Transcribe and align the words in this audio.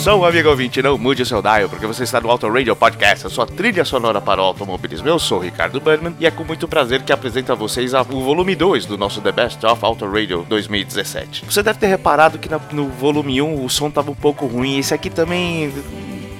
som, 0.00 0.24
amigo 0.24 0.48
ouvinte, 0.48 0.80
não 0.80 0.96
mude 0.96 1.20
o 1.20 1.26
seu 1.26 1.42
dial, 1.42 1.68
porque 1.68 1.86
você 1.86 2.04
está 2.04 2.18
no 2.22 2.30
Auto 2.30 2.48
Radio 2.48 2.74
Podcast, 2.74 3.26
a 3.26 3.28
sua 3.28 3.46
trilha 3.46 3.84
sonora 3.84 4.18
para 4.18 4.40
o 4.40 4.44
automobilismo. 4.44 5.06
Eu 5.06 5.18
sou 5.18 5.36
o 5.36 5.42
Ricardo 5.42 5.78
Berman 5.78 6.16
e 6.18 6.24
é 6.24 6.30
com 6.30 6.42
muito 6.42 6.66
prazer 6.66 7.02
que 7.02 7.12
apresento 7.12 7.52
a 7.52 7.54
vocês 7.54 7.92
o 7.92 8.22
volume 8.22 8.56
2 8.56 8.86
do 8.86 8.96
nosso 8.96 9.20
The 9.20 9.30
Best 9.30 9.66
of 9.66 9.84
Auto 9.84 10.10
Radio 10.10 10.46
2017. 10.48 11.44
Você 11.44 11.62
deve 11.62 11.78
ter 11.78 11.88
reparado 11.88 12.38
que 12.38 12.48
no 12.72 12.88
volume 12.88 13.42
1 13.42 13.62
o 13.62 13.68
som 13.68 13.88
estava 13.88 14.10
um 14.10 14.14
pouco 14.14 14.46
ruim, 14.46 14.78
esse 14.78 14.94
aqui 14.94 15.10
também 15.10 15.70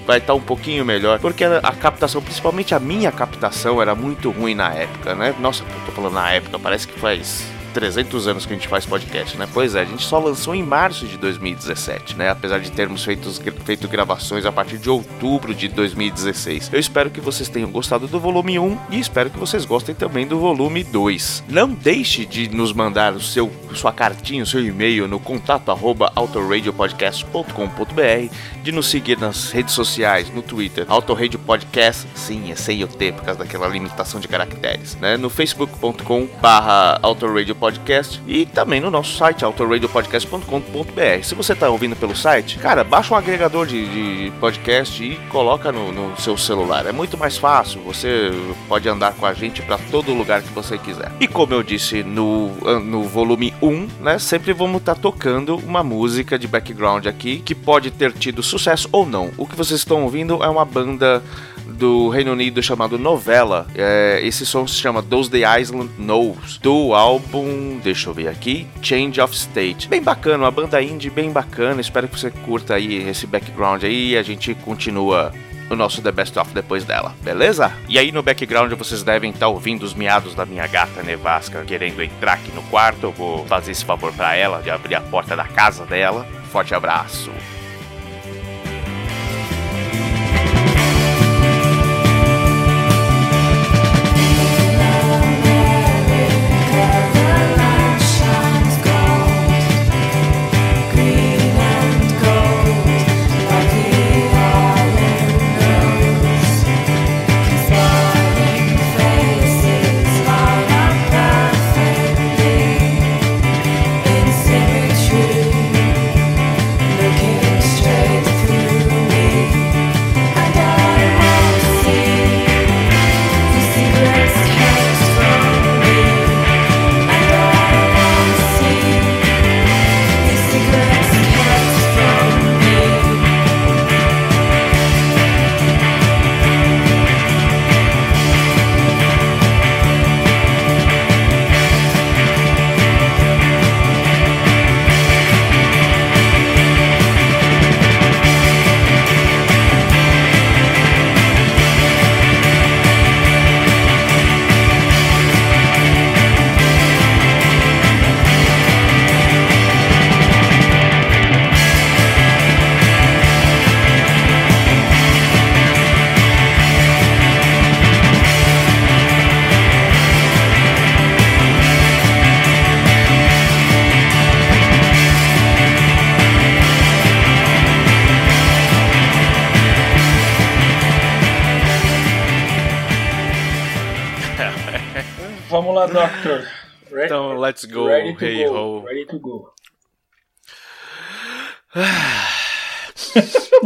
vai 0.07 0.17
estar 0.17 0.33
um 0.33 0.41
pouquinho 0.41 0.83
melhor, 0.83 1.19
porque 1.19 1.45
a 1.45 1.73
captação, 1.73 2.23
principalmente 2.23 2.75
a 2.75 2.81
minha 2.81 3.13
captação, 3.13 3.83
era 3.83 3.95
muito 3.95 4.31
ruim 4.31 4.55
na 4.55 4.73
época, 4.73 5.15
né? 5.15 5.35
Nossa, 5.39 5.65
eu 5.65 5.85
tô 5.85 5.93
falando 5.93 6.15
na 6.15 6.31
época, 6.31 6.59
parece 6.59 6.89
que 6.89 6.99
faz 6.99 7.45
300 7.71 8.29
anos 8.29 8.47
que 8.47 8.53
a 8.53 8.57
gente 8.57 8.69
faz 8.69 8.85
podcast, 8.85 9.37
né? 9.37 9.49
Pois 9.53 9.75
é, 9.75 9.81
a 9.81 9.85
gente 9.85 10.05
só 10.05 10.19
lançou 10.19 10.55
em 10.55 10.63
março 10.63 11.07
de 11.07 11.17
2017, 11.17 12.17
né? 12.17 12.31
Apesar 12.31 12.61
de 12.61 12.71
termos 12.71 13.05
feito, 13.05 13.31
feito 13.65 13.89
gravações 13.89 14.45
a 14.45 14.53
partir 14.53 14.79
de 14.79 14.91
outubro 14.91 15.55
de 15.55 15.69
2016. 15.69 16.71
Eu 16.73 16.81
espero 16.81 17.11
que 17.11 17.21
vocês 17.21 17.49
tenham 17.49 17.71
gostado 17.71 18.07
do 18.07 18.21
volume 18.21 18.59
1 18.59 18.79
e 18.91 19.01
espero 19.01 19.31
que 19.31 19.39
vocês 19.39 19.65
gostem 19.65 19.95
também 19.95 20.27
do 20.27 20.39
volume 20.39 20.85
2. 20.85 21.45
Não 21.49 21.69
deixe 21.69 22.27
de 22.27 22.49
nos 22.49 22.73
mandar 22.73 23.15
o 23.15 23.21
seu, 23.21 23.51
sua 23.75 23.93
cartinha, 23.93 24.43
o 24.43 24.47
seu 24.47 24.65
e-mail 24.65 25.09
no 25.09 25.21
contato 25.21 25.71
arroba 25.71 26.13
autoradiopodcast.com.br, 26.15 28.35
de 28.63 28.73
nos 28.73 28.87
seguir 28.87 29.19
nas 29.19 29.51
redes 29.51 29.75
sociais, 29.75 30.31
no 30.31 30.43
Twitter, 30.43 30.85
Autoradio 30.89 31.39
Podcast, 31.39 32.07
sim, 32.15 32.51
é 32.51 32.57
sem 32.57 32.83
o 32.85 32.89
T 32.89 33.13
por 33.13 33.25
causa 33.25 33.41
daquela 33.41 33.69
limitação 33.69 34.21
de 34.21 34.29
caracteres, 34.29 34.97
né? 34.97 35.17
No 35.17 35.31
facebook.com 35.31 36.29
barra 36.41 36.99
Autoradio 37.03 37.55
Podcast 37.61 38.21
e 38.27 38.47
também 38.47 38.81
no 38.81 38.91
nosso 38.91 39.17
site, 39.17 39.45
autoradiopodcast.com.br. 39.45 41.23
Se 41.23 41.35
você 41.35 41.55
tá 41.55 41.69
ouvindo 41.69 41.95
pelo 41.95 42.17
site, 42.17 42.59
cara, 42.59 42.83
baixa 42.83 43.13
um 43.13 43.17
agregador 43.17 43.67
de, 43.67 43.87
de 44.25 44.33
podcast 44.41 45.05
e 45.05 45.17
coloca 45.29 45.71
no, 45.71 45.93
no 45.93 46.19
seu 46.19 46.39
celular. 46.39 46.87
É 46.87 46.93
muito 46.93 47.19
mais 47.19 47.37
fácil, 47.37 47.83
você 47.83 48.31
pode 48.67 48.89
andar 48.89 49.13
com 49.13 49.27
a 49.27 49.35
gente 49.35 49.61
para 49.61 49.77
todo 49.91 50.15
lugar 50.15 50.43
que 50.43 50.53
você 50.55 50.79
quiser. 50.79 51.13
E 51.21 51.29
como 51.29 51.53
eu 51.53 51.63
disse 51.63 52.03
no, 52.03 52.49
no 52.81 53.03
volume 53.05 53.53
1, 53.61 53.89
né, 54.01 54.19
sempre 54.19 54.55
vamos 54.55 54.79
estar 54.79 54.95
tocando 54.95 55.57
uma 55.57 55.85
música 55.85 56.39
de 56.39 56.49
background 56.49 57.07
aqui 57.07 57.41
que 57.41 57.55
pode 57.55 57.91
ter 57.91 58.13
tido 58.13 58.43
sucesso 58.43 58.89
ou 58.91 59.05
não. 59.05 59.31
O 59.37 59.47
que 59.47 59.55
vocês 59.55 59.81
estão 59.81 60.05
ouvindo 60.05 60.43
é 60.43 60.49
uma 60.49 60.65
banda 60.65 61.23
do 61.71 62.09
Reino 62.09 62.33
Unido 62.33 62.63
chamado 62.63 62.99
Novella. 62.99 63.67
É, 63.75 64.21
esse 64.23 64.45
som 64.45 64.67
se 64.67 64.75
chama 64.75 65.03
Those 65.03 65.31
The 65.31 65.61
Island 65.61 65.91
Knows, 65.99 66.59
do 66.59 66.95
álbum, 66.95 67.79
deixa 67.83 68.09
eu 68.09 68.15
ver 68.15 68.29
aqui, 68.29 68.67
Change 68.83 69.21
of 69.21 69.35
State. 69.35 69.89
Bem 69.89 70.03
bacana, 70.03 70.45
uma 70.45 70.51
banda 70.51 70.83
indie 70.83 71.11
bem 71.11 71.31
bacana. 71.31 71.81
Espero 71.81 72.09
que 72.09 72.19
você 72.19 72.31
curta 72.31 72.75
aí 72.75 73.09
esse 73.09 73.27
background 73.27 73.85
aí 73.85 74.11
e 74.11 74.19
a 74.19 74.23
gente 74.23 74.55
continua 74.55 75.33
o 75.71 75.77
nosso 75.77 76.03
The 76.03 76.11
Best 76.11 76.37
Of 76.37 76.53
depois 76.53 76.85
dela, 76.85 77.15
beleza? 77.23 77.73
E 77.89 77.99
aí 77.99 78.11
no 78.11 78.23
background 78.23 78.73
vocês 78.73 79.03
devem 79.03 79.31
estar 79.31 79.49
ouvindo 79.49 79.85
os 79.85 79.95
miados 79.95 80.35
da 80.35 80.45
minha 80.45 80.67
gata 80.67 81.03
nevasca 81.03 81.63
querendo 81.65 82.03
entrar 82.03 82.35
aqui 82.35 82.51
no 82.53 82.63
quarto. 82.65 83.05
Eu 83.05 83.13
vou 83.13 83.47
fazer 83.47 83.71
esse 83.71 83.85
favor 83.85 84.13
para 84.13 84.35
ela 84.35 84.61
de 84.61 84.71
abrir 84.71 84.97
a 84.97 85.01
porta 85.01 85.37
da 85.37 85.45
casa 85.45 85.87
dela. 85.87 86.27
Forte 86.51 86.75
abraço. 86.75 87.31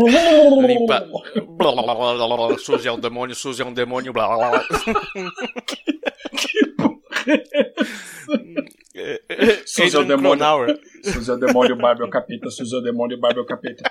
Limpa. 0.07 1.01
Blá, 1.01 1.73
blá, 1.73 1.83
blá, 1.83 1.95
blá, 1.95 2.27
blá, 2.27 2.37
blá. 2.49 2.59
Suzy 2.59 2.89
é 2.89 2.93
um 2.93 2.99
demônio, 2.99 3.35
Suzy 3.35 3.63
é 3.63 3.65
um 3.65 3.73
demônio, 3.73 4.13
blá 4.13 4.29
blá 4.29 4.51
blá. 4.51 4.65
Suzy 9.67 9.97
é 9.97 10.01
o 10.01 10.05
demônio. 10.05 10.79
Suzy 11.05 11.31
é 11.31 11.35
o 11.35 11.37
demônio, 11.39 11.77
Barbie 11.77 12.03
é 12.03 12.07
o 12.07 12.11
capeta. 12.11 12.51
Suzy 12.51 12.75
é 12.75 12.79
o 12.79 12.81
demônio, 12.81 13.19
Barbie 13.19 13.41
é 13.41 13.43
o 13.43 13.47
capeta. 13.47 13.83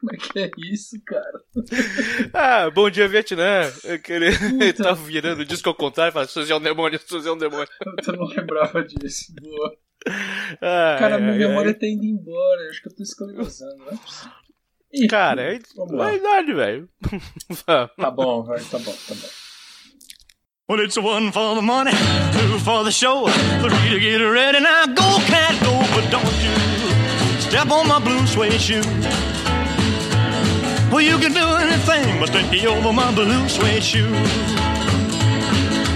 Como 0.00 0.12
é 0.14 0.16
que 0.16 0.38
é 0.38 0.50
isso, 0.72 0.96
cara? 1.04 1.42
Ah, 2.32 2.70
bom 2.70 2.88
dia, 2.88 3.06
Vietnã. 3.06 3.70
Eu 3.84 3.98
queria... 4.00 4.28
Ele 4.28 4.72
tá 4.72 4.92
virando 4.92 5.40
o 5.40 5.44
disco 5.44 5.68
ao 5.68 5.74
contrário, 5.74 6.12
fala, 6.12 6.26
Suzy 6.26 6.50
é 6.50 6.56
um 6.56 6.60
demônio, 6.60 6.98
Suzy 6.98 7.28
é 7.28 7.32
um 7.32 7.36
demônio. 7.36 7.68
Eu 8.06 8.16
não 8.16 8.26
lembrava 8.26 8.82
disso. 8.82 9.34
Boa. 9.38 9.76
Ai, 10.62 10.98
Cara, 10.98 11.18
minha 11.18 11.32
ai, 11.32 11.38
memória 11.38 11.70
ai. 11.70 11.74
tá 11.74 11.86
indo 11.86 12.04
embora. 12.04 12.68
Acho 12.70 12.82
que 12.82 12.88
eu 12.88 12.94
tô 12.96 13.02
esclerosando, 13.02 13.76
não 13.78 13.88
é 13.92 13.96
possível. 13.96 14.32
Ih, 14.92 15.06
Cara, 15.06 15.42
é 15.54 15.58
vamos 15.76 15.92
lá. 15.92 16.10
é 16.12 16.16
idade, 16.16 16.52
velho. 16.54 16.88
Tá 17.96 18.10
bom, 18.10 18.42
vai, 18.42 18.58
tá 18.60 18.78
bom, 18.78 18.92
tá 18.92 19.14
bom. 19.14 19.28
Well, 20.68 20.80
it's 20.84 20.96
one 20.96 21.32
for 21.32 21.56
the 21.56 21.62
money, 21.62 21.90
two 22.32 22.58
for 22.60 22.84
the 22.84 22.92
show, 22.92 23.26
three 23.60 23.90
to 23.90 23.98
get 24.00 24.18
ready. 24.22 24.60
Now 24.60 24.86
go, 24.86 25.18
cat, 25.26 25.54
go, 25.64 25.78
but 25.94 26.08
don't 26.10 26.24
you 26.42 27.40
step 27.40 27.70
on 27.70 27.88
my 27.88 27.98
blue 28.00 28.24
suede 28.26 28.60
shoe. 28.60 28.82
Well, 30.92 31.00
you 31.02 31.18
can 31.18 31.32
do 31.32 31.44
anything 31.56 32.18
but 32.20 32.30
take 32.32 32.64
over 32.64 32.92
my 32.92 33.12
blue 33.12 33.48
suede 33.48 33.82
shoe. 33.82 34.10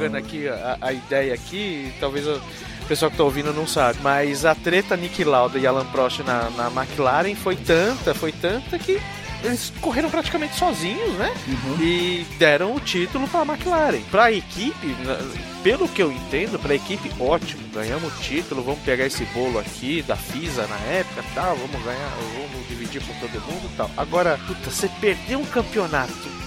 Pegando 0.00 0.16
aqui 0.16 0.48
a, 0.48 0.78
a 0.80 0.92
ideia 0.94 1.34
aqui, 1.34 1.92
talvez 2.00 2.26
o 2.26 2.40
pessoal 2.88 3.10
que 3.10 3.18
tá 3.18 3.22
ouvindo 3.22 3.52
não 3.52 3.66
sabe, 3.66 3.98
mas 4.02 4.46
a 4.46 4.54
treta 4.54 4.96
Nick 4.96 5.22
Lauda 5.22 5.58
e 5.58 5.66
Alan 5.66 5.84
Prost 5.92 6.20
na, 6.20 6.48
na 6.50 6.68
McLaren 6.68 7.34
foi 7.34 7.54
tanta, 7.54 8.14
foi 8.14 8.32
tanta 8.32 8.78
que 8.78 8.98
eles 9.44 9.70
correram 9.78 10.08
praticamente 10.08 10.56
sozinhos, 10.56 11.12
né? 11.18 11.30
E 11.78 12.26
deram 12.38 12.74
o 12.74 12.80
título 12.80 13.28
para 13.28 13.40
a 13.40 13.54
McLaren. 13.54 14.00
Para 14.10 14.24
a 14.24 14.32
equipe, 14.32 14.96
pelo 15.62 15.86
que 15.86 16.02
eu 16.02 16.10
entendo, 16.10 16.58
para 16.58 16.72
a 16.72 16.76
equipe, 16.76 17.10
ótimo, 17.20 17.62
ganhamos 17.70 18.10
o 18.10 18.22
título, 18.22 18.62
vamos 18.62 18.80
pegar 18.80 19.04
esse 19.04 19.26
bolo 19.26 19.58
aqui 19.58 20.00
da 20.00 20.16
FISA 20.16 20.66
na 20.66 20.78
época, 20.94 21.22
tal, 21.34 21.56
vamos 21.56 21.84
ganhar, 21.84 22.10
vamos 22.50 22.66
dividir 22.68 23.02
com 23.02 23.12
todo 23.20 23.32
mundo, 23.32 23.70
tal. 23.76 23.90
Agora, 23.98 24.40
puta, 24.46 24.70
você 24.70 24.88
perdeu 24.98 25.40
um 25.40 25.44
campeonato 25.44 26.40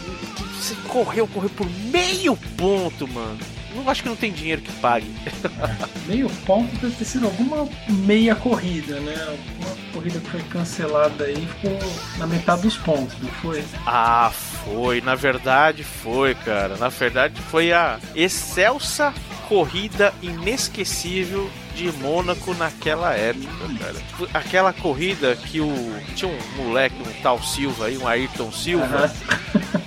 você 0.63 0.75
correu, 0.87 1.27
correu 1.27 1.49
por 1.49 1.69
meio 1.91 2.37
ponto, 2.57 3.05
mano. 3.09 3.37
Não 3.75 3.89
acho 3.89 4.03
que 4.03 4.09
não 4.09 4.15
tem 4.15 4.31
dinheiro 4.31 4.61
que 4.61 4.71
pague. 4.73 5.11
Meio 6.05 6.29
ponto 6.45 6.71
deve 6.77 6.95
ter 6.95 7.05
sido 7.05 7.25
alguma 7.25 7.67
meia 7.89 8.35
corrida, 8.35 8.99
né? 8.99 9.15
Alguma 9.27 9.75
corrida 9.91 10.19
que 10.19 10.29
foi 10.29 10.43
cancelada 10.43 11.23
aí 11.23 11.47
ficou 11.47 11.79
na 12.19 12.27
metade 12.27 12.61
dos 12.61 12.77
pontos, 12.77 13.15
não 13.19 13.31
foi? 13.31 13.63
Ah, 13.87 14.31
foi. 14.31 15.01
Na 15.01 15.15
verdade, 15.15 15.83
foi, 15.83 16.35
cara. 16.35 16.77
Na 16.77 16.89
verdade, 16.89 17.41
foi 17.49 17.73
a 17.73 17.99
excelsa 18.13 19.11
corrida 19.49 20.13
inesquecível 20.21 21.49
de 21.75 21.91
Mônaco 21.93 22.53
naquela 22.53 23.13
época, 23.13 23.49
cara. 23.79 24.29
Aquela 24.35 24.71
corrida 24.71 25.35
que 25.35 25.59
o 25.59 25.73
tinha 26.15 26.31
um 26.31 26.63
moleque, 26.63 26.95
um 27.01 27.21
tal 27.23 27.41
Silva 27.41 27.87
aí, 27.87 27.97
um 27.97 28.07
Ayrton 28.07 28.51
Silva. 28.51 29.11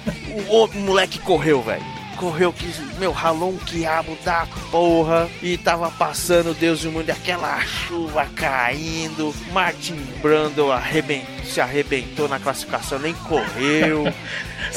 O, 0.48 0.64
o 0.64 0.74
moleque 0.74 1.18
correu, 1.18 1.62
velho. 1.62 1.95
Correu 2.16 2.50
que, 2.52 2.66
meu, 2.98 3.12
ralou 3.12 3.50
um 3.50 3.58
quiabo 3.58 4.16
da 4.24 4.46
porra 4.70 5.28
e 5.42 5.58
tava 5.58 5.90
passando 5.90 6.54
Deus 6.58 6.82
e 6.82 6.88
o 6.88 6.92
mundo, 6.92 7.10
aquela 7.10 7.60
chuva 7.60 8.26
caindo. 8.34 9.34
Martin 9.52 9.96
arreben- 10.72 11.26
se 11.44 11.60
arrebentou 11.60 12.26
na 12.28 12.38
classificação, 12.38 12.98
nem 12.98 13.12
correu. 13.14 14.04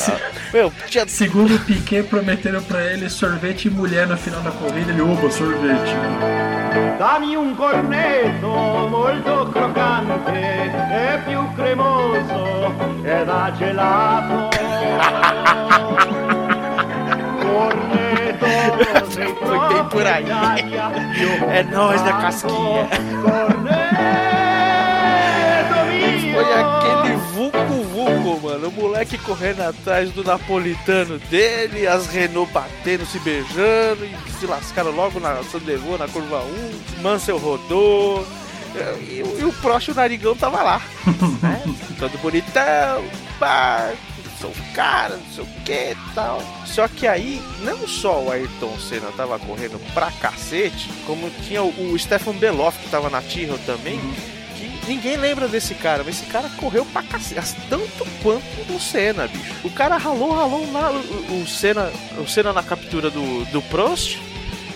Ah, 0.08 0.20
meu, 0.54 0.72
tinha 0.88 1.08
Segundo 1.08 1.56
o 1.56 1.60
Piquet, 1.62 2.04
prometeram 2.04 2.62
pra 2.62 2.84
ele 2.86 3.10
sorvete 3.10 3.66
e 3.70 3.72
mulher 3.72 4.06
na 4.06 4.16
final 4.18 4.40
da 4.42 4.52
corrida. 4.52 4.92
Ele, 4.92 5.02
opa, 5.02 5.32
sorvete. 5.32 5.96
Dammi 7.00 7.36
un 7.36 7.56
cornetto 7.56 8.48
molto 8.48 9.50
croccante 9.52 10.32
e 10.32 11.18
più 11.26 11.54
cremoso 11.56 12.76
e 13.04 13.26
da 13.26 13.52
gelato. 13.58 14.50
Foi 19.40 19.74
bem 19.74 19.84
por 19.90 20.06
aí. 20.06 20.26
É 21.52 21.64
nós 21.64 22.02
da 22.02 22.14
casquinha. 22.14 22.88
Foi 26.34 26.54
aquele 26.54 27.16
vulco 27.34 27.58
vulco, 27.94 28.48
mano. 28.48 28.68
O 28.68 28.72
moleque 28.72 29.18
correndo 29.18 29.62
atrás 29.62 30.12
do 30.12 30.24
napolitano 30.24 31.18
dele, 31.30 31.88
as 31.88 32.08
Renault 32.08 32.52
batendo, 32.54 33.06
se 33.06 33.20
beijando 33.20 34.06
e 34.06 34.16
se 34.40 34.46
lascaram 34.46 34.92
logo 34.92 35.20
na 35.20 35.44
Sandevô, 35.44 35.98
na 35.98 36.08
curva 36.08 36.42
1. 36.98 37.02
Mansell 37.02 37.38
rodou. 37.38 38.26
E, 39.02 39.24
o- 39.24 39.40
e 39.40 39.44
o 39.44 39.50
e 39.50 39.92
o 39.92 39.96
Narigão 39.96 40.36
tava 40.36 40.62
lá. 40.62 40.82
né? 41.42 41.62
Todo 41.98 42.18
bonitão, 42.20 43.04
pá, 43.40 43.90
sou 44.40 44.50
o 44.50 44.74
cara, 44.74 45.18
não 45.18 45.34
sei 45.34 45.44
o 45.44 45.48
que 45.64 45.92
e 45.92 46.14
tal. 46.14 46.42
Só 46.66 46.88
que 46.88 47.08
aí, 47.08 47.42
não 47.62 47.88
só 47.88 48.22
o 48.22 48.32
Ayrton 48.32 48.78
Senna 48.80 49.12
tava 49.16 49.38
correndo 49.40 49.80
pra 49.94 50.12
cacete, 50.12 50.90
como 51.06 51.30
tinha 51.46 51.62
o, 51.62 51.94
o 51.94 52.00
Stefan 52.00 52.36
Beloff 52.36 52.78
que 52.80 52.90
tava 52.90 53.10
na 53.10 53.22
Tyrrell 53.22 53.60
também, 53.66 54.00
que 54.58 54.88
ninguém 54.88 55.18
lembra 55.18 55.48
desse 55.48 55.76
cara, 55.76 56.04
mas 56.04 56.22
esse 56.22 56.32
cara 56.32 56.50
correu 56.58 56.86
pra 56.86 57.04
cacete, 57.04 57.56
tanto 57.70 58.06
quanto 58.22 58.74
o 58.74 58.80
Senna, 58.80 59.28
bicho. 59.28 59.54
O 59.64 59.70
cara 59.70 59.98
ralou, 59.98 60.32
ralou 60.32 60.66
na, 60.72 60.92
o, 60.92 61.42
o 61.42 61.48
Senna, 61.48 61.92
o 62.18 62.28
Senna 62.28 62.54
na 62.54 62.64
captura 62.64 63.10
do, 63.10 63.46
do 63.52 63.62
Prost 63.64 64.18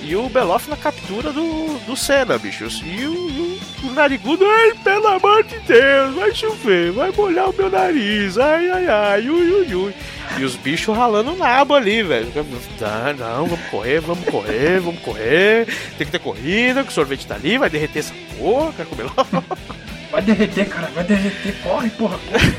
e 0.03 0.15
o 0.15 0.29
Beloff 0.29 0.69
na 0.69 0.75
captura 0.75 1.31
do, 1.31 1.79
do 1.85 1.95
Senna, 1.95 2.37
bichos. 2.37 2.81
E 2.85 3.05
o, 3.05 3.29
e 3.29 3.59
o, 3.83 3.87
o 3.87 3.91
narigudo, 3.91 4.45
ai, 4.45 4.73
pelo 4.83 5.07
amor 5.07 5.43
de 5.43 5.59
Deus, 5.59 6.15
vai 6.15 6.33
chover, 6.35 6.91
vai 6.91 7.11
molhar 7.11 7.49
o 7.49 7.53
meu 7.53 7.69
nariz, 7.69 8.37
ai, 8.37 8.69
ai, 8.69 8.87
ai, 8.87 9.29
ui, 9.29 9.51
ui, 9.51 9.75
ui. 9.75 9.93
E 10.37 10.43
os 10.43 10.55
bichos 10.55 10.95
ralando 10.95 11.35
nabo 11.35 11.75
ali, 11.75 12.03
velho. 12.03 12.31
Tá, 12.77 13.13
não, 13.17 13.45
vamos 13.45 13.65
correr, 13.67 13.99
vamos 14.01 14.25
correr, 14.25 14.79
vamos 14.79 15.01
correr. 15.01 15.67
Tem 15.97 16.05
que 16.05 16.11
ter 16.11 16.19
corrida, 16.19 16.83
que 16.83 16.89
o 16.89 16.93
sorvete 16.93 17.27
tá 17.27 17.35
ali, 17.35 17.57
vai 17.57 17.69
derreter 17.69 17.99
essa 17.99 18.13
porra, 18.37 18.73
quer 18.73 18.85
comer 18.85 19.03
logo. 19.03 19.43
Vai 20.13 20.21
derreter, 20.21 20.69
cara, 20.69 20.91
vai 20.93 21.03
derreter. 21.03 21.55
Corre, 21.63 21.89
porra, 21.89 22.19
corre. 22.19 22.53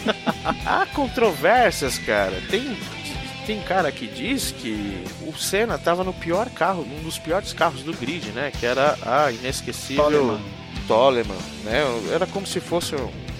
Há 0.64 0.86
controvérsias, 0.86 1.98
cara. 1.98 2.32
Tem, 2.48 2.74
tem 3.46 3.60
cara 3.60 3.90
que 3.92 4.06
diz 4.06 4.52
que 4.52 5.04
o 5.22 5.36
Senna 5.36 5.78
tava 5.78 6.02
no 6.02 6.12
pior 6.12 6.48
carro, 6.50 6.82
um 6.82 7.02
dos 7.02 7.18
piores 7.18 7.52
carros 7.52 7.82
do 7.82 7.92
grid, 7.92 8.30
né? 8.30 8.50
Que 8.50 8.66
era 8.66 8.96
a 9.02 9.30
inesquecível 9.30 10.04
Toleman. 10.04 10.40
Toleman, 10.86 11.38
né? 11.64 11.82
Era 12.12 12.26
como 12.26 12.46
se 12.46 12.60
fosse 12.60 12.94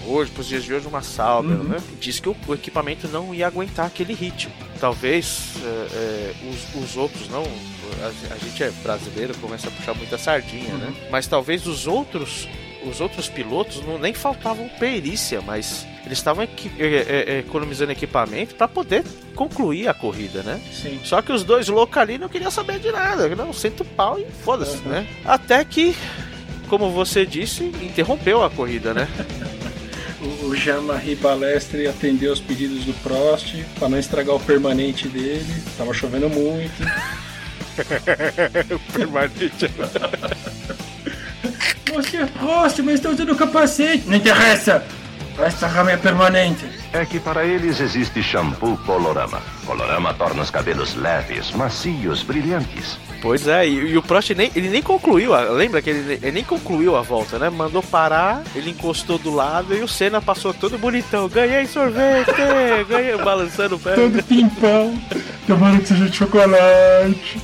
hoje, 0.05 0.31
pros 0.31 0.47
dias 0.47 0.63
de 0.63 0.73
hoje, 0.73 0.87
uma 0.87 1.01
Sauber, 1.01 1.57
né? 1.57 1.77
Disse 1.99 2.21
que 2.21 2.29
o, 2.29 2.35
o 2.47 2.53
equipamento 2.53 3.07
não 3.07 3.33
ia 3.33 3.47
aguentar 3.47 3.87
aquele 3.87 4.13
ritmo. 4.13 4.53
Talvez 4.79 5.53
é, 5.63 5.67
é, 5.67 6.33
os, 6.49 6.83
os 6.83 6.97
outros 6.97 7.27
não. 7.29 7.43
A, 7.43 8.33
a 8.33 8.37
gente 8.37 8.63
é 8.63 8.71
brasileiro, 8.83 9.35
começa 9.37 9.67
a 9.67 9.71
puxar 9.71 9.93
muita 9.93 10.17
sardinha, 10.17 10.73
né? 10.75 10.93
Mas 11.09 11.27
talvez 11.27 11.65
os 11.65 11.87
outros. 11.87 12.47
Os 12.89 13.01
outros 13.01 13.27
pilotos 13.27 13.81
não, 13.85 13.97
nem 13.97 14.13
faltavam 14.13 14.69
perícia, 14.79 15.41
mas 15.41 15.85
eles 16.05 16.17
estavam 16.19 16.43
equi- 16.43 16.71
é, 16.77 16.85
é, 16.85 17.25
é, 17.35 17.39
economizando 17.39 17.91
equipamento 17.91 18.53
para 18.55 18.67
poder 18.67 19.03
concluir 19.33 19.87
a 19.87 19.93
corrida, 19.93 20.43
né? 20.43 20.61
Sim. 20.71 20.99
Só 21.03 21.21
que 21.21 21.31
os 21.31 21.43
dois 21.43 21.67
loucos 21.67 21.97
ali 21.97 22.17
não 22.17 22.29
queriam 22.29 22.51
saber 22.51 22.79
de 22.79 22.91
nada. 22.91 23.27
Não, 23.35 23.51
senta 23.51 23.83
o 23.83 23.85
pau 23.85 24.19
e 24.19 24.25
foda-se, 24.43 24.77
né? 24.87 25.07
Até 25.25 25.65
que, 25.65 25.95
como 26.69 26.91
você 26.91 27.25
disse, 27.25 27.63
interrompeu 27.81 28.43
a 28.43 28.49
corrida, 28.49 28.93
né? 28.93 29.07
O, 30.21 30.45
o 30.47 30.55
Jean-Marie 30.55 31.15
Balestre 31.15 31.85
atendeu 31.87 32.33
os 32.33 32.39
pedidos 32.39 32.83
do 32.85 32.93
Prost 33.03 33.53
para 33.77 33.89
não 33.89 33.99
estragar 33.99 34.33
o 34.35 34.39
permanente 34.39 35.07
dele. 35.07 35.45
Tava 35.77 35.93
chovendo 35.93 36.27
muito. 36.29 36.73
Permanente. 38.93 39.69
Você, 41.95 42.25
Prost, 42.39 42.79
mas 42.79 42.95
estou 42.95 43.11
usando 43.11 43.35
capacete. 43.35 44.03
Não 44.07 44.15
interessa. 44.17 44.83
Vai 45.37 45.49
estragar 45.49 45.83
minha 45.83 45.97
permanente. 45.97 46.65
É 46.93 47.05
que 47.05 47.19
para 47.19 47.45
eles 47.45 47.79
existe 47.81 48.23
shampoo 48.23 48.77
Colorama. 48.85 49.41
Colorama 49.65 50.13
torna 50.13 50.41
os 50.41 50.49
cabelos 50.49 50.95
leves, 50.95 51.51
macios, 51.51 52.23
brilhantes. 52.23 52.97
Pois 53.21 53.45
é, 53.47 53.67
e, 53.67 53.73
e 53.91 53.97
o 53.97 54.01
Prost 54.03 54.29
nem, 54.31 54.49
ele 54.55 54.69
nem 54.69 54.81
concluiu, 54.81 55.33
a- 55.33 55.41
lembra 55.49 55.81
que 55.81 55.89
ele, 55.89 56.13
ele 56.21 56.31
nem 56.31 56.43
concluiu 56.43 56.95
a 56.95 57.01
volta, 57.01 57.37
né? 57.39 57.49
Mandou 57.49 57.81
parar, 57.83 58.43
ele 58.55 58.69
encostou 58.69 59.17
do 59.17 59.33
lado 59.33 59.75
e 59.75 59.81
o 59.81 59.87
Senna 59.87 60.21
passou 60.21 60.53
todo 60.53 60.77
bonitão. 60.77 61.27
Ganhei 61.27 61.65
sorvete, 61.65 62.31
ganhei, 62.87 63.17
balançando 63.17 63.75
o 63.75 63.79
pé. 63.79 63.93
Todo 63.95 64.23
pimpão. 64.23 64.97
Tomara 65.47 65.79
que 65.79 65.87
seja 65.87 66.05
de 66.07 66.15
chocolate. 66.15 67.41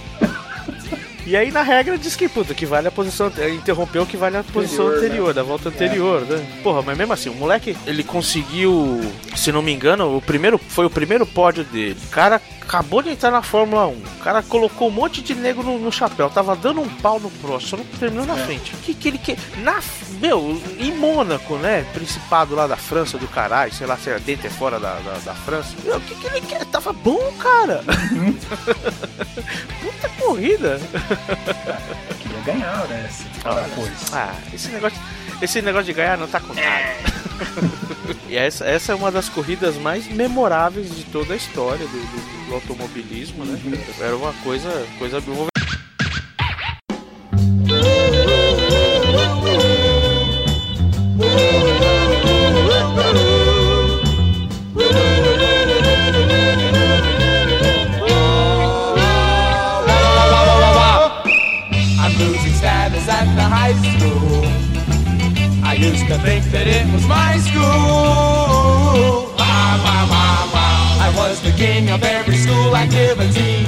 E 1.26 1.36
aí, 1.38 1.52
na 1.52 1.62
regra, 1.62 1.98
diz 1.98 2.16
que, 2.16 2.28
puta, 2.28 2.54
que 2.54 2.66
vale 2.66 2.88
a 2.88 2.92
posição. 2.92 3.28
ante- 3.28 3.42
Interrompeu 3.52 4.06
que 4.06 4.18
vale 4.18 4.38
a 4.38 4.44
posição 4.44 4.88
Anterior, 4.88 5.06
anterior, 5.06 5.28
né? 5.28 5.34
da 5.34 5.44
volta 5.44 5.70
anterior, 5.70 6.22
né? 6.22 6.46
Porra, 6.64 6.82
mas 6.82 6.98
mesmo 6.98 7.14
assim, 7.14 7.30
o 7.30 7.36
moleque, 7.36 7.78
ele 7.86 8.04
conseguiu, 8.04 9.00
se 9.36 9.52
não 9.52 9.62
me 9.62 9.72
engano, 9.72 10.18
o 10.18 10.22
primeiro, 10.22 10.58
foi 10.58 10.86
o 10.86 10.90
primeiro 10.90 11.26
pódio 11.26 11.64
dele. 11.64 11.98
O 12.06 12.10
cara 12.10 12.42
acabou 12.72 13.04
de 13.04 13.10
entrar 13.10 13.32
na 13.32 13.42
Fórmula 13.42 13.86
1. 13.88 13.92
O 13.92 14.24
cara 14.24 14.42
colocou 14.42 14.88
um 14.88 14.92
monte 14.92 15.22
de 15.22 15.36
nego 15.36 15.62
no, 15.62 15.78
no 15.78 15.92
chapéu. 15.92 16.30
Tava 16.30 16.56
dando 16.56 16.80
um 16.80 16.88
pau 16.88 17.20
no 17.20 17.30
próximo, 17.30 17.70
só 17.70 17.78
não 17.78 17.84
terminou 18.00 18.26
na 18.26 18.38
frente. 18.38 18.74
O 18.74 18.78
que, 18.78 18.94
que 18.94 19.10
ele 19.10 19.18
quer? 19.18 19.38
Na, 19.58 19.82
meu, 20.22 20.58
em 20.80 20.96
Mônaco, 20.96 21.58
né? 21.58 21.86
Principado 21.94 22.56
lá 22.56 22.68
da 22.68 22.78
França, 22.78 23.18
do 23.18 23.28
caralho, 23.28 23.74
sei 23.74 23.86
lá 23.86 23.98
se 23.98 24.10
é 24.10 24.18
dentro 24.20 24.48
ou 24.48 24.54
fora 24.54 24.80
da, 24.80 24.94
da, 25.00 25.18
da 25.18 25.34
França. 25.34 25.76
Meu, 25.84 25.98
o 25.98 26.02
que, 26.02 26.16
que 26.16 26.28
ele 26.28 26.40
quer? 26.40 26.64
Tava 26.66 26.94
bom, 26.94 27.20
cara. 27.40 27.84
Puta 29.82 30.10
corrida. 30.18 30.80
Queria 32.22 32.42
ganhar, 32.46 32.88
né? 32.88 33.10
Depois. 33.44 34.14
Ah, 34.14 34.34
esse 34.54 34.70
negócio, 34.70 34.98
esse 35.42 35.62
negócio 35.62 35.86
de 35.88 35.94
ganhar 35.94 36.18
não 36.18 36.28
tá 36.28 36.40
com 36.40 36.54
nada. 36.54 36.96
e 38.30 38.38
essa, 38.38 38.66
essa 38.66 38.92
é 38.92 38.96
uma 38.96 39.12
das 39.12 39.28
corridas 39.30 39.76
mais 39.78 40.08
memoráveis 40.08 40.96
de 40.96 41.04
toda 41.06 41.34
a 41.34 41.38
história 41.38 41.86
do, 41.86 41.92
do- 41.92 42.46
do 42.48 42.54
automobilismo, 42.56 43.46
né? 43.46 43.60
Era 44.00 44.16
uma 44.16 44.34
coisa, 44.44 44.70
coisa. 45.00 45.22
Used 65.82 66.06
to 66.08 66.18
think 66.20 66.46
that 66.54 66.68
it 66.68 66.86
was 66.94 67.08
my 67.08 67.38
school. 67.42 69.34
Wow, 69.34 69.74
wow, 69.82 70.06
wow, 70.14 70.46
wow. 70.54 71.08
I 71.08 71.10
was 71.18 71.42
the 71.42 71.52
king 71.58 71.90
of 71.90 72.04
every 72.04 72.36
school 72.36 72.76
activity. 72.76 73.66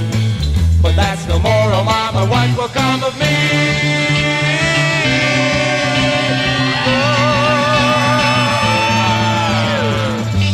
But 0.79 0.96
that's 0.96 1.27
no 1.27 1.39
more, 1.39 1.74
oh 1.74 1.84
mama, 1.84 2.29
what 2.29 2.50
will 2.55 2.70
come 2.70 3.03
of 3.03 3.17
me? 3.17 3.34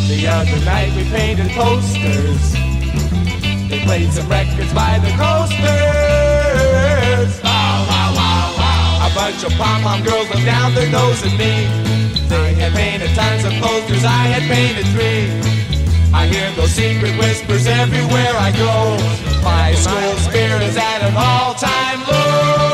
The 0.07 0.27
other 0.27 0.59
night 0.63 0.95
we 0.95 1.03
painted 1.11 1.51
posters. 1.51 2.53
They 3.69 3.83
played 3.83 4.13
some 4.13 4.29
records 4.29 4.73
by 4.73 4.99
the 4.99 5.11
coasters. 5.19 6.28
Bunch 9.31 9.43
of 9.43 9.51
pom-pom 9.59 10.01
girls 10.01 10.27
looked 10.29 10.45
down 10.45 10.73
their 10.73 10.89
nose 10.89 11.21
at 11.23 11.31
me. 11.37 11.69
They 12.29 12.55
had 12.55 12.73
painted 12.73 13.13
tons 13.13 13.45
of 13.45 13.53
posters, 13.61 14.03
I 14.03 14.25
had 14.33 14.43
painted 14.49 14.87
three. 14.93 15.29
I 16.11 16.25
hear 16.25 16.51
those 16.55 16.71
secret 16.71 17.15
whispers 17.19 17.67
everywhere 17.67 18.33
I 18.33 18.51
go. 18.57 18.97
My 19.43 19.73
school 19.75 20.15
spirit 20.31 20.63
is 20.63 20.77
at 20.77 21.03
an 21.03 21.13
all-time 21.15 21.99
low. 22.07 22.68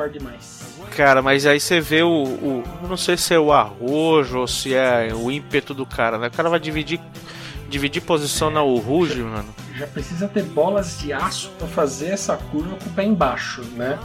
Forte 0.00 0.18
demais. 0.18 0.60
Cara, 0.96 1.22
mas 1.22 1.46
aí 1.46 1.60
você 1.60 1.80
vê 1.80 2.02
o, 2.02 2.08
o- 2.24 2.64
Não 2.88 2.96
sei 2.96 3.16
se 3.16 3.32
é 3.34 3.38
o 3.38 3.52
arrojo 3.52 4.38
ou 4.40 4.46
se 4.48 4.74
é 4.74 5.10
o 5.14 5.30
ímpeto 5.30 5.72
do 5.74 5.84
cara, 5.86 6.18
né? 6.18 6.26
O 6.28 6.30
cara 6.30 6.48
vai 6.48 6.58
dividir 6.60 7.00
Dividir 7.68 8.02
posição 8.02 8.50
na 8.50 8.64
Uruge, 8.64 9.20
mano. 9.22 9.54
Já 9.76 9.86
precisa 9.86 10.26
ter 10.26 10.42
bolas 10.42 10.98
de 10.98 11.12
aço 11.12 11.52
pra 11.56 11.68
fazer 11.68 12.08
essa 12.08 12.36
curva 12.36 12.74
com 12.76 12.90
o 12.90 12.92
pé 12.92 13.04
embaixo, 13.04 13.62
né? 13.76 13.96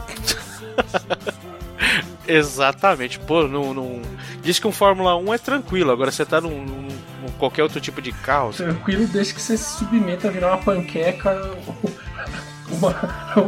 Exatamente. 2.28 3.18
Pô, 3.18 3.46
não, 3.48 3.74
não... 3.74 4.02
Diz 4.42 4.58
que 4.60 4.66
um 4.66 4.72
Fórmula 4.72 5.16
1 5.16 5.34
é 5.34 5.38
tranquilo, 5.38 5.90
agora 5.90 6.10
você 6.12 6.24
tá 6.24 6.40
num, 6.40 6.64
num- 6.64 6.88
num 7.22 7.28
qualquer 7.38 7.62
outro 7.64 7.80
tipo 7.80 8.00
de 8.00 8.12
carro. 8.12 8.52
Tranquilo, 8.52 9.06
desde 9.06 9.34
que 9.34 9.40
você 9.40 9.56
se 9.56 9.78
submeta 9.78 10.28
a 10.28 10.30
virar 10.30 10.48
uma 10.48 10.58
panqueca 10.62 11.34
uma, 12.76 12.94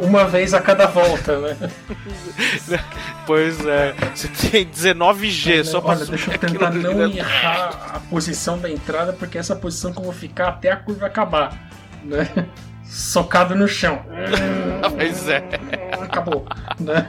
uma 0.02 0.24
vez 0.24 0.54
a 0.54 0.60
cada 0.60 0.86
volta, 0.86 1.38
né? 1.38 1.56
Pois 3.26 3.64
é, 3.66 3.94
você 4.14 4.26
tem 4.28 4.66
19G 4.66 5.62
só 5.64 5.82
pra 5.82 5.90
Olha, 5.90 6.06
deixa 6.06 6.32
eu 6.32 6.38
tentar 6.38 6.70
não 6.70 6.94
né? 6.94 7.18
errar 7.18 7.96
a 7.96 8.00
posição 8.00 8.58
da 8.58 8.70
entrada, 8.70 9.12
porque 9.12 9.36
é 9.36 9.40
essa 9.40 9.54
posição 9.54 9.92
que 9.92 9.98
eu 9.98 10.04
vou 10.04 10.14
ficar 10.14 10.48
até 10.48 10.72
a 10.72 10.76
curva 10.76 11.06
acabar, 11.06 11.52
né? 12.02 12.26
Socado 12.84 13.54
no 13.54 13.68
chão. 13.68 14.02
Pois 14.96 15.28
é. 15.28 15.44
Acabou, 16.00 16.46
né? 16.80 17.06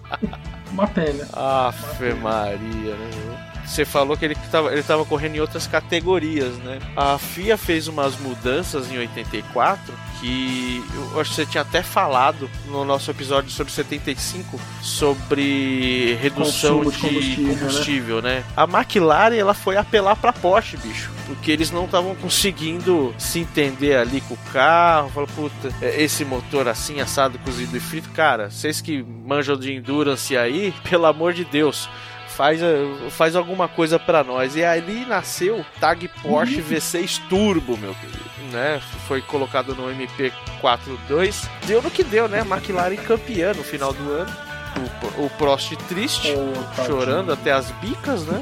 Uma 0.70 0.86
pena. 0.86 1.26
Afe 1.32 2.12
Maria, 2.14 2.94
né? 2.94 3.47
Você 3.68 3.84
falou 3.84 4.16
que 4.16 4.24
ele 4.24 4.34
tava, 4.50 4.72
ele 4.72 4.82
tava 4.82 5.04
correndo 5.04 5.36
em 5.36 5.40
outras 5.40 5.66
categorias, 5.66 6.56
né? 6.58 6.78
A 6.96 7.18
FIA 7.18 7.56
fez 7.56 7.86
umas 7.86 8.18
mudanças 8.18 8.90
em 8.90 8.98
84 8.98 9.94
que 10.20 10.82
eu 11.14 11.20
acho 11.20 11.30
que 11.30 11.36
você 11.36 11.46
tinha 11.46 11.62
até 11.62 11.82
falado 11.82 12.50
no 12.66 12.84
nosso 12.84 13.10
episódio 13.10 13.50
sobre 13.50 13.72
75 13.72 14.58
sobre 14.82 16.14
redução 16.20 16.82
Consumo 16.82 16.90
de 16.90 16.98
combustível, 16.98 17.56
combustível, 17.56 18.22
né? 18.22 18.44
A 18.56 18.64
McLaren 18.64 19.36
ela 19.36 19.54
foi 19.54 19.76
apelar 19.76 20.16
pra 20.16 20.32
Porsche, 20.32 20.76
bicho, 20.76 21.10
porque 21.26 21.50
eles 21.50 21.70
não 21.70 21.84
estavam 21.84 22.14
conseguindo 22.16 23.14
se 23.18 23.40
entender 23.40 23.96
ali 23.96 24.20
com 24.22 24.34
o 24.34 24.38
carro. 24.52 25.10
Falou, 25.10 25.28
puta, 25.34 25.72
é, 25.80 26.02
esse 26.02 26.24
motor 26.24 26.68
assim 26.68 27.00
assado, 27.00 27.38
cozido 27.38 27.76
e 27.76 27.80
frito, 27.80 28.08
cara, 28.10 28.50
vocês 28.50 28.80
que 28.80 29.02
manjam 29.02 29.56
de 29.56 29.72
endurance 29.72 30.36
aí, 30.36 30.74
pelo 30.88 31.06
amor 31.06 31.32
de 31.32 31.44
Deus, 31.44 31.88
faz, 32.38 32.62
eh, 32.62 33.10
faz 33.10 33.34
alguma 33.34 33.66
coisa 33.66 33.98
pra 33.98 34.22
nós. 34.22 34.54
E 34.54 34.62
ali 34.62 35.04
nasceu 35.04 35.58
o 35.58 35.66
Tag 35.80 36.06
Porsche 36.22 36.62
V6 36.62 37.20
Turbo, 37.28 37.76
meu 37.76 37.92
querido. 37.96 38.28
Né? 38.52 38.80
Foi 39.08 39.20
colocado 39.20 39.74
no 39.74 39.92
MP42. 39.92 41.48
Deu 41.66 41.82
no 41.82 41.90
que 41.90 42.04
deu, 42.04 42.28
né? 42.28 42.40
McLaren 42.40 42.96
campeã 42.96 43.52
no 43.52 43.64
final 43.64 43.92
do 43.92 44.12
ano. 44.12 44.36
O, 45.18 45.24
o 45.24 45.30
Prost 45.30 45.74
triste, 45.88 46.32
tadinho. 46.32 46.86
chorando 46.86 47.32
até 47.32 47.50
as 47.50 47.72
bicas, 47.72 48.24
né? 48.24 48.40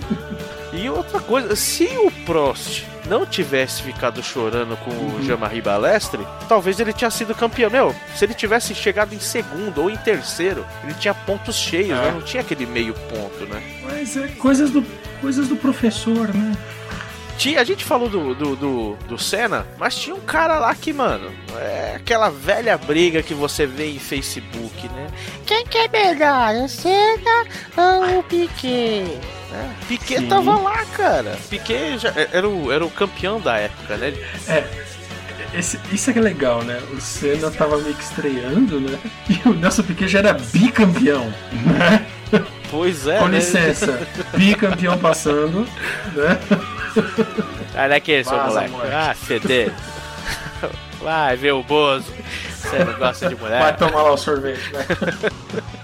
E 0.75 0.91
outra 0.91 1.19
coisa, 1.19 1.57
se 1.57 1.87
o 1.87 2.11
Prost 2.27 2.85
não 3.09 3.25
tivesse 3.27 3.83
ficado 3.83 4.23
chorando 4.23 4.77
com 4.79 4.91
o 4.91 5.23
Jean-Marie 5.25 5.63
Balestre, 5.63 6.27
talvez 6.49 6.79
ele 6.81 6.93
tinha 6.93 7.11
sido 7.11 7.35
campeão. 7.35 7.71
Meu, 7.71 7.95
se 8.15 8.25
ele 8.25 8.35
tivesse 8.35 8.75
chegado 8.75 9.15
em 9.15 9.21
segundo 9.21 9.83
ou 9.83 9.91
em 9.91 9.97
terceiro, 9.97 10.67
ele 10.85 10.95
tinha 10.95 11.15
pontos 11.15 11.57
cheios, 11.57 11.91
É. 11.99 12.03
né? 12.03 12.11
Não 12.13 12.23
tinha 12.23 12.41
aquele 12.43 12.67
meio 12.67 12.95
ponto, 12.95 13.47
né? 13.47 13.63
Mas 13.83 14.17
é 14.17 14.29
coisas 14.29 14.71
do, 14.71 14.85
coisas 15.21 15.49
do 15.49 15.57
professor, 15.57 16.33
né? 16.35 16.53
A 17.59 17.65
gente 17.65 17.85
falou 17.85 18.09
do, 18.09 18.35
do, 18.35 18.57
do, 18.57 18.97
do 19.09 19.19
Senna, 19.19 19.67
mas 19.79 19.95
tinha 19.95 20.17
um 20.17 20.21
cara 20.21 20.59
lá 20.59 20.75
que, 20.75 20.91
mano, 20.93 21.31
é 21.61 21.93
aquela 21.95 22.29
velha 22.31 22.77
briga 22.79 23.23
que 23.23 23.35
você 23.35 23.67
vê 23.67 23.91
em 23.91 23.99
Facebook, 23.99 24.89
né? 24.89 25.07
Quem 25.45 25.65
que 25.67 25.77
é 25.79 25.87
melhor, 25.87 26.55
o 26.65 26.69
Senna 26.69 27.45
ou 27.77 28.19
o 28.19 28.23
Piquet? 28.25 29.21
É, 29.57 29.71
Piquet 29.89 30.19
Sim. 30.19 30.29
tava 30.29 30.59
lá, 30.59 30.85
cara. 30.97 31.39
Piquet 31.49 31.99
já, 31.99 32.13
era, 32.33 32.47
o, 32.49 32.71
era 32.71 32.85
o 32.85 32.91
campeão 32.91 33.41
da 33.41 33.57
época, 33.57 33.97
né? 33.97 34.13
É. 34.49 34.65
Esse, 35.55 35.81
isso 35.91 36.11
é 36.11 36.13
que 36.13 36.19
é 36.19 36.23
legal, 36.23 36.63
né? 36.63 36.79
O 36.93 37.01
Senna 37.01 37.51
tava 37.51 37.79
meio 37.79 37.95
que 37.95 38.03
estreando, 38.03 38.81
né? 38.81 38.99
E 39.31 39.49
o 39.49 39.55
Nelson 39.55 39.83
Piquet 39.85 40.09
já 40.09 40.19
era 40.19 40.35
bicampeão, 40.35 41.33
né? 41.53 42.07
Pois 42.71 43.07
é, 43.07 43.19
Com 43.19 43.29
né? 43.29 43.39
licença, 43.39 44.07
bicampeão 44.37 44.99
passando, 44.99 45.67
né? 46.15 46.39
Olha 47.75 47.97
aqui, 47.97 48.25
seu 48.25 48.37
moleque. 48.37 48.71
moleque. 48.71 48.95
Ah, 48.95 49.15
CD. 49.15 49.71
Vai 51.01 51.37
ver 51.37 51.53
o 51.53 51.63
Bozo. 51.63 52.13
Você 52.51 52.85
não 52.85 52.95
gosta 52.95 53.29
de 53.29 53.37
mulher. 53.37 53.61
Vai 53.63 53.77
tomar 53.77 54.03
lá 54.03 54.13
o 54.13 54.17
sorvete, 54.17 54.73
né? 54.73 54.85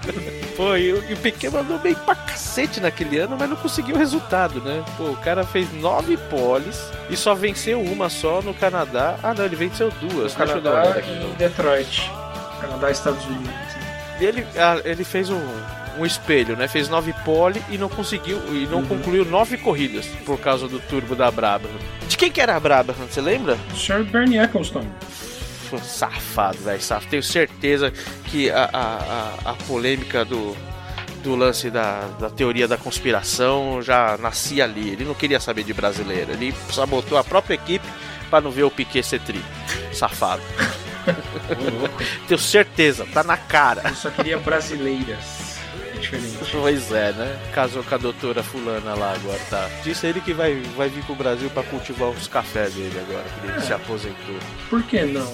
Pô, 0.55 0.75
e, 0.75 0.93
o- 0.93 1.17
Piquet 1.17 1.49
mandou 1.49 1.79
bem 1.79 1.95
pra 1.95 2.13
cacete 2.15 2.79
naquele 2.79 3.17
ano, 3.17 3.35
mas 3.39 3.49
não 3.49 3.55
conseguiu 3.55 3.95
resultado, 3.97 4.61
né? 4.61 4.83
Pô, 4.97 5.05
o 5.05 5.17
cara 5.17 5.43
fez 5.45 5.71
nove 5.73 6.17
poles 6.29 6.79
e 7.09 7.15
só 7.17 7.33
venceu 7.33 7.81
uma 7.81 8.09
só 8.09 8.41
no 8.41 8.53
Canadá. 8.53 9.15
Ah, 9.23 9.33
não, 9.33 9.45
ele 9.45 9.55
venceu 9.55 9.89
duas. 10.01 10.35
Uma 10.35 10.45
olhada 10.45 10.61
Canadá 10.71 10.99
aqui. 10.99 11.09
e 11.09 11.35
Detroit. 11.37 12.11
Canadá 12.61 12.89
e 12.89 12.91
Estados 12.91 13.25
Unidos. 13.25 13.49
E 14.19 14.25
ele, 14.25 14.45
ah, 14.57 14.79
ele 14.85 15.03
fez 15.03 15.29
um, 15.29 15.41
um 15.97 16.05
espelho, 16.05 16.55
né? 16.55 16.67
Fez 16.67 16.87
nove 16.87 17.13
pole 17.25 17.61
e 17.69 17.77
não 17.77 17.89
conseguiu, 17.89 18.37
e 18.51 18.67
não 18.69 18.83
concluiu 18.85 19.25
nove 19.25 19.57
corridas 19.57 20.05
por 20.25 20.39
causa 20.39 20.67
do 20.67 20.79
turbo 20.79 21.15
da 21.15 21.31
Brabham. 21.31 21.71
De 22.07 22.15
quem 22.17 22.31
que 22.31 22.39
era 22.39 22.55
a 22.55 22.59
Brabham, 22.59 22.95
você 23.09 23.19
lembra? 23.21 23.57
Sr. 23.75 24.03
Bernie 24.03 24.37
Eccleston. 24.39 24.85
Pô, 25.73 25.79
Safado, 25.79 26.59
velho, 26.59 26.79
safado. 26.79 27.09
Tenho 27.09 27.23
certeza 27.23 27.91
que 28.25 28.47
a, 28.51 28.69
a, 28.71 29.49
a, 29.49 29.53
polêmica 29.67 30.23
do, 30.23 30.55
do 31.23 31.35
lance 31.35 31.71
da, 31.71 32.01
da 32.19 32.29
teoria 32.29 32.67
da 32.67 32.77
conspiração 32.77 33.81
já 33.81 34.15
nascia 34.19 34.65
ali. 34.65 34.91
Ele 34.91 35.03
não 35.03 35.15
queria 35.15 35.39
saber 35.39 35.63
de 35.63 35.73
brasileiro. 35.73 36.31
Ele 36.31 36.53
sabotou 36.71 37.17
a 37.17 37.23
própria 37.23 37.55
equipe 37.55 37.87
pra 38.29 38.39
não 38.39 38.51
ver 38.51 38.61
o 38.61 38.69
Piquet 38.69 39.01
ser 39.01 39.19
tri. 39.21 39.43
Safado. 39.91 40.43
Tenho 42.27 42.39
certeza, 42.39 43.07
tá 43.11 43.23
na 43.23 43.35
cara. 43.35 43.81
Eu 43.89 43.95
só 43.95 44.11
queria 44.11 44.37
brasileiras. 44.37 45.42
É 46.11 46.17
diferente. 46.17 46.33
Pois 46.63 46.91
é, 46.91 47.11
né? 47.13 47.37
Casou 47.53 47.83
com 47.83 47.95
a 47.95 47.97
doutora 47.97 48.41
fulana 48.43 48.93
lá 48.93 49.13
agora, 49.13 49.39
tá? 49.49 49.69
Disse 49.83 50.05
ele 50.07 50.21
que 50.21 50.33
vai, 50.33 50.55
vai 50.77 50.87
vir 50.89 51.03
pro 51.03 51.15
Brasil 51.15 51.49
pra 51.49 51.63
cultivar 51.63 52.09
os 52.09 52.27
cafés 52.27 52.73
dele 52.73 52.97
agora, 53.07 53.23
que 53.41 53.47
ele 53.51 53.61
se 53.61 53.73
aposentou. 53.73 54.35
Por 54.69 54.81
que 54.83 55.01
não? 55.03 55.25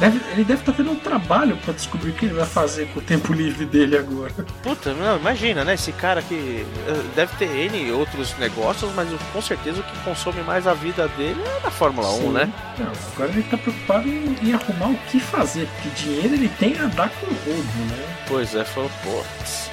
Deve- 0.00 0.20
ele 0.32 0.44
deve 0.44 0.60
estar 0.60 0.72
tendo 0.72 0.90
um 0.92 0.96
trabalho 0.96 1.56
pra 1.58 1.72
descobrir 1.74 2.10
o 2.10 2.14
que 2.14 2.24
ele 2.26 2.34
vai 2.34 2.46
fazer 2.46 2.86
com 2.88 2.98
o 3.00 3.02
tempo 3.02 3.32
livre 3.32 3.64
dele 3.64 3.96
agora. 3.98 4.32
Puta, 4.62 4.92
não, 4.94 5.16
imagina, 5.18 5.64
né? 5.64 5.74
Esse 5.74 5.92
cara 5.92 6.20
que 6.22 6.66
eh, 6.88 7.02
deve 7.14 7.36
ter 7.36 7.48
N 7.72 7.92
outros 7.92 8.36
negócios, 8.38 8.90
mas 8.94 9.08
com 9.32 9.42
certeza 9.42 9.80
o 9.80 9.84
que 9.84 9.98
consome 10.00 10.40
mais 10.42 10.66
a 10.66 10.74
vida 10.74 11.06
dele 11.08 11.40
é 11.44 11.60
na 11.64 11.70
Fórmula 11.70 12.10
1, 12.10 12.16
Sim. 12.18 12.28
né? 12.32 12.52
Não, 12.78 12.92
agora 13.14 13.30
ele 13.30 13.42
tá 13.44 13.56
preocupado 13.58 14.08
em, 14.08 14.36
em 14.42 14.54
arrumar 14.54 14.88
o 14.88 14.98
que 15.10 15.20
fazer, 15.20 15.68
porque 15.74 15.88
dinheiro 16.02 16.34
ele 16.34 16.48
tem 16.48 16.76
a 16.78 16.86
dar 16.86 17.08
com 17.10 17.26
o 17.26 17.34
roubo, 17.46 17.78
né? 17.90 18.16
Pois 18.26 18.54
é, 18.54 18.64
falou, 18.64 18.90
pô, 19.04 19.22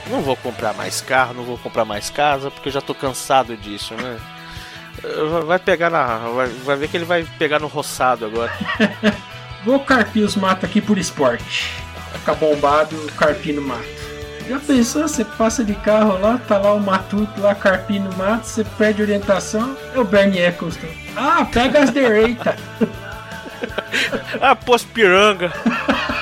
não 0.09 0.21
vou 0.21 0.35
comprar 0.39 0.73
mais 0.73 1.02
carro, 1.02 1.34
não 1.34 1.43
vou 1.43 1.58
comprar 1.58 1.86
mais 1.86 2.10
casa, 2.10 2.49
porque 2.49 2.69
eu 2.69 2.73
já 2.73 2.82
tô 2.82 2.93
cansado 2.95 3.56
disso, 3.56 3.93
né? 3.95 4.17
Vai 5.45 5.60
pegar 5.60 5.89
na. 5.89 6.17
Vai, 6.30 6.47
vai 6.47 6.75
ver 6.75 6.89
que 6.89 6.97
ele 6.97 7.06
vai 7.06 7.23
pegar 7.38 7.60
no 7.60 7.67
roçado 7.67 8.25
agora. 8.25 8.52
Vou 9.63 9.80
carpir 9.80 10.23
os 10.23 10.36
matos 10.38 10.63
aqui 10.63 10.80
por 10.82 10.97
esporte. 10.97 11.69
Fica 12.13 12.34
bombado, 12.34 12.95
carpir 13.17 13.54
no 13.54 13.62
mato. 13.62 13.84
Já 14.47 14.58
pensou? 14.58 15.04
Você 15.04 15.23
passa 15.23 15.63
de 15.63 15.75
carro 15.75 16.19
lá, 16.19 16.39
tá 16.47 16.58
lá 16.58 16.73
o 16.73 16.80
matuto 16.80 17.39
lá 17.39 17.54
carpindo 17.54 18.10
mato, 18.17 18.45
você 18.45 18.63
perde 18.63 19.02
orientação, 19.02 19.78
é 19.93 19.99
o 19.99 20.04
Bernie 20.04 20.39
Eccleston. 20.41 20.88
Ah, 21.15 21.45
pega 21.45 21.84
as 21.84 21.91
direitas. 21.91 22.56
Ah, 24.39 24.56
Pospiranga! 24.56 25.52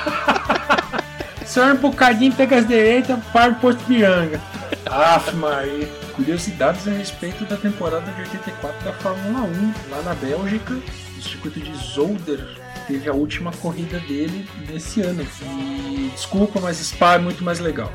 Só 1.48 1.64
um 1.72 1.76
bocadinho, 1.76 2.30
pega 2.34 2.58
as 2.58 2.68
direitas, 2.68 3.18
para 3.32 3.52
o 3.52 3.54
posto 3.54 3.82
Piranga. 3.84 4.38
Aff, 4.84 5.34
Maria. 5.34 5.88
Curiosidades 6.14 6.86
a 6.86 6.90
respeito 6.90 7.44
da 7.46 7.56
temporada 7.56 8.12
de 8.12 8.20
84 8.20 8.84
da 8.84 8.92
Fórmula 8.92 9.46
1, 9.46 9.74
lá 9.90 10.02
na 10.02 10.14
Bélgica, 10.14 10.74
no 10.74 11.22
circuito 11.22 11.58
de 11.58 11.74
Zolder. 11.74 12.46
Teve 12.86 13.08
a 13.08 13.14
última 13.14 13.50
corrida 13.50 13.98
dele 14.00 14.46
desse 14.66 15.00
ano. 15.00 15.26
E 15.42 16.10
desculpa, 16.12 16.60
mas 16.60 16.76
Spa 16.76 17.14
é 17.14 17.18
muito 17.18 17.42
mais 17.42 17.60
legal. 17.60 17.90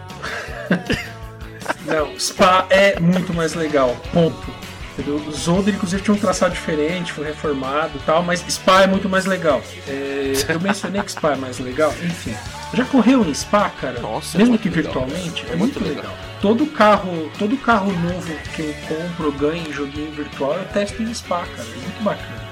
Não, 1.86 2.20
Spa 2.20 2.66
é 2.72 3.00
muito 3.00 3.36
mais 3.36 3.54
legal. 3.54 3.96
Ponto. 4.12 4.52
Entendeu? 4.98 5.16
O 5.16 5.32
Zolder, 5.32 5.74
inclusive, 5.74 6.04
tinha 6.04 6.14
um 6.14 6.20
traçado 6.20 6.54
diferente, 6.54 7.12
foi 7.12 7.26
reformado 7.26 7.94
e 7.98 8.00
tal, 8.06 8.22
mas 8.22 8.44
Spa 8.48 8.84
é 8.84 8.88
muito 8.88 9.10
mais 9.10 9.26
legal. 9.26 9.60
É, 9.88 10.34
eu 10.50 10.60
mencionei 10.60 11.02
que 11.02 11.12
Spa 11.12 11.32
é 11.32 11.36
mais 11.36 11.58
legal, 11.58 11.92
enfim. 12.04 12.36
Já 12.76 12.86
correu 12.86 13.24
em 13.28 13.34
Spa, 13.34 13.70
cara? 13.82 14.00
Nossa, 14.00 14.38
é 14.38 14.40
Mesmo 14.40 14.52
muito 14.52 14.62
que 14.62 14.70
legal. 14.70 14.84
virtualmente? 14.94 15.46
É, 15.50 15.54
É 15.54 15.56
muito, 15.56 15.80
muito 15.80 15.96
legal. 15.96 16.14
Todo 16.40 16.66
carro, 16.68 17.32
todo 17.40 17.58
carro 17.58 17.92
novo 17.92 18.34
que 18.56 18.62
eu 18.62 18.76
compro, 18.88 19.32
ganho 19.32 19.68
em 19.68 19.74
joguinho 19.74 20.12
virtual, 20.12 20.54
eu 20.58 20.66
testo 20.66 21.02
em 21.02 21.12
Spa, 21.14 21.40
cara. 21.56 21.68
É 21.70 21.82
muito 21.82 22.04
bacana. 22.04 22.44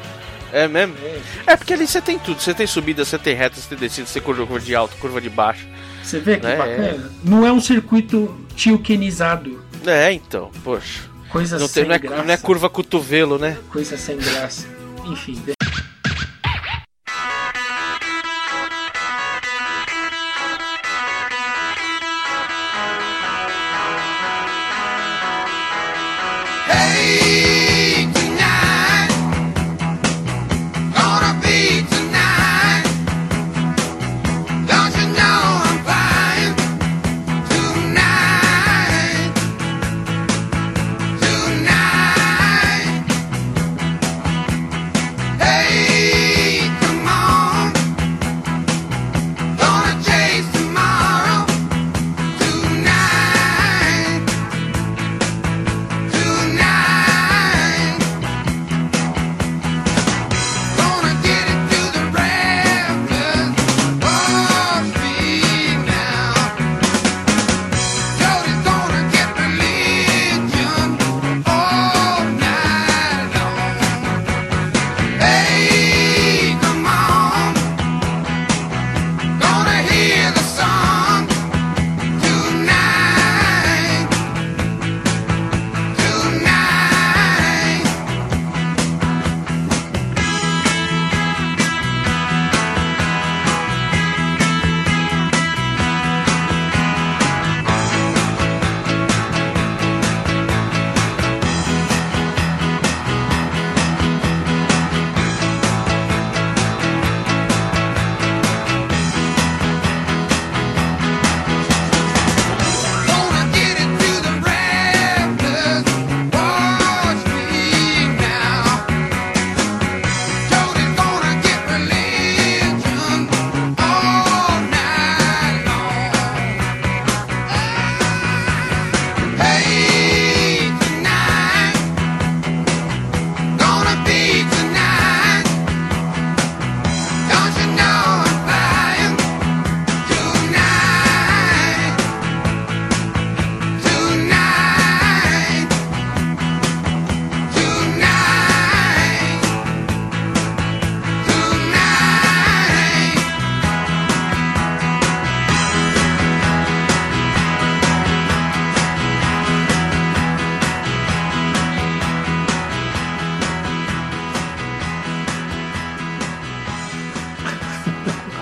É 0.53 0.67
mesmo? 0.67 0.95
É. 1.03 1.19
É 1.53 1.55
porque 1.55 1.73
ali 1.73 1.85
você 1.87 2.01
tem 2.01 2.17
tudo. 2.17 2.41
Você 2.41 2.53
tem 2.53 2.65
subida, 2.67 3.05
você 3.05 3.17
tem 3.19 3.35
reta, 3.35 3.55
você 3.61 3.69
tem 3.69 3.77
descida, 3.77 4.07
você 4.07 4.19
tem 4.19 4.21
curva 4.23 4.59
de 4.59 4.75
alto, 4.75 4.97
curva 4.97 5.21
de 5.21 5.29
baixo. 5.29 5.65
Você 6.03 6.19
vê 6.19 6.37
que 6.37 6.45
É, 6.47 6.57
bacana? 6.57 7.11
Não 7.23 7.45
é 7.45 7.51
um 7.53 7.61
circuito 7.61 8.35
tilkenizado. 8.55 9.63
É, 9.85 10.11
então, 10.11 10.49
poxa. 10.63 11.10
Coisa 11.31 11.57
Não, 11.57 11.67
sem 11.67 11.83
tem, 11.83 11.89
não, 11.89 11.95
é, 11.95 11.99
graça. 11.99 12.23
não 12.23 12.33
é 12.33 12.37
curva 12.37 12.69
cotovelo, 12.69 13.37
né? 13.37 13.57
Coisa 13.71 13.97
sem 13.97 14.17
graça. 14.17 14.67
Enfim, 15.05 15.41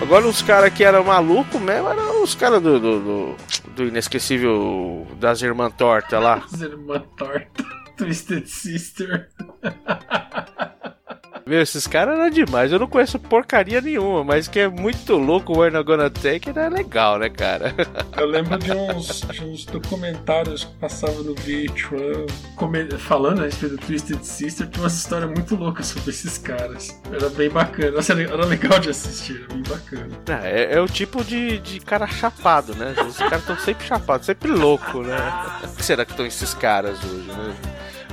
Agora 0.10 0.28
os 0.28 0.42
caras 0.42 0.74
que 0.74 0.84
eram 0.84 1.04
malucos 1.04 1.62
mesmo 1.62 1.88
eram 1.88 2.24
os 2.24 2.34
caras 2.34 2.60
do, 2.64 2.80
do, 2.80 3.00
do, 3.00 3.36
do 3.76 3.84
inesquecível 3.84 5.06
das 5.20 5.44
Irmã 5.44 5.70
Torta 5.70 6.18
lá. 6.18 6.42
As 6.52 6.62
irmã 6.62 7.04
torta. 7.16 7.64
Twisted 7.96 8.48
Sister. 8.48 9.30
Meu, 11.46 11.62
esses 11.62 11.88
caras 11.88 12.18
eram 12.20 12.30
demais. 12.30 12.72
Eu 12.72 12.80
não 12.80 12.88
conheço 12.88 13.18
porcaria 13.20 13.82
nenhuma, 13.82 14.24
mas 14.24 14.48
que 14.48 14.60
é 14.60 14.68
muito 14.68 15.16
louco 15.16 15.54
o 15.54 15.58
We're 15.60 15.74
Not 15.76 15.86
Gonna 15.86 16.10
Take 16.10 16.50
é 16.58 16.70
legal, 16.70 17.18
né, 17.20 17.30
cara? 17.30 17.74
Eu 18.18 18.28
lembro 18.28 18.58
de 18.60 18.72
uns, 18.72 19.22
de 19.22 19.44
uns 19.44 19.66
documentários 19.66 20.66
que 20.66 20.74
passavam 20.76 21.24
no 21.24 21.36
VH1 21.36 22.30
come- 22.56 22.90
falando 22.98 23.42
a 23.42 23.46
respeito 23.46 23.76
do 23.78 23.82
Twisted 23.86 24.22
Sister. 24.24 24.68
Tinha 24.68 24.84
uma 24.84 24.88
história 24.88 25.28
muito 25.28 25.56
louca 25.56 25.82
sobre 25.84 26.10
esses 26.10 26.38
caras. 26.38 27.00
Era 27.12 27.30
bem 27.30 27.50
bacana. 27.50 27.92
Nossa, 27.92 28.14
era 28.14 28.24
era 28.24 28.46
legal 28.46 28.80
de 28.80 28.90
assistir, 28.90 29.38
era 29.44 29.54
bem 29.54 29.64
bacana. 29.64 30.10
Ah, 30.30 30.48
é, 30.48 30.74
é 30.76 30.82
o 30.82 30.88
tipo 30.88 31.24
de, 31.24 31.60
de 31.60 31.80
cara 31.80 32.06
chapado, 32.08 32.76
né? 32.76 32.94
Os 33.08 33.18
caras 33.18 33.40
estão 33.42 33.58
sempre 33.58 33.86
chapados, 33.88 34.26
sempre 34.26 34.52
louco, 34.52 35.02
né? 35.02 35.18
O 35.64 35.76
que 35.76 35.84
será 35.84 36.06
que 36.06 36.12
estão 36.12 36.26
esses 36.26 36.54
caras 36.54 36.98
hoje, 37.04 37.28
né? 37.28 37.56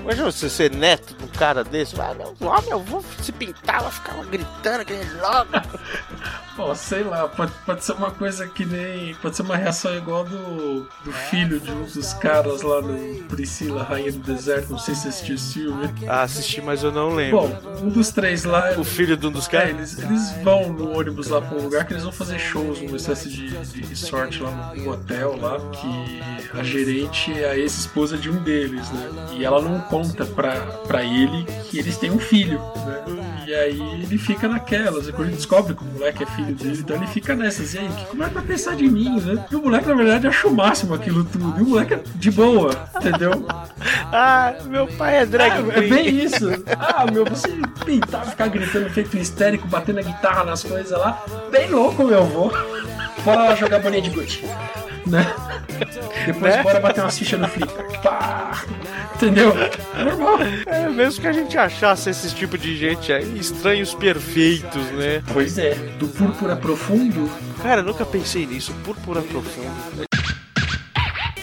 Imagina 0.07 0.31
você 0.31 0.49
ser 0.49 0.71
neto 0.71 1.15
de 1.17 1.25
um 1.25 1.29
cara 1.29 1.65
desse, 1.65 1.97
vai, 1.97 2.15
meu, 2.15 2.33
ó, 2.43 2.63
meu, 2.63 2.79
vou 2.81 3.05
se 3.21 3.33
pintar, 3.33 3.83
vai 3.83 3.91
ficar 3.91 4.15
gritando, 4.27 4.85
que 4.85 4.93
logo. 5.21 5.51
Ó, 6.59 6.75
sei 6.75 7.03
lá, 7.05 7.29
pode, 7.29 7.53
pode 7.67 7.85
ser 7.85 7.93
uma 7.93 8.11
coisa 8.11 8.47
que 8.47 8.65
nem. 8.65 9.15
Pode 9.17 9.37
ser 9.37 9.43
uma 9.43 9.57
reação 9.59 9.95
igual 9.95 10.25
do, 10.25 10.89
do 11.05 11.13
filho 11.13 11.61
de 11.61 11.71
um 11.71 11.83
dos 11.83 12.15
caras 12.15 12.63
lá 12.63 12.81
no 12.81 13.23
Priscila, 13.25 13.83
Rainha 13.83 14.11
do 14.11 14.21
Deserto. 14.21 14.71
Não 14.71 14.79
sei 14.79 14.95
se 14.95 15.07
assistiu 15.07 15.35
esse 15.35 15.53
filme. 15.53 15.91
Ah, 16.09 16.23
assisti, 16.23 16.63
mas 16.63 16.83
eu 16.83 16.91
não 16.91 17.15
lembro. 17.15 17.41
Bom, 17.47 17.83
um 17.83 17.89
dos 17.91 18.09
três 18.11 18.45
lá. 18.45 18.71
o 18.79 18.85
filho 18.85 19.19
de 19.19 19.27
um 19.27 19.31
dos 19.33 19.47
É, 19.49 19.51
caras. 19.51 19.69
eles, 19.69 19.99
eles 19.99 20.33
vão 20.43 20.73
no 20.73 20.97
ônibus 20.99 21.29
lá 21.29 21.43
pra 21.43 21.59
um 21.59 21.63
lugar 21.63 21.85
que 21.85 21.93
eles 21.93 22.05
vão 22.05 22.13
fazer 22.13 22.39
shows, 22.39 22.81
uma 22.81 22.97
espécie 22.97 23.29
de, 23.29 23.49
de 23.51 23.83
resort 23.83 24.43
lá 24.43 24.73
num 24.75 24.89
hotel 24.89 25.37
lá, 25.39 25.59
que 25.73 26.59
a 26.59 26.63
gerente 26.63 27.35
é 27.39 27.51
a 27.51 27.59
ex-esposa 27.59 28.17
de 28.17 28.31
um 28.31 28.43
deles, 28.43 28.91
né? 28.93 29.11
E 29.33 29.45
ela 29.45 29.61
não 29.61 29.79
conta 29.97 30.27
pra, 30.27 30.53
pra 30.87 31.03
ele 31.03 31.47
que 31.71 31.79
eles 31.79 31.97
têm 31.97 32.11
um 32.11 32.19
filho, 32.19 32.61
né? 32.85 33.45
E 33.47 33.55
aí 33.55 33.81
ele 34.03 34.19
fica 34.19 34.47
naquelas, 34.49 35.09
e 35.09 35.13
quando 35.13 35.29
ele 35.29 35.37
descobre 35.37 35.75
que 35.75 35.83
o 35.83 35.87
moleque 35.87 36.25
é 36.25 36.27
filho 36.27 36.55
dele, 36.55 36.79
então 36.81 36.97
ele 36.97 37.07
fica 37.07 37.35
nessas, 37.35 37.75
e 37.75 37.79
aí, 37.79 37.89
o 37.89 37.93
que 37.93 38.05
como 38.07 38.25
é 38.25 38.29
vai 38.29 38.43
pensar 38.43 38.75
de 38.77 38.89
mim, 38.89 39.21
né? 39.21 39.47
E 39.51 39.57
o 39.57 39.63
moleque, 39.63 39.89
na 39.89 39.95
verdade, 39.95 40.27
acha 40.27 40.49
o 40.49 40.55
máximo 40.55 40.93
aquilo 40.95 41.25
tudo, 41.25 41.59
e 41.59 41.63
o 41.63 41.69
moleque 41.69 41.95
é 41.95 42.03
de 42.15 42.31
boa, 42.31 42.89
entendeu? 42.97 43.33
Ah, 44.13 44.55
meu 44.67 44.87
pai 44.87 45.19
é 45.19 45.27
drag 45.27 45.71
É, 45.71 45.79
é 45.79 45.81
bem 45.83 46.09
isso. 46.09 46.47
Ah, 46.79 47.05
meu, 47.11 47.25
você 47.25 47.49
pintar, 47.85 48.25
ficar 48.27 48.49
gritando 48.49 48.89
feito 48.91 49.17
histérico, 49.17 49.69
batendo 49.69 49.99
a 49.99 50.03
guitarra 50.03 50.45
nas 50.45 50.63
coisas 50.63 50.99
lá. 50.99 51.23
Bem 51.51 51.71
louco, 51.71 52.05
meu 52.05 52.23
avô. 52.23 52.51
Bora 53.27 53.43
lá 53.43 53.55
jogar 53.57 53.81
bolinha 53.81 54.03
de 54.03 54.11
gude. 54.11 54.41
Né? 55.05 55.27
Depois 56.27 56.55
Né? 56.55 56.63
bora 56.63 56.79
bater 56.79 57.01
umas 57.01 57.19
fichas 57.19 57.41
no 57.41 57.49
flipper. 57.49 58.01
Pá! 58.01 58.63
Entendeu? 59.17 59.53
É 59.97 60.05
normal. 60.05 60.39
É, 60.65 60.89
mesmo 60.89 61.21
que 61.23 61.27
a 61.27 61.33
gente 61.33 61.59
achasse 61.59 62.09
esse 62.09 62.33
tipo 62.33 62.57
de 62.57 62.77
gente 62.77 63.13
aí, 63.13 63.37
estranhos 63.37 63.95
perfeitos, 63.95 64.81
né? 64.93 65.25
Pois 65.33 65.59
é, 65.59 65.75
do 65.99 66.07
púrpura 66.07 66.55
profundo. 66.55 67.29
Cara, 67.61 67.81
eu 67.81 67.85
nunca 67.85 68.07
pensei 68.07 68.47
nisso, 68.47 68.73
púrpura 68.85 69.21
profundo. 69.23 70.07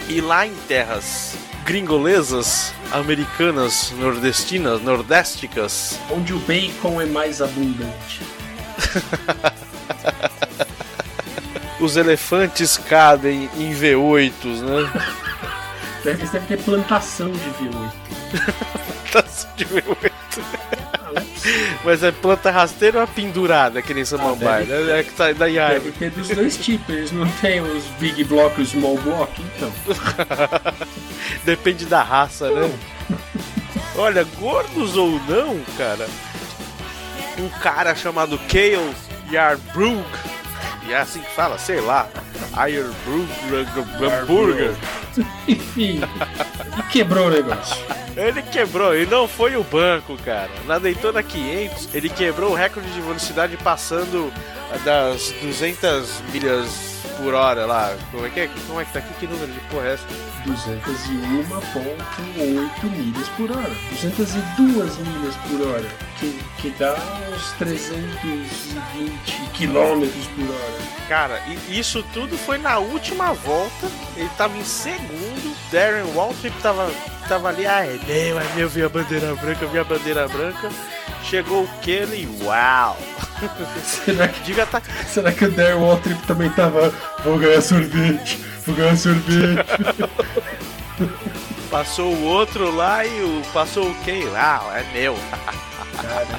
E 0.07 0.21
lá 0.21 0.47
em 0.47 0.53
terras 0.69 1.35
gringolesas, 1.65 2.73
americanas, 2.93 3.91
nordestinas, 3.97 4.81
nordésticas, 4.81 5.99
Onde 6.09 6.33
o 6.33 6.39
bacon 6.39 7.01
é 7.01 7.05
mais 7.05 7.41
abundante. 7.41 8.21
os 11.83 11.97
elefantes 11.97 12.77
cabem 12.77 13.49
em 13.57 13.73
V8s, 13.73 14.61
né? 14.61 14.91
Deve, 16.03 16.25
devem 16.25 16.47
ter 16.47 16.57
plantação 16.63 17.31
de 17.31 17.39
V8. 17.39 17.91
Taça 19.11 19.47
de 19.55 19.65
V8. 19.65 20.11
Ah, 20.93 21.11
não 21.13 21.21
é 21.21 21.25
possível. 21.25 21.77
Mas 21.85 22.03
é 22.03 22.11
planta 22.11 22.49
rasteira 22.51 22.97
ou 22.99 23.03
é 23.03 23.07
pendurada, 23.07 23.81
que 23.81 23.93
nem 23.93 24.03
samambaia, 24.05 24.65
deve- 24.65 24.83
né? 24.91 24.99
É 24.99 25.03
que 25.03 25.11
tá 25.11 25.25
da 25.27 25.45
Deve 25.45 25.59
árvore. 25.59 25.91
ter 25.93 26.09
dos 26.11 26.27
dois 26.29 26.57
tipos. 26.57 26.93
Eles 26.95 27.11
não 27.11 27.27
têm 27.41 27.61
os 27.61 27.83
big 27.99 28.23
block 28.23 28.59
e 28.59 28.63
os 28.63 28.69
small 28.69 28.97
block, 28.97 29.41
então. 29.55 29.71
Depende 31.43 31.85
da 31.85 32.01
raça, 32.01 32.49
né? 32.49 32.71
Olha, 33.95 34.23
gordos 34.39 34.95
ou 34.97 35.19
não, 35.27 35.59
cara, 35.77 36.07
um 37.37 37.47
cara 37.61 37.93
chamado 37.95 38.37
Kale 38.39 38.93
Yarbrough, 39.31 40.03
e 40.03 40.32
é 40.91 40.97
assim 40.97 41.21
que 41.21 41.29
fala, 41.31 41.57
sei 41.57 41.79
lá, 41.81 42.07
Yarbrough 42.57 43.27
Burger, 44.27 44.73
Enfim. 45.47 46.01
E 46.77 46.83
quebrou 46.91 47.27
o 47.27 47.29
negócio. 47.29 47.77
ele 48.15 48.41
quebrou, 48.41 48.95
e 48.95 49.05
não 49.05 49.27
foi 49.27 49.55
o 49.55 49.63
banco, 49.63 50.17
cara. 50.23 50.49
Na 50.65 50.79
Daytona 50.79 51.21
500, 51.21 51.89
ele 51.93 52.09
quebrou 52.09 52.51
o 52.51 52.55
recorde 52.55 52.89
de 52.91 53.01
velocidade 53.01 53.55
passando 53.57 54.31
das 54.83 55.31
200 55.41 56.21
milhas 56.31 56.93
por 57.17 57.33
hora 57.33 57.65
lá. 57.65 57.95
Como 58.11 58.25
é 58.25 58.29
que 58.29 58.39
é? 58.41 58.49
Como 58.67 58.81
é 58.81 58.85
que 58.85 58.93
tá 58.93 58.99
aqui? 58.99 59.13
Que 59.19 59.27
número 59.27 59.51
de 59.51 59.59
porra 59.69 59.87
é 59.87 59.93
essa? 59.93 60.05
201,8 60.45 62.83
milhas 62.91 63.27
por 63.29 63.49
hora. 63.51 63.71
202 63.91 64.97
milhas 64.99 65.35
por 65.47 65.61
hora. 65.67 65.89
Que, 66.19 66.39
que 66.57 66.69
dá 66.71 66.95
uns 67.33 67.51
320 67.53 69.49
quilômetros 69.53 70.27
por 70.27 70.49
hora. 70.49 70.83
Cara, 71.07 71.41
e 71.47 71.79
isso 71.79 72.03
tudo 72.13 72.37
foi 72.37 72.57
na 72.57 72.77
última 72.79 73.33
volta. 73.33 73.87
Ele 74.15 74.29
tava 74.37 74.57
em 74.57 74.63
segundo. 74.63 75.53
Darren 75.71 76.05
Waltrip 76.15 76.55
tava, 76.61 76.89
tava 77.27 77.49
ali. 77.49 77.65
Ah, 77.65 77.85
é 77.85 77.99
meu, 78.07 78.39
é 78.39 78.43
meu. 78.55 78.69
Vi 78.69 78.83
a 78.83 78.89
bandeira 78.89 79.35
branca, 79.35 79.65
vi 79.65 79.79
a 79.79 79.83
bandeira 79.83 80.27
branca. 80.27 80.69
Chegou 81.23 81.63
o 81.63 81.67
Kelly, 81.81 82.27
uau! 82.43 82.97
Será 83.83 84.27
que, 84.27 84.41
Diga 84.41 84.65
tá. 84.65 84.81
será 85.07 85.31
que 85.31 85.45
o 85.45 85.51
Darren 85.51 85.75
Waltrip 85.75 86.21
também 86.27 86.49
tava. 86.49 86.93
Vou 87.23 87.39
ganhar 87.39 87.61
sorvete, 87.61 88.37
ganhar 88.71 88.95
sorvete. 88.97 89.65
Passou 91.69 92.13
o 92.13 92.23
outro 92.25 92.73
lá 92.75 93.05
e 93.05 93.21
o. 93.23 93.41
Passou 93.51 93.89
o 93.89 93.95
Kelly, 94.03 94.25
uau, 94.27 94.71
é 94.75 94.83
meu. 94.93 95.17
Caramba. 95.95 96.37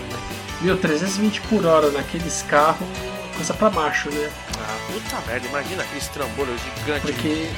Meu, 0.60 0.76
320 0.78 1.40
por 1.42 1.66
hora 1.66 1.90
naqueles 1.90 2.42
carros, 2.42 2.86
coisa 3.34 3.52
pra 3.52 3.68
macho, 3.68 4.08
né? 4.10 4.30
Ah, 4.58 4.76
puta 4.86 5.20
merda, 5.26 5.46
imagina 5.48 5.82
aquele 5.82 6.00
trambolho 6.00 6.56
gigante. 6.78 7.00
Porque, 7.12 7.48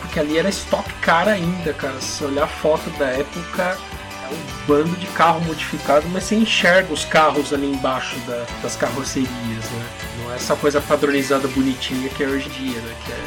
porque 0.00 0.20
ali 0.20 0.38
era 0.38 0.48
stock 0.50 0.92
car 1.00 1.26
ainda, 1.26 1.72
cara. 1.72 1.98
Se 2.00 2.22
olhar 2.24 2.44
a 2.44 2.48
foto 2.48 2.88
da 2.98 3.06
época, 3.06 3.62
é 3.62 4.28
um 4.34 4.66
bando 4.66 4.94
de 4.96 5.06
carro 5.08 5.40
modificado, 5.40 6.06
mas 6.10 6.24
você 6.24 6.34
enxerga 6.36 6.92
os 6.92 7.04
carros 7.06 7.52
ali 7.52 7.66
embaixo 7.72 8.16
da- 8.26 8.44
das 8.62 8.76
carrocerias, 8.76 9.30
né? 9.70 9.86
Não 10.22 10.32
é 10.32 10.36
essa 10.36 10.54
coisa 10.54 10.80
padronizada 10.82 11.48
bonitinha 11.48 12.08
que 12.10 12.22
é 12.22 12.26
hoje 12.26 12.46
em 12.48 12.52
dia, 12.70 12.80
né? 12.80 12.94
Que 13.06 13.12
é 13.12 13.24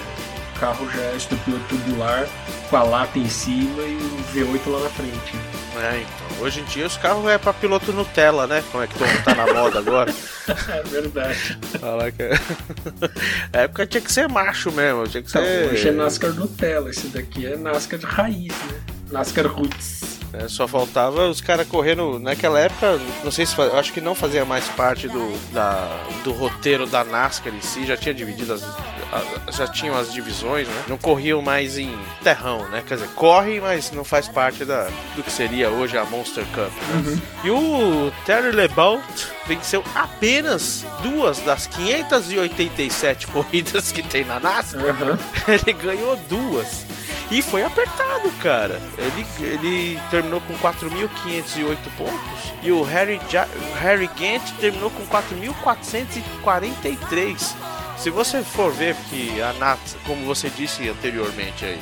carro 0.60 0.89
já 0.91 1.02
é 1.02 1.15
estrutura 1.15 1.58
tubular, 1.69 2.28
com 2.69 2.76
a 2.78 2.84
lata 2.84 3.17
em 3.17 3.30
cima 3.30 3.82
e 3.84 3.95
o 3.95 4.34
V8 4.34 4.72
lá 4.72 4.80
na 4.82 4.89
frente. 4.89 5.36
É, 5.82 5.98
então. 6.02 6.43
Hoje 6.43 6.62
em 6.62 6.63
dia 6.65 6.86
os 6.88 6.95
carros 6.98 7.26
é 7.30 7.38
pra 7.38 7.54
piloto 7.54 7.91
Nutella, 7.93 8.48
né? 8.48 8.63
Como 8.72 8.84
é 8.84 8.88
que 8.88 8.98
tá 9.24 9.36
na 9.36 9.54
moda 9.54 9.80
agora? 9.80 10.13
É 10.50 10.82
verdade. 10.82 11.60
Falar 11.80 12.12
que. 12.12 12.24
A 13.54 13.62
época 13.62 13.86
tinha 13.86 14.02
que 14.02 14.12
ser 14.12 14.28
macho 14.28 14.72
mesmo, 14.72 15.08
tinha 15.08 15.22
que 15.22 15.30
Então, 15.30 15.43
ser. 15.43 15.69
hoje 15.72 15.89
é 15.89 15.91
NASCAR 15.91 16.34
Nutella, 16.34 16.89
esse 16.89 17.08
daqui 17.10 17.45
é 17.45 17.56
NASCAR 17.56 18.00
de 18.00 18.06
raiz, 18.08 18.48
né? 18.48 18.80
NASCAR 19.12 19.45
Roots. 19.45 20.09
É, 20.31 20.47
só 20.47 20.67
faltava 20.67 21.27
os 21.27 21.41
caras 21.41 21.67
correndo. 21.67 22.19
Naquela 22.19 22.59
época, 22.59 22.99
não 23.23 23.31
sei 23.31 23.45
se 23.45 23.55
acho 23.61 23.91
que 23.91 23.99
não 23.99 24.13
fazia 24.13 24.45
mais 24.45 24.67
parte 24.69 25.07
do, 25.07 25.37
da, 25.51 25.87
do 26.23 26.31
roteiro 26.31 26.85
da 26.85 27.03
NASCAR 27.03 27.53
em 27.53 27.61
si, 27.61 27.85
já 27.85 27.97
tinha 27.97 28.13
dividido 28.13 28.53
as. 28.53 28.63
a- 28.63 29.51
Já 29.51 29.67
tinham 29.67 29.97
as 29.97 30.13
divisões, 30.13 30.67
né? 30.67 30.83
Não 30.87 30.97
corriam 30.97 31.41
mais 31.41 31.77
em 31.79 31.97
terrão, 32.23 32.69
né? 32.69 32.83
Quer 32.87 32.95
dizer, 32.95 33.09
corre, 33.15 33.59
mas 33.59 33.91
não 33.91 34.03
faz 34.03 34.27
parte 34.27 34.63
da, 34.63 34.87
do 35.15 35.23
que 35.23 35.31
seria 35.31 35.69
hoje 35.71 35.97
a 35.97 36.05
Monster 36.05 36.45
Cup. 36.53 36.71
né? 36.71 37.19
E 37.43 37.49
o 37.49 38.11
Terry 38.25 38.51
LeBout 38.51 39.01
venceu 39.47 39.83
apenas 39.95 40.85
duas 41.01 41.39
das 41.39 41.65
587 41.65 43.25
corridas 43.27 43.91
que 43.91 44.03
tem 44.03 44.23
na 44.25 44.39
NASCAR. 44.39 44.85
Aham. 44.85 45.17
Ele 45.47 45.73
ganhou 45.73 46.15
duas. 46.29 46.85
E 47.31 47.41
foi 47.43 47.63
apertado, 47.63 48.29
cara. 48.41 48.81
Ele, 48.97 49.25
ele 49.45 49.99
terminou 50.09 50.41
com 50.41 50.57
4.508 50.57 51.77
pontos. 51.97 52.53
E 52.63 52.71
o 52.71 52.81
Harry, 52.83 53.21
Ja- 53.29 53.47
Harry 53.79 54.09
Gant 54.19 54.41
terminou 54.59 54.89
com 54.89 55.05
4.443. 55.05 57.53
Se 57.97 58.09
você 58.09 58.41
for 58.41 58.71
ver 58.71 58.95
que 59.09 59.39
a 59.41 59.53
NASCAR, 59.53 59.99
como 60.05 60.25
você 60.25 60.49
disse 60.49 60.87
anteriormente 60.89 61.65
aí, 61.65 61.79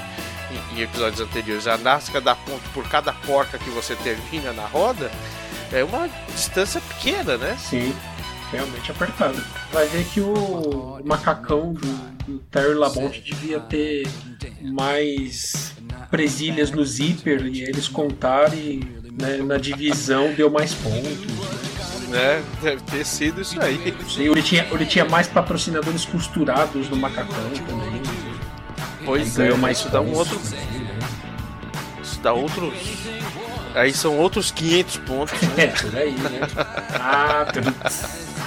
em, 0.51 0.77
em 0.77 0.81
episódios 0.81 1.21
anteriores, 1.21 1.67
a 1.67 1.77
NASCAR 1.77 2.21
dá 2.21 2.35
ponto 2.35 2.67
por 2.73 2.87
cada 2.89 3.13
porca 3.13 3.57
que 3.57 3.69
você 3.69 3.95
termina 3.97 4.51
na 4.51 4.65
roda, 4.65 5.09
é 5.71 5.83
uma 5.83 6.09
distância 6.33 6.81
pequena, 6.81 7.37
né? 7.37 7.55
Sim. 7.59 7.95
Realmente 8.51 8.91
apertado. 8.91 9.41
Vai 9.71 9.87
ver 9.87 10.05
que 10.05 10.21
o 10.21 10.99
macacão 11.03 11.73
do, 11.73 11.87
do 12.25 12.39
Terry 12.51 12.73
Labonte 12.73 13.21
devia 13.21 13.59
ter 13.59 14.07
mais 14.61 15.73
presilhas 16.09 16.71
no 16.71 16.85
zíper 16.85 17.45
e 17.45 17.63
eles 17.63 17.87
contaram 17.87 18.53
e 18.53 18.79
né, 19.19 19.37
na 19.37 19.57
divisão 19.57 20.33
deu 20.33 20.49
mais 20.49 20.73
pontos. 20.73 21.57
Né? 22.09 22.41
Deve 22.61 22.81
ter 22.83 23.05
sido 23.05 23.41
isso 23.41 23.61
aí. 23.61 23.93
Sim, 24.07 24.31
ele 24.31 24.41
tinha, 24.41 24.65
ele 24.71 24.85
tinha 24.85 25.05
mais 25.05 25.27
patrocinadores 25.27 26.05
costurados 26.05 26.89
no 26.89 26.95
macacão 26.95 27.49
também. 27.67 28.01
Pois 29.03 29.37
é, 29.37 29.43
ganhou 29.43 29.57
mais 29.57 29.79
isso 29.79 29.89
dá 29.89 30.01
um 30.01 30.13
outro. 30.13 30.39
Isso 32.01 32.19
dá 32.21 32.33
outros. 32.33 32.73
Aí 33.75 33.93
são 33.93 34.17
outros 34.17 34.51
500 34.51 34.97
pontos. 34.97 35.41
né? 35.41 35.49
É, 35.63 35.67
por 35.67 35.95
aí, 35.95 36.11
né? 36.11 36.39
Ah, 36.99 37.45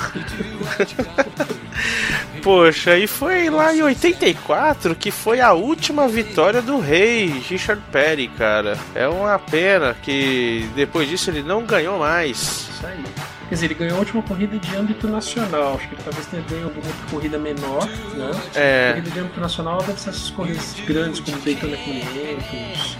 Poxa, 2.42 2.96
e 2.96 3.06
foi 3.06 3.50
lá 3.50 3.74
em 3.74 3.82
84 3.82 4.94
que 4.94 5.10
foi 5.10 5.40
a 5.40 5.52
última 5.52 6.08
vitória 6.08 6.62
do 6.62 6.80
rei, 6.80 7.26
Richard 7.48 7.82
Perry, 7.92 8.28
cara. 8.28 8.78
É 8.94 9.06
uma 9.06 9.38
pena 9.38 9.94
que 10.02 10.68
depois 10.74 11.08
disso 11.08 11.30
ele 11.30 11.42
não 11.42 11.64
ganhou 11.64 11.98
mais. 11.98 12.68
Isso 12.70 12.86
aí. 12.86 13.04
Quer 13.50 13.54
dizer, 13.54 13.66
ele 13.66 13.74
ganhou 13.74 13.96
a 13.96 13.98
última 13.98 14.22
corrida 14.22 14.56
de 14.56 14.76
âmbito 14.76 15.08
nacional. 15.08 15.74
Acho 15.74 15.88
que 15.88 15.94
ele 15.96 16.02
talvez 16.04 16.24
tenha 16.26 16.42
ganho 16.48 16.64
alguma 16.66 16.86
outra 16.86 17.06
corrida 17.10 17.36
menor, 17.36 17.84
né? 18.14 18.30
É. 18.54 18.92
Corrida 18.92 19.10
de 19.10 19.18
âmbito 19.18 19.40
nacional 19.40 19.82
deve 19.82 20.00
ser 20.00 20.10
essas 20.10 20.30
corridas 20.30 20.76
grandes 20.86 21.18
como 21.18 21.36
Daytona 21.40 21.76
500, 21.76 22.96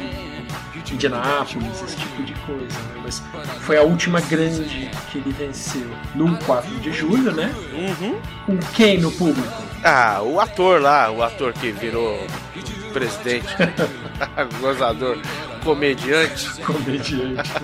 Indianápolis, 0.93 1.83
esse 1.83 1.97
tipo 1.97 2.23
de 2.23 2.35
coisa, 2.35 2.65
né? 2.65 3.01
Mas 3.03 3.23
foi 3.61 3.77
a 3.77 3.83
última 3.83 4.21
grande 4.21 4.91
que 5.11 5.19
ele 5.19 5.33
venceu. 5.33 5.87
Num 6.15 6.35
4 6.37 6.71
de 6.81 6.93
julho, 6.93 7.33
né? 7.33 7.53
Uhum. 7.73 8.21
Com 8.47 8.57
quem 8.75 8.99
no 8.99 9.11
público? 9.13 9.49
Ah, 9.85 10.21
o 10.23 10.41
ator 10.41 10.81
lá, 10.81 11.11
o 11.11 11.23
ator 11.23 11.53
que 11.53 11.71
virou 11.71 12.27
presidente, 12.93 13.49
gozador, 14.61 15.19
comediante. 15.65 16.49
Comediante. 16.63 17.51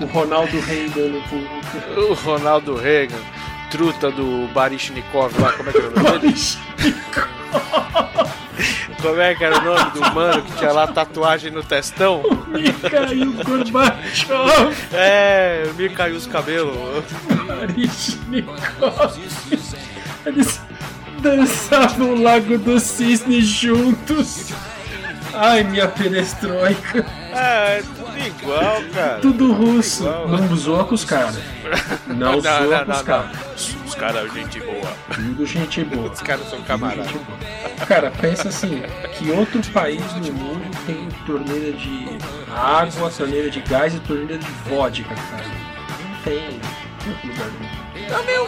o 0.00 0.06
Ronaldo 0.06 0.60
Reagan 0.60 1.08
no 1.08 1.20
público. 1.22 2.00
O 2.00 2.14
Ronaldo 2.14 2.76
Reagan, 2.76 3.20
truta 3.70 4.10
do 4.10 4.48
Barishnikov 4.52 5.38
lá, 5.40 5.52
como 5.52 5.70
é 5.70 5.72
que 5.72 5.78
era 5.78 5.88
o 5.88 6.02
nome 6.02 6.18
dele? 6.18 6.34
Como 9.02 9.20
é 9.20 9.34
que 9.34 9.44
era 9.44 9.58
o 9.58 9.64
nome 9.64 9.90
do 9.90 10.14
mano 10.14 10.42
que 10.42 10.52
tinha 10.56 10.72
lá 10.72 10.86
tatuagem 10.86 11.50
no 11.50 11.62
testão? 11.62 12.22
Mikhail 12.48 13.32
Gorbachev. 13.44 14.74
É, 14.92 15.70
me 15.76 15.90
caiu 15.90 16.16
os 16.16 16.26
cabelos. 16.26 17.04
Barishnikov. 17.46 19.18
Eles 20.24 20.60
dançavam 21.20 22.14
o 22.14 22.22
Lago 22.22 22.56
do 22.56 22.80
Cisne 22.80 23.42
juntos. 23.42 24.52
Ai, 25.34 25.64
minha 25.64 25.88
perestroika. 25.88 27.04
É, 27.34 27.82
tudo 28.14 28.26
igual, 28.26 28.82
cara. 28.92 29.18
Tudo 29.20 29.52
russo. 29.52 30.02
Igual. 30.04 30.28
Não 30.28 30.56
zoa 30.56 30.84
com 30.84 30.94
os 30.94 31.04
caras. 31.04 31.38
Não, 32.06 32.40
zoa 32.40 32.84
com 32.84 32.92
os 32.92 33.02
caras. 33.02 33.36
Os 33.86 33.94
caras, 33.94 34.32
gente 34.32 34.60
boa. 34.60 34.96
Tudo 35.14 35.46
gente 35.46 35.84
boa. 35.84 36.10
Os 36.10 36.20
caras 36.20 36.48
são 36.48 36.58
Tudo 36.58 36.66
camaradas. 36.66 37.12
Cara, 37.86 38.10
pensa 38.10 38.48
assim, 38.48 38.82
que 39.18 39.30
outro 39.30 39.62
país 39.72 40.00
no 40.14 40.32
mundo 40.32 40.70
tem 40.86 41.08
torneira 41.26 41.72
de 41.72 42.18
água, 42.54 43.10
torneira 43.10 43.50
de 43.50 43.60
gás 43.60 43.94
e 43.94 44.00
torneira 44.00 44.38
de 44.38 44.46
vodka, 44.68 45.14
cara? 45.14 45.44
Não 45.44 46.20
tem. 46.22 46.60
em 47.06 47.10
outro 47.10 47.28
lugar 47.28 47.48
do 47.48 47.58
mundo. 47.58 47.83
Tá 48.08 48.22
meio 48.22 48.46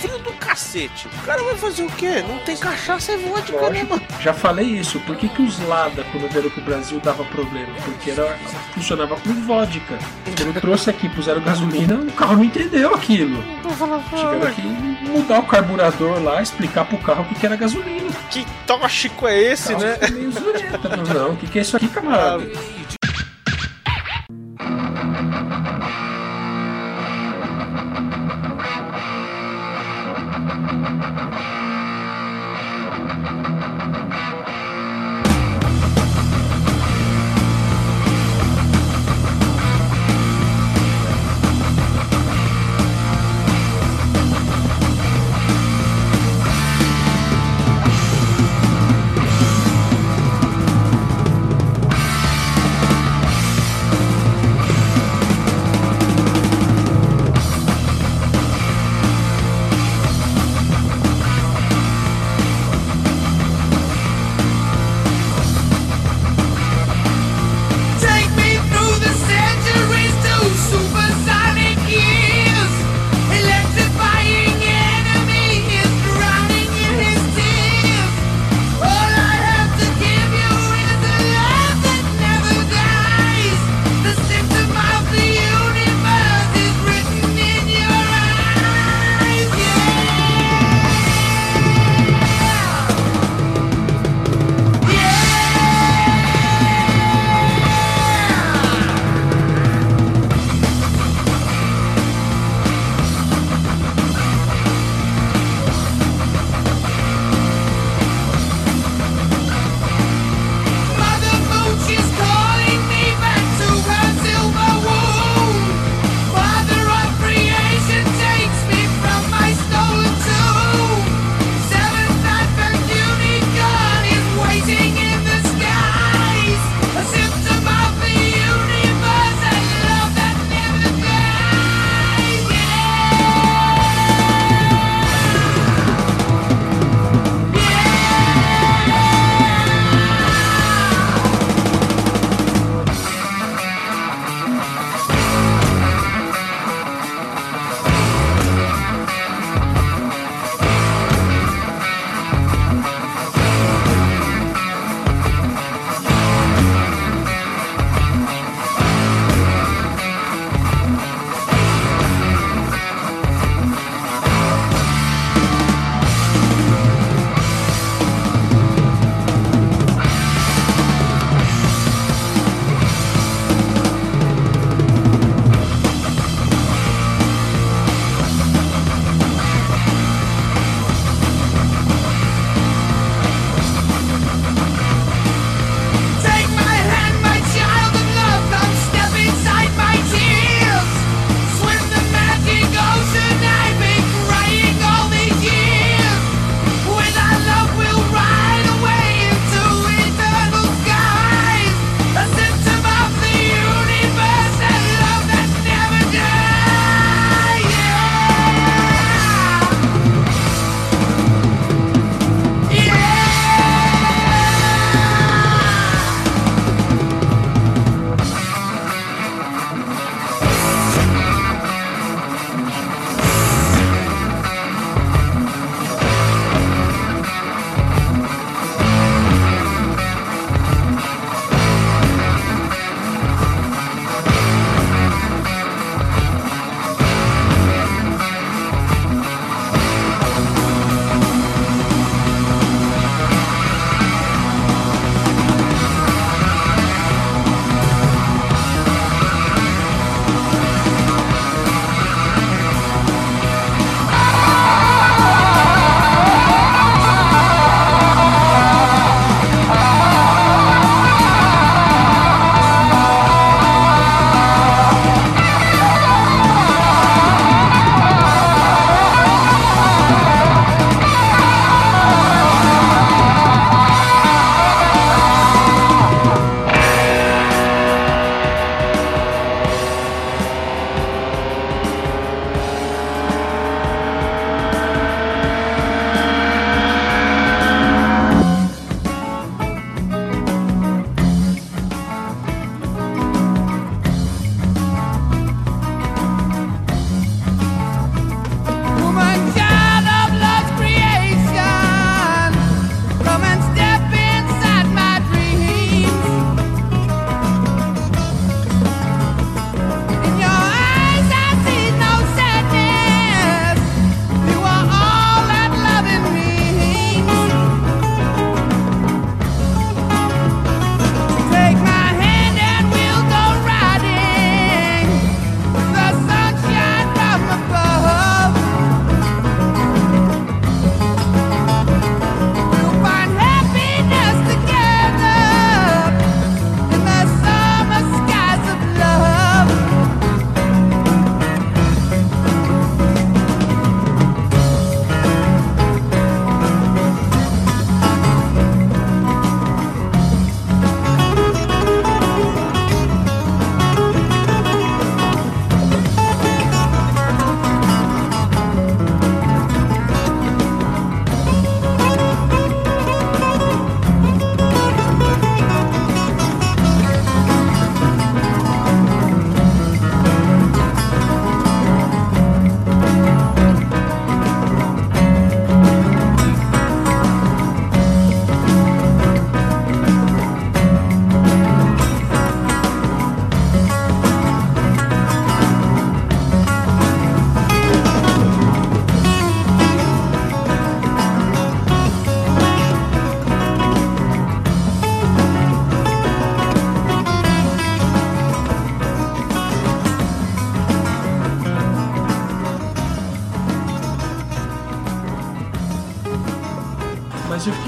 frio 0.00 0.18
do 0.18 0.32
cacete. 0.34 1.08
O 1.08 1.26
cara 1.26 1.42
vai 1.42 1.56
fazer 1.56 1.82
o 1.82 1.90
quê? 1.90 2.24
Não 2.26 2.38
tem 2.38 2.56
cachaça 2.56 3.12
e 3.12 3.16
vodka, 3.16 3.70
né, 3.70 3.84
mano? 3.84 4.02
já 4.20 4.32
falei 4.32 4.66
isso. 4.66 4.98
Por 5.00 5.16
que, 5.16 5.28
que 5.28 5.42
os 5.42 5.58
Lada, 5.60 6.04
quando 6.12 6.30
vieram 6.30 6.50
pro 6.50 6.62
Brasil, 6.62 7.00
dava 7.00 7.24
problema? 7.24 7.72
Porque 7.84 8.10
era, 8.10 8.38
funcionava 8.74 9.16
com 9.16 9.32
vodka. 9.46 9.98
Quando 10.24 10.60
trouxe 10.60 10.90
aqui, 10.90 11.08
puseram 11.08 11.42
gasolina, 11.42 11.94
o 11.96 12.12
carro 12.12 12.36
não 12.36 12.44
entendeu 12.44 12.94
aquilo. 12.94 13.42
Tiveram 13.62 14.54
que 14.54 14.62
mudar 15.08 15.40
o 15.40 15.46
carburador 15.46 16.22
lá, 16.22 16.42
explicar 16.42 16.84
pro 16.84 16.98
carro 16.98 17.22
o 17.22 17.24
que, 17.26 17.34
que 17.34 17.46
era 17.46 17.56
gasolina. 17.56 18.08
Que 18.30 18.46
tóxico 18.66 19.26
é 19.26 19.38
esse, 19.38 19.74
né? 19.74 19.98
meio 20.12 20.30
zureta. 20.32 20.78
Não, 21.14 21.32
o 21.32 21.36
que, 21.36 21.46
que 21.46 21.58
é 21.58 21.62
isso 21.62 21.76
aqui, 21.76 21.88
camarada? 21.88 22.38
mas 22.38 22.77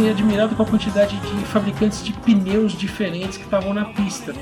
fiquei 0.00 0.10
admirado 0.10 0.56
com 0.56 0.62
a 0.62 0.66
quantidade 0.66 1.14
de 1.18 1.44
fabricantes 1.46 2.02
de 2.02 2.14
pneus 2.14 2.72
diferentes 2.72 3.36
que 3.36 3.44
estavam 3.44 3.74
na 3.74 3.84
pista. 3.84 4.32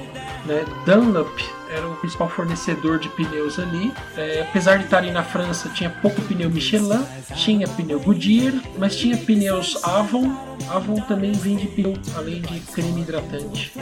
Né? 0.47 0.65
Dunlop 0.87 1.41
era 1.69 1.87
o 1.87 1.97
principal 1.97 2.29
fornecedor 2.29 3.01
de 3.01 3.09
pneus 3.09 3.59
ali. 3.59 3.93
É, 4.17 4.43
apesar 4.49 4.79
de 4.79 4.85
estarem 4.85 5.11
na 5.11 5.25
França, 5.25 5.69
tinha 5.71 5.91
pouco 5.91 6.23
pneu 6.23 6.49
Michelin, 6.49 7.05
tinha 7.35 7.67
pneu 7.67 7.99
Goodyear, 7.99 8.55
mas 8.79 8.97
tinha 8.97 9.17
pneus 9.17 9.83
Avon. 9.85 10.33
Avon 10.71 11.01
também 11.03 11.33
vende 11.33 11.67
pneu, 11.67 11.95
além 12.15 12.41
de 12.41 12.61
creme 12.61 13.01
hidratante. 13.01 13.73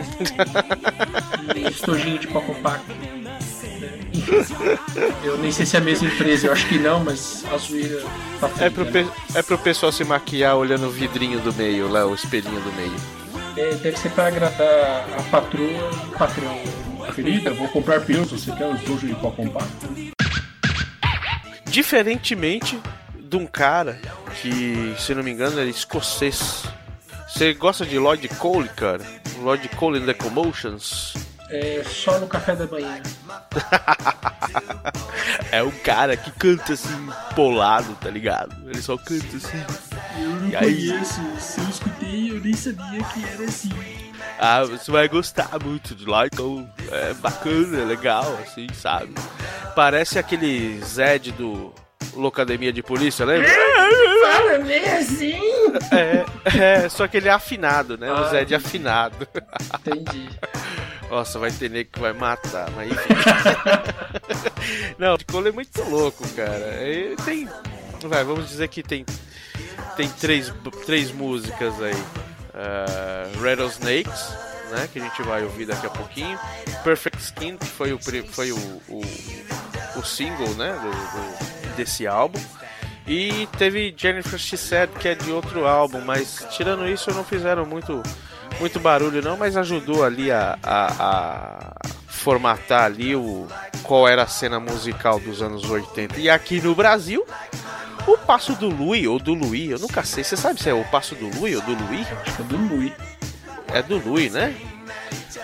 e 1.54 1.68
estojinho 1.68 2.18
de 2.18 2.26
compacto. 2.26 2.94
Eu 5.22 5.38
nem 5.38 5.50
sei 5.52 5.64
se 5.66 5.76
é 5.76 5.78
a 5.80 5.82
mesma 5.82 6.08
empresa, 6.08 6.46
eu 6.48 6.52
acho 6.52 6.66
que 6.68 6.78
não, 6.78 7.02
mas 7.02 7.44
a 7.52 7.56
zoeira 7.58 8.02
tá 8.40 8.50
É 8.60 8.70
pro, 8.70 8.84
né? 8.84 9.08
é 9.34 9.42
pro 9.42 9.58
pessoal 9.58 9.92
se 9.92 10.04
maquiar 10.04 10.56
olhando 10.56 10.86
o 10.86 10.90
vidrinho 10.90 11.40
do 11.40 11.52
meio, 11.54 11.88
lá, 11.88 12.06
o 12.06 12.14
espelhinho 12.14 12.60
do 12.60 12.72
meio. 12.72 12.94
É, 13.56 13.74
deve 13.76 13.96
ser 13.96 14.10
para 14.10 14.26
agradar 14.28 15.06
a 15.18 15.22
patroa 15.30 15.68
e 15.70 16.08
o 16.08 16.18
patrão. 16.18 16.60
Querida, 17.14 17.52
vou 17.54 17.68
comprar 17.68 18.00
pneus, 18.00 18.30
você 18.30 18.52
quer 18.52 18.66
um 18.66 18.74
estojo 18.74 19.06
de 19.06 19.14
pó 19.14 19.30
compacto? 19.30 19.88
Diferentemente 21.66 22.78
de 23.18 23.36
um 23.36 23.46
cara 23.46 23.98
que, 24.40 24.94
se 24.98 25.14
não 25.14 25.22
me 25.22 25.30
engano, 25.30 25.60
é 25.60 25.64
escocês. 25.64 26.64
Você 27.28 27.54
gosta 27.54 27.84
de 27.84 27.98
Lloyd 27.98 28.28
Cole, 28.28 28.68
cara? 28.76 29.02
Lloyd 29.40 29.68
Cole 29.70 29.98
and 29.98 30.06
the 30.06 30.14
Commotions? 30.14 31.14
É 31.50 31.82
só 31.84 32.18
no 32.18 32.26
café 32.26 32.54
da 32.56 32.66
manhã. 32.66 33.00
É 35.52 35.62
um 35.62 35.70
cara 35.70 36.16
que 36.16 36.30
canta 36.32 36.72
assim, 36.72 37.08
polado, 37.34 37.94
tá 38.00 38.10
ligado? 38.10 38.54
Ele 38.68 38.80
só 38.82 38.96
canta 38.96 39.36
assim. 39.36 39.62
Eu 40.20 40.28
não 40.30 40.48
E 40.48 40.56
aí? 40.56 40.88
conheço, 40.90 41.20
se 41.38 41.60
eu 41.60 41.68
escutei, 41.68 42.30
eu 42.32 42.40
nem 42.40 42.52
sabia 42.54 43.02
que 43.04 43.24
era 43.24 43.44
assim. 43.44 43.70
Ah, 44.38 44.64
você 44.64 44.90
vai 44.90 45.08
gostar 45.08 45.50
muito 45.62 45.94
de 45.94 46.04
Lloyd 46.04 46.36
Cole. 46.36 46.66
É 46.90 47.14
bacana, 47.14 47.80
é 47.80 47.84
legal, 47.84 48.38
assim, 48.42 48.66
sabe? 48.74 49.14
Parece 49.74 50.18
aquele 50.18 50.80
Zed 50.84 51.32
do 51.32 51.72
Locademia 52.14 52.72
de 52.72 52.82
Polícia, 52.82 53.24
lembra? 53.24 53.48
Fala 53.48 54.58
nem 54.58 54.84
assim! 54.84 55.38
É, 55.92 56.24
é, 56.84 56.88
só 56.88 57.06
que 57.06 57.16
ele 57.16 57.28
é 57.28 57.32
afinado, 57.32 57.96
né? 57.96 58.10
O 58.12 58.16
Ah. 58.16 58.28
Zed 58.30 58.54
afinado. 58.54 59.26
Entendi. 59.86 60.28
Nossa, 61.10 61.38
vai 61.38 61.50
ter 61.50 61.70
nego 61.70 61.90
que 61.92 62.00
vai 62.00 62.12
matar, 62.12 62.70
mas 62.72 62.90
enfim. 62.90 63.14
Não, 64.98 65.14
o 65.14 65.24
Cole 65.24 65.48
é 65.48 65.52
muito 65.52 65.82
louco, 65.84 66.26
cara. 66.30 66.82
Ele 66.82 67.16
tem. 67.16 67.48
Vai, 68.02 68.24
vamos 68.24 68.48
dizer 68.48 68.68
que 68.68 68.82
tem. 68.82 69.04
Tem 69.96 70.08
três, 70.08 70.52
três 70.84 71.12
músicas 71.12 71.74
aí. 71.80 71.94
Uh, 71.94 73.42
Rattlesnakes, 73.42 74.30
né? 74.70 74.88
Que 74.92 74.98
a 74.98 75.02
gente 75.02 75.22
vai 75.22 75.42
ouvir 75.44 75.66
daqui 75.66 75.86
a 75.86 75.90
pouquinho. 75.90 76.38
Perfect 76.82 77.22
Skin, 77.22 77.56
que 77.56 77.66
foi 77.66 77.92
o, 77.92 77.98
foi 78.00 78.52
o, 78.52 78.56
o, 78.88 79.00
o 79.96 80.02
single, 80.04 80.54
né? 80.54 80.72
do- 80.72 80.90
do- 81.70 81.76
desse 81.76 82.06
álbum. 82.06 82.40
E 83.06 83.46
teve 83.56 83.94
Jennifer 83.96 84.38
She 84.38 84.56
Said, 84.56 84.90
que 84.98 85.06
é 85.06 85.14
de 85.14 85.30
outro 85.30 85.66
álbum, 85.66 86.00
mas 86.00 86.44
tirando 86.50 86.88
isso 86.88 87.10
não 87.12 87.22
fizeram 87.22 87.64
muito, 87.64 88.02
muito 88.60 88.80
barulho 88.80 89.22
não, 89.22 89.36
mas 89.36 89.56
ajudou 89.56 90.04
ali 90.04 90.30
a, 90.30 90.58
a, 90.62 90.86
a 90.98 91.72
formatar 92.08 92.84
ali 92.84 93.14
o 93.14 93.46
qual 93.82 94.08
era 94.08 94.22
a 94.24 94.26
cena 94.26 94.58
musical 94.58 95.20
dos 95.20 95.42
anos 95.42 95.68
80. 95.68 96.18
E 96.18 96.28
aqui 96.28 96.60
no 96.60 96.74
Brasil, 96.74 97.24
o 98.06 98.16
Passo 98.18 98.54
do 98.54 98.68
Lui, 98.68 99.06
ou 99.06 99.18
do 99.18 99.34
Lui, 99.34 99.70
eu 99.70 99.78
nunca 99.78 100.04
sei, 100.04 100.24
você 100.24 100.36
sabe 100.36 100.60
se 100.60 100.68
é 100.68 100.74
o 100.74 100.84
Passo 100.84 101.14
do 101.14 101.28
Lui 101.38 101.54
ou 101.54 101.62
do 101.62 101.72
Lui? 101.72 102.00
Acho 102.00 102.36
que 102.36 102.42
é 102.42 102.44
do 102.44 102.56
Lui. 102.56 102.94
É 103.68 103.82
do 103.82 103.98
Lui, 103.98 104.30
né? 104.30 104.54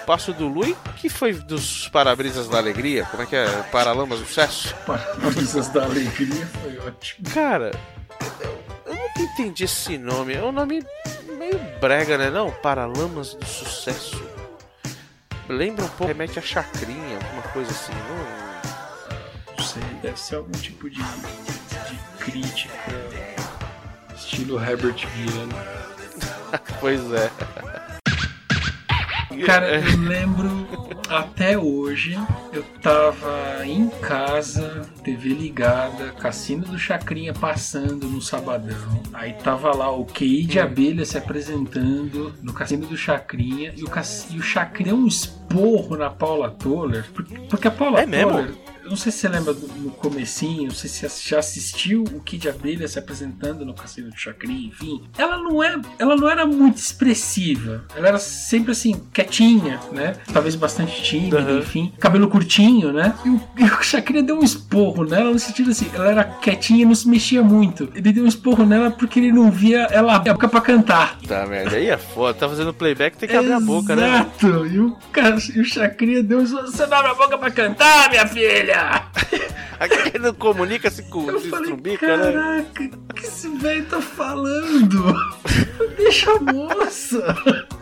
Passo 0.06 0.32
do 0.32 0.48
Lui, 0.48 0.76
que 0.96 1.08
foi 1.08 1.32
dos 1.32 1.88
Parabrisas 1.88 2.48
da 2.48 2.58
Alegria, 2.58 3.04
como 3.04 3.22
é 3.22 3.26
que 3.26 3.36
é? 3.36 3.46
Paralamas 3.70 4.18
do 4.18 4.26
Sucesso? 4.26 4.74
Parabrisas 4.86 5.68
da 5.68 5.84
Alegria 5.84 6.46
foi 6.60 6.78
ótimo. 6.78 7.30
Cara, 7.32 7.70
entendi 9.32 9.64
esse 9.64 9.98
nome. 9.98 10.34
É 10.34 10.42
um 10.42 10.52
nome 10.52 10.84
meio 11.38 11.58
brega, 11.80 12.18
né? 12.18 12.30
Não, 12.30 12.50
Paralamas 12.50 13.34
do 13.34 13.46
Sucesso. 13.46 14.22
Lembra 15.48 15.84
um 15.84 15.88
pouco, 15.88 16.06
remete 16.06 16.38
a 16.38 16.42
Chacrinha, 16.42 17.16
alguma 17.16 17.42
coisa 17.52 17.70
assim. 17.70 17.92
Não... 17.92 18.52
Não 19.56 19.64
sei, 19.64 19.82
deve 20.02 20.18
ser 20.18 20.36
algum 20.36 20.52
tipo 20.52 20.88
de, 20.88 20.96
de 20.96 22.24
crítica. 22.24 22.74
Estilo 24.14 24.62
Herbert 24.62 25.06
Viana. 25.06 25.82
Pois 26.80 27.00
é. 27.12 27.30
Cara, 29.44 29.80
eu 29.80 29.98
lembro 29.98 30.66
até 31.08 31.58
hoje, 31.58 32.18
eu 32.52 32.62
tava 32.80 33.64
em 33.64 33.88
casa, 33.88 34.82
TV 35.04 35.30
ligada, 35.30 36.12
Cassino 36.12 36.64
do 36.64 36.78
Chacrinha 36.78 37.32
passando 37.32 38.06
no 38.08 38.20
sabadão. 38.20 39.02
Aí 39.12 39.32
tava 39.34 39.74
lá 39.74 39.90
o 39.90 40.04
QI 40.04 40.44
de 40.44 40.58
abelha 40.58 41.04
se 41.04 41.18
apresentando 41.18 42.34
no 42.42 42.52
Cassino 42.52 42.86
do 42.86 42.96
Chacrinha 42.96 43.72
e 43.76 43.84
o, 43.84 43.88
Cass... 43.88 44.28
e 44.30 44.38
o 44.38 44.42
Chacrinha 44.42 44.92
deu 44.92 44.96
um 44.96 45.06
esporro 45.06 45.96
na 45.96 46.10
Paula 46.10 46.50
Toller. 46.50 47.04
Porque, 47.48 47.68
a 47.68 47.70
Paula 47.70 48.00
É 48.00 48.06
mesmo? 48.06 48.71
Eu 48.82 48.90
não 48.90 48.96
sei 48.96 49.12
se 49.12 49.18
você 49.18 49.28
lembra 49.28 49.54
do- 49.54 49.68
no 49.68 49.90
comecinho, 49.90 50.64
não 50.64 50.74
sei 50.74 50.90
se 50.90 51.08
você 51.08 51.28
já 51.30 51.38
assistiu 51.38 52.02
o 52.12 52.20
Kid 52.20 52.48
Abelha 52.48 52.86
se 52.88 52.98
apresentando 52.98 53.64
no 53.64 53.74
Cassino 53.74 54.10
do 54.10 54.16
Chacrinha, 54.18 54.68
enfim. 54.68 55.02
Ela 55.16 55.38
não, 55.38 55.62
é, 55.62 55.80
ela 55.98 56.16
não 56.16 56.28
era 56.28 56.44
muito 56.46 56.78
expressiva. 56.78 57.84
Ela 57.94 58.08
era 58.08 58.18
sempre 58.18 58.72
assim, 58.72 59.00
quietinha, 59.12 59.78
né? 59.92 60.14
Talvez 60.32 60.54
bastante 60.56 61.00
tímida, 61.02 61.38
Aham. 61.38 61.58
enfim. 61.58 61.92
Cabelo 62.00 62.28
curtinho, 62.28 62.92
né? 62.92 63.14
E 63.24 63.28
o, 63.28 63.40
e 63.58 64.18
o 64.18 64.22
deu 64.22 64.38
um 64.38 64.42
esporro 64.44 65.04
nela 65.04 65.30
no 65.30 65.38
sentido 65.38 65.70
assim, 65.70 65.88
ela 65.94 66.10
era 66.10 66.24
quietinha 66.24 66.82
e 66.82 66.84
não 66.84 66.94
se 66.94 67.08
mexia 67.08 67.42
muito. 67.42 67.88
Ele 67.94 68.12
deu 68.12 68.24
um 68.24 68.28
esporro 68.28 68.64
nela 68.66 68.90
porque 68.90 69.20
ele 69.20 69.32
não 69.32 69.50
via 69.50 69.82
ela 69.90 70.16
abrir 70.16 70.30
a 70.30 70.34
boca 70.34 70.48
pra 70.48 70.60
cantar. 70.60 71.18
Tá, 71.26 71.46
merda. 71.46 71.76
Aí 71.76 71.86
é 71.88 71.96
foda. 71.96 72.34
Tá 72.34 72.48
fazendo 72.48 72.72
playback, 72.74 73.16
tem 73.16 73.28
que 73.28 73.36
abrir 73.36 73.52
a 73.52 73.60
boca, 73.60 73.94
né? 73.94 74.06
Exato. 74.08 74.66
E 74.66 74.80
o, 74.80 74.96
cara, 75.12 75.36
e 75.54 75.60
o 75.60 75.64
Chacrinha 75.64 76.22
deu 76.22 76.38
um 76.38 76.42
esporro. 76.44 76.66
Você 76.66 76.86
não 76.86 76.96
abre 76.96 77.10
a 77.12 77.14
boca 77.14 77.38
pra 77.38 77.50
cantar, 77.50 78.10
minha 78.10 78.26
filha! 78.26 78.71
Aqui 79.82 80.16
não 80.18 80.32
comunica-se 80.32 81.02
com 81.04 81.28
Eu 81.28 81.38
o 81.38 81.40
falei, 81.40 81.60
estrubica, 81.60 82.16
né? 82.16 82.32
caraca, 82.32 82.84
o 83.10 83.14
que 83.14 83.26
esse 83.26 83.48
velho 83.56 83.84
tá 83.86 84.00
falando? 84.00 85.14
Deixa 85.98 86.30
a 86.30 86.38
moça. 86.38 87.36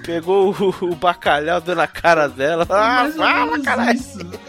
Pegou 0.05 0.55
o, 0.55 0.87
o 0.87 0.95
bacalhau, 0.95 1.61
deu 1.61 1.77
na 1.77 1.87
cara 1.87 2.27
dela. 2.29 2.67
Ah, 2.71 3.11
fala, 3.15 3.61
caralho. 3.61 4.01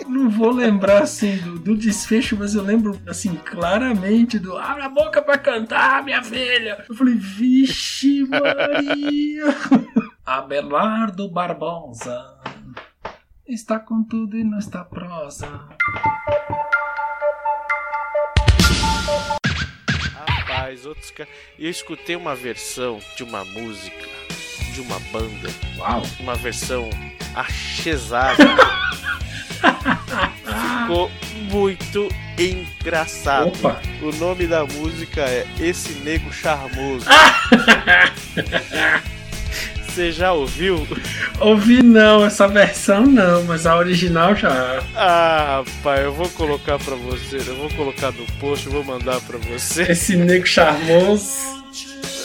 Não 0.08 0.30
vou 0.30 0.52
lembrar 0.52 1.04
assim 1.04 1.38
do, 1.38 1.60
do 1.60 1.76
desfecho, 1.76 2.38
mas 2.38 2.56
eu 2.56 2.64
lembro 2.64 2.98
assim 3.06 3.36
claramente 3.36 4.40
do 4.40 4.58
abre 4.58 4.84
a 4.84 4.90
boca 4.90 5.22
pra 5.22 5.38
cantar, 5.38 6.04
minha 6.04 6.24
filha. 6.24 6.86
Eu 6.88 6.96
falei, 6.96 7.16
vixe 7.16 8.26
Maria. 8.30 9.56
Abelardo 10.26 11.30
Barbosa 11.30 12.40
está 13.54 13.80
com 13.80 14.04
tudo 14.04 14.38
e 14.38 14.44
nesta 14.44 14.84
prosa. 14.84 15.48
Rapaz, 20.14 20.86
outros 20.86 21.12
caras. 21.12 21.34
Eu 21.60 21.70
escutei 21.70 22.16
uma 22.16 22.34
versão 22.34 23.00
de 23.18 23.24
uma 23.24 23.44
música, 23.44 24.08
de 24.74 24.80
uma 24.82 24.98
banda, 25.12 25.50
Uau. 25.78 26.02
uma 26.22 26.36
versão 26.36 26.90
achesada. 27.36 28.38
Ficou 30.82 31.12
muito 31.52 32.08
engraçado. 32.40 33.50
Opa. 33.50 33.82
O 34.02 34.12
nome 34.16 34.48
da 34.48 34.66
música 34.66 35.22
é 35.22 35.46
Esse 35.60 35.94
Nego 36.00 36.32
Charmoso. 36.32 37.06
Você 39.94 40.10
já 40.10 40.32
ouviu? 40.32 40.88
Ouvi 41.42 41.84
não, 41.84 42.24
essa 42.24 42.48
versão 42.48 43.06
não, 43.06 43.44
mas 43.44 43.66
a 43.66 43.76
original 43.76 44.34
já. 44.34 44.82
Ah, 44.96 45.62
rapaz, 45.66 46.02
eu 46.06 46.14
vou 46.14 46.30
colocar 46.30 46.80
pra 46.80 46.96
você. 46.96 47.38
Eu 47.46 47.58
vou 47.58 47.70
colocar 47.72 48.14
no 48.14 48.26
post, 48.40 48.68
eu 48.68 48.72
vou 48.72 48.86
mandar 48.86 49.20
pra 49.20 49.38
você. 49.38 49.92
Esse 49.92 50.16
nego 50.16 50.46
charmoso. 50.46 51.30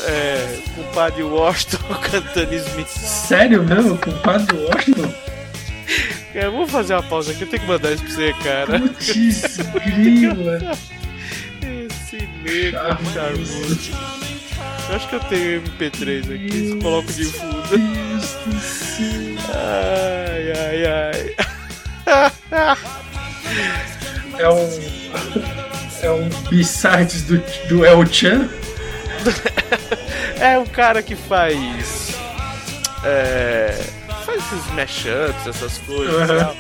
É, 0.06 0.58
com 0.76 0.80
o 0.80 0.84
padre 0.94 1.24
Washington 1.24 1.78
cantando 2.08 2.54
Smith. 2.54 2.86
Sério 2.86 3.64
mesmo? 3.64 3.98
Culpado 3.98 4.46
do 4.46 4.68
Washington? 4.68 5.12
É, 6.34 6.48
vamos 6.48 6.70
fazer 6.70 6.94
uma 6.94 7.02
pausa 7.02 7.32
aqui, 7.32 7.42
eu 7.42 7.48
tenho 7.48 7.62
que 7.62 7.68
mandar 7.68 7.90
isso 7.90 8.04
pra 8.04 8.12
você, 8.12 8.32
cara. 8.44 8.78
Putz, 8.78 9.56
grila. 9.84 10.60
Esse 11.66 12.28
nego 12.44 13.12
charmoso. 13.12 14.25
Eu 14.88 14.96
acho 14.96 15.08
que 15.08 15.14
eu 15.16 15.20
tenho 15.20 15.62
MP3 15.62 16.34
aqui, 16.34 16.78
coloco 16.80 17.12
de 17.12 17.24
fundo. 17.24 17.56
Ai, 19.54 20.52
ai, 20.52 20.86
ai. 20.86 21.36
É 24.38 24.48
um. 24.48 24.68
É 26.02 26.10
um 26.10 26.28
B-sides 26.50 27.22
do, 27.22 27.38
do 27.68 27.84
El 27.84 28.06
Chan. 28.06 28.48
É 30.38 30.58
um 30.58 30.66
cara 30.66 31.02
que 31.02 31.16
faz. 31.16 32.14
É. 33.02 33.74
Faz 34.24 34.42
esses 34.52 34.66
mashups, 34.74 35.46
essas 35.46 35.78
coisas 35.78 36.30
e 36.30 36.36
tal. 36.36 36.56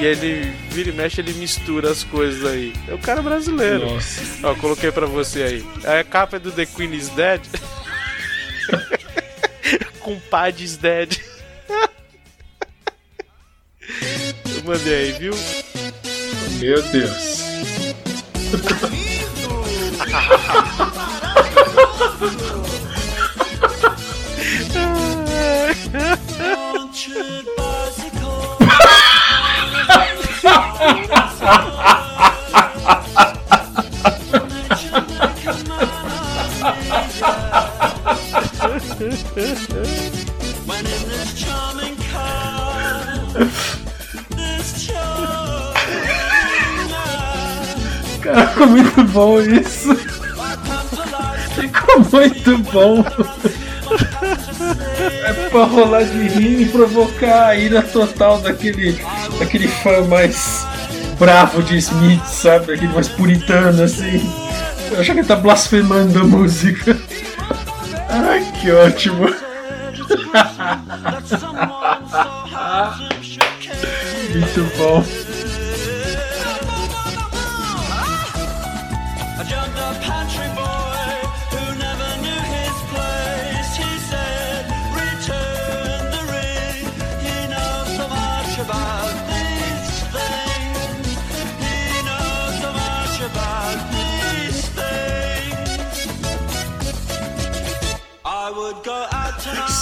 E 0.00 0.04
ele 0.04 0.52
vira 0.70 0.90
e 0.90 0.92
mexe, 0.92 1.20
ele 1.20 1.32
mistura 1.34 1.90
as 1.90 2.02
coisas 2.04 2.44
aí. 2.44 2.72
É 2.88 2.94
o 2.94 2.98
cara 2.98 3.22
brasileiro. 3.22 3.94
Nossa. 3.94 4.46
Ó, 4.46 4.54
coloquei 4.56 4.90
pra 4.90 5.06
você 5.06 5.42
aí. 5.42 5.66
A 6.00 6.02
capa 6.04 6.36
é 6.36 6.40
do 6.40 6.50
The 6.50 6.66
Queen 6.66 6.92
is 6.94 7.08
Dead. 7.10 7.40
Compadre 10.00 10.64
is 10.64 10.76
Dead. 10.76 11.18
Eu 14.54 14.64
mandei 14.64 14.94
aí, 14.94 15.12
viu? 15.12 15.34
Meu 16.58 16.82
Deus. 16.82 17.42
Cara, 20.10 20.38
ficou 48.62 48.66
muito 48.66 49.04
bom 49.04 49.40
isso. 49.40 49.94
Ficou 51.54 52.00
muito 52.10 52.58
bom. 52.72 53.04
É 55.24 55.32
pra 55.50 55.64
rolar 55.64 56.04
de 56.04 56.28
rir 56.28 56.62
e 56.62 56.66
provocar 56.66 57.48
a 57.48 57.56
ira 57.56 57.82
total 57.82 58.40
daquele, 58.40 59.00
daquele 59.42 59.66
fã 59.66 60.02
mais 60.06 60.66
bravo 61.18 61.62
de 61.62 61.76
Smith, 61.76 62.24
sabe? 62.24 62.74
Aquele 62.74 62.92
mais 62.92 63.08
puritano 63.08 63.82
assim. 63.82 64.22
Eu 64.90 65.00
acho 65.00 65.12
que 65.12 65.18
ele 65.18 65.26
tá 65.26 65.36
blasfemando 65.36 66.20
a 66.20 66.24
música. 66.24 66.96
Ai, 68.08 68.44
que 68.60 68.70
ótimo. 68.70 69.26
Muito 74.32 74.78
bom. 74.78 75.04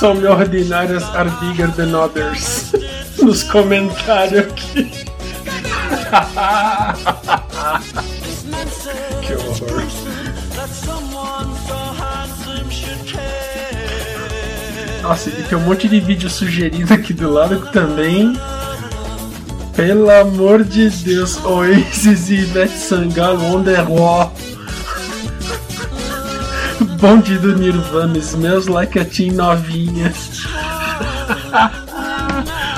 Out 0.02 0.14
tonight. 0.14 0.48
Semi-ordinárias 0.50 1.04
are 1.14 1.30
bigger 1.40 1.68
than 1.68 1.94
others. 1.94 2.72
Nos 3.22 3.42
comentários 3.42 4.46
aqui. 4.46 4.90
que 9.22 9.34
horror. 9.34 9.84
Nossa, 15.02 15.30
e 15.30 15.42
tem 15.44 15.56
um 15.56 15.62
monte 15.62 15.88
de 15.88 15.98
vídeo 15.98 16.28
sugerido 16.28 16.92
aqui 16.92 17.14
do 17.14 17.30
lado 17.30 17.70
também. 17.72 18.38
Pelo 19.74 20.10
amor 20.10 20.62
de 20.62 20.90
Deus, 20.90 21.42
Oasis 21.44 22.28
e 22.28 22.34
Ivete 22.34 22.76
Sangalo 22.76 23.42
on 23.44 23.64
the 23.64 23.80
wall. 23.82 24.32
Bonde 27.00 27.38
do 27.38 27.56
Nirvana, 27.56 28.18
Smells 28.18 28.68
Like 28.70 28.98
a 28.98 29.04
Teen 29.04 29.32
novinha. 29.32 30.12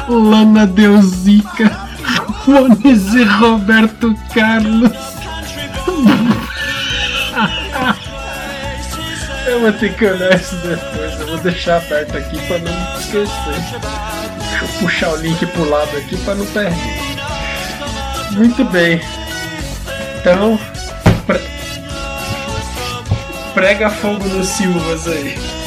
Lana 0.09 0.67
Deusica, 0.67 1.69
Ramones 2.47 3.15
e 3.15 3.25
Roberto 3.25 4.15
Carlos. 4.35 4.93
Eu 9.47 9.61
vou 9.61 9.73
ter 9.73 9.93
que 9.95 10.05
olhar 10.07 10.35
isso 10.35 10.55
depois, 10.57 11.19
eu 11.21 11.27
vou 11.27 11.37
deixar 11.39 11.77
aberto 11.79 12.17
aqui 12.17 12.39
pra 12.47 12.59
não 12.61 12.73
esquecer. 12.99 13.29
Deixa 14.39 14.65
eu 14.65 14.69
puxar 14.79 15.11
o 15.11 15.17
link 15.17 15.45
pro 15.47 15.69
lado 15.69 15.97
aqui 15.97 16.17
pra 16.19 16.35
não 16.37 16.47
perder. 16.47 16.79
Muito 18.31 18.65
bem. 18.67 19.01
Então, 20.21 20.57
pre- 21.27 21.41
prega 23.55 23.91
fogo 23.91 24.27
nos 24.29 24.49
Silvas 24.49 25.07
aí. 25.07 25.62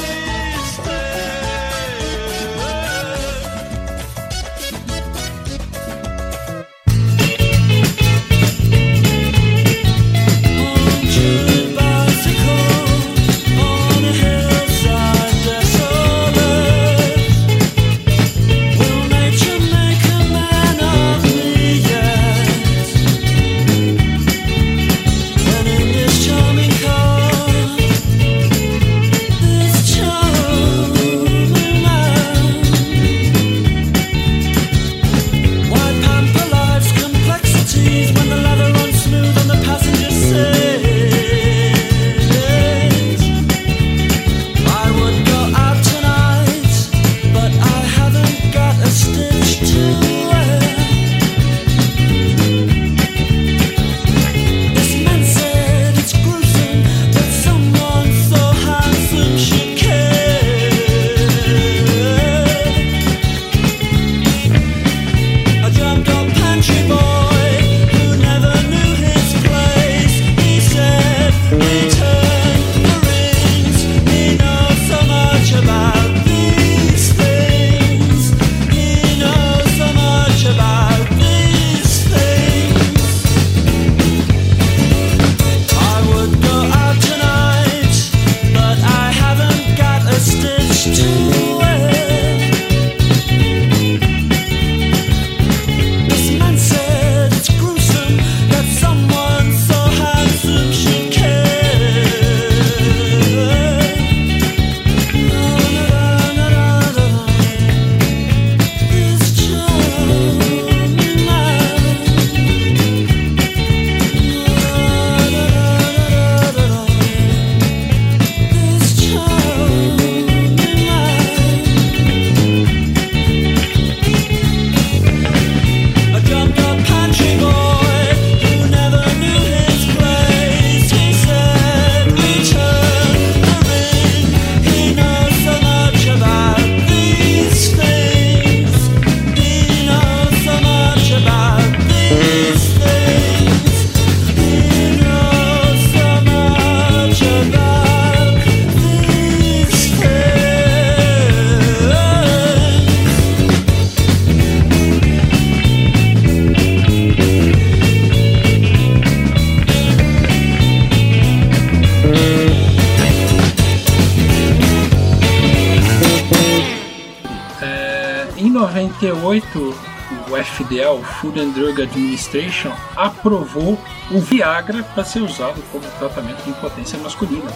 Administration, 172.36 172.74
aprovou 172.96 173.80
o 174.12 174.20
Viagra 174.20 174.84
para 174.94 175.04
ser 175.06 175.22
usado 175.22 175.62
como 175.72 175.84
tratamento 176.00 176.44
de 176.44 176.50
impotência 176.50 176.98
masculina. 177.00 177.50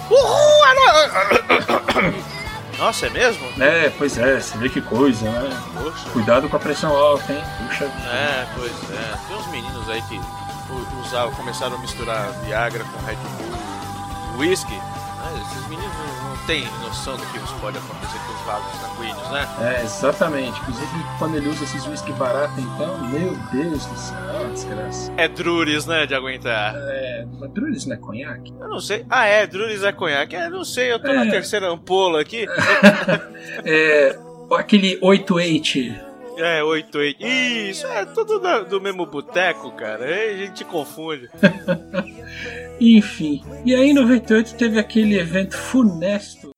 Nossa, 2.77 3.07
é 3.07 3.09
mesmo? 3.09 3.45
É, 3.61 3.89
pois 3.97 4.17
é, 4.17 4.39
você 4.39 4.57
vê 4.57 4.69
que 4.69 4.81
coisa, 4.81 5.29
né? 5.29 5.49
Poxa. 5.73 6.09
Cuidado 6.11 6.47
com 6.47 6.55
a 6.55 6.59
pressão 6.59 6.95
alta, 6.95 7.33
hein? 7.33 7.43
Puxa. 7.67 7.83
É, 7.85 8.47
pois 8.55 8.71
é. 8.91 9.13
Tem 9.27 9.35
uns 9.37 9.47
meninos 9.47 9.89
aí 9.89 10.01
que 10.03 10.15
u- 10.17 11.01
usavam, 11.01 11.33
começaram 11.33 11.75
a 11.75 11.79
misturar 11.79 12.31
Viagra 12.45 12.83
com 12.85 13.05
Red 13.05 13.15
Bull, 13.17 14.39
whisky. 14.39 14.73
né? 14.73 15.41
Esses 15.51 15.67
meninos 15.67 15.93
não 16.23 16.37
têm 16.47 16.65
noção 16.81 17.17
do 17.17 17.25
que 17.27 17.39
pode 17.59 17.77
acontecer 17.77 18.18
vasos 18.49 18.81
sanguíneos, 18.81 19.31
né? 19.31 19.47
É, 19.61 19.83
exatamente. 19.83 20.59
Inclusive, 20.61 20.87
quando 21.19 21.35
ele 21.37 21.49
usa 21.49 21.63
esses 21.63 21.85
whisky 21.87 22.11
barato, 22.13 22.53
então, 22.59 22.97
meu 23.09 23.35
Deus 23.51 23.85
do 23.85 23.97
céu, 23.97 24.17
é 24.17 24.39
uma 24.41 24.49
desgraça. 24.53 25.13
É 25.17 25.27
Druris, 25.27 25.85
né, 25.85 26.05
de 26.05 26.15
aguentar. 26.15 26.73
É, 26.75 27.25
mas 27.39 27.51
Druris 27.51 27.85
não 27.85 27.95
é 27.95 27.99
conhaque? 27.99 28.53
Eu 28.59 28.67
não 28.69 28.79
sei. 28.79 29.05
Ah, 29.09 29.25
é, 29.25 29.45
Druris 29.45 29.83
é 29.83 29.91
conhaque. 29.91 30.35
É, 30.35 30.49
não 30.49 30.63
sei, 30.63 30.91
eu 30.91 30.99
tô 30.99 31.13
na 31.13 31.25
É. 31.25 31.29
terceira 31.29 31.67
ampola 31.69 32.21
aqui. 32.21 32.45
É, 33.65 34.17
aquele 34.55 34.97
88. 35.01 36.07
É, 36.37 36.63
8, 36.63 36.97
8. 36.97 37.25
Isso, 37.25 37.85
é 37.87 38.05
tudo 38.05 38.39
da- 38.39 38.59
do 38.61 38.79
mesmo 38.79 39.05
boteco, 39.05 39.71
cara. 39.71 40.05
Aí 40.05 40.33
a 40.33 40.37
gente 40.45 40.63
confunde. 40.63 41.29
Enfim. 42.79 43.43
E 43.65 43.75
aí, 43.75 43.89
em 43.89 43.93
98, 43.93 44.55
teve 44.55 44.79
aquele 44.79 45.19
evento 45.19 45.57
funesto. 45.57 46.48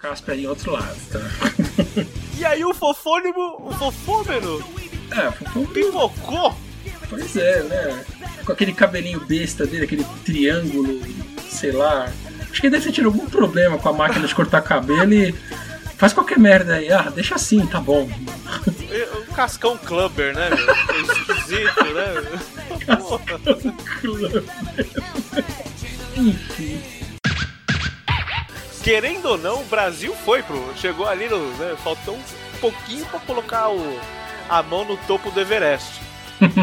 Casper 0.00 0.34
em 0.38 0.46
outro 0.46 0.72
lado, 0.72 0.96
tá? 1.12 1.20
E 2.38 2.44
aí 2.44 2.64
o 2.64 2.72
fofônimo, 2.72 3.56
o 3.66 3.72
fofômeno, 3.74 4.64
É, 5.10 5.30
foi 5.30 5.62
um 5.62 5.66
pipocou. 5.66 6.56
Pois 7.10 7.36
é, 7.36 7.62
né? 7.64 8.04
Com 8.46 8.52
aquele 8.52 8.72
cabelinho 8.72 9.20
besta 9.20 9.66
dele, 9.66 9.84
aquele 9.84 10.06
triângulo, 10.24 11.02
sei 11.50 11.70
lá. 11.72 12.10
Acho 12.50 12.60
que 12.60 12.66
ele 12.68 12.70
deve 12.76 12.86
ter 12.86 12.92
tido 12.92 13.06
algum 13.06 13.26
problema 13.26 13.76
com 13.76 13.90
a 13.90 13.92
máquina 13.92 14.26
de 14.26 14.34
cortar 14.34 14.62
cabelo 14.62 15.12
e 15.12 15.32
faz 15.98 16.14
qualquer 16.14 16.38
merda 16.38 16.76
aí. 16.76 16.90
Ah, 16.90 17.12
deixa 17.14 17.34
assim, 17.34 17.66
tá 17.66 17.78
bom. 17.78 18.08
Um 19.28 19.34
cascão 19.34 19.76
clubber, 19.76 20.34
né, 20.34 20.48
meu? 20.48 20.70
É 20.70 21.00
esquisito, 21.02 21.84
né? 21.92 22.40
Porra. 22.96 24.44
Enfim. 26.16 26.99
Querendo 28.82 29.26
ou 29.26 29.38
não, 29.38 29.60
o 29.60 29.64
Brasil 29.66 30.14
foi 30.24 30.42
pro. 30.42 30.72
Chegou 30.76 31.06
ali 31.06 31.28
no. 31.28 31.38
né, 31.56 31.76
faltou 31.84 32.14
um 32.16 32.58
pouquinho 32.60 33.04
pra 33.06 33.20
colocar 33.20 33.68
o, 33.70 34.00
a 34.48 34.62
mão 34.62 34.84
no 34.84 34.96
topo 34.98 35.30
do 35.30 35.40
Everest. 35.40 36.00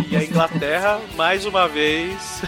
E 0.10 0.16
a 0.18 0.24
Inglaterra, 0.24 1.00
mais 1.16 1.46
uma 1.46 1.68
vez, 1.68 2.42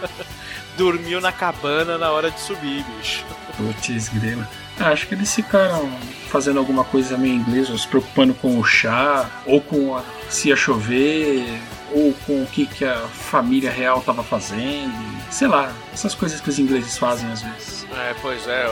dormiu 0.76 1.20
na 1.20 1.30
cabana 1.32 1.98
na 1.98 2.10
hora 2.10 2.30
de 2.30 2.40
subir, 2.40 2.82
bicho. 2.96 3.24
Putz, 3.56 4.08
grila. 4.08 4.48
Ah, 4.80 4.88
Acho 4.88 5.06
que 5.06 5.14
eles 5.14 5.32
ficaram 5.34 5.90
fazendo 6.30 6.58
alguma 6.58 6.82
coisa 6.82 7.18
meio 7.18 7.34
inglesa, 7.34 7.76
se 7.76 7.86
preocupando 7.86 8.32
com 8.32 8.58
o 8.58 8.64
chá, 8.64 9.28
ou 9.44 9.60
com 9.60 9.94
a- 9.96 10.02
se 10.30 10.48
ia 10.48 10.56
chover, 10.56 11.60
ou 11.94 12.14
com 12.26 12.42
o 12.42 12.46
que, 12.46 12.66
que 12.66 12.84
a 12.84 12.96
família 13.08 13.70
real 13.70 14.00
tava 14.02 14.22
fazendo. 14.22 14.92
Sei 15.30 15.48
lá, 15.48 15.72
essas 15.92 16.14
coisas 16.14 16.40
que 16.40 16.48
os 16.48 16.58
ingleses 16.58 16.98
fazem 16.98 17.30
às 17.30 17.42
vezes. 17.42 17.86
É, 17.92 18.14
pois 18.20 18.46
é, 18.46 18.66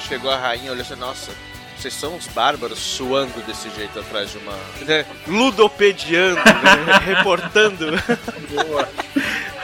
chegou 0.00 0.30
a 0.30 0.36
rainha, 0.36 0.72
olhou 0.72 0.82
assim, 0.82 0.96
nossa, 0.96 1.32
vocês 1.76 1.94
são 1.94 2.14
uns 2.14 2.26
bárbaros 2.28 2.78
suando 2.78 3.40
desse 3.42 3.68
jeito 3.70 3.98
atrás 3.98 4.30
de 4.30 4.38
uma. 4.38 4.52
Né, 4.82 5.04
ludopediando, 5.26 6.36
né, 6.44 6.98
reportando. 7.04 7.86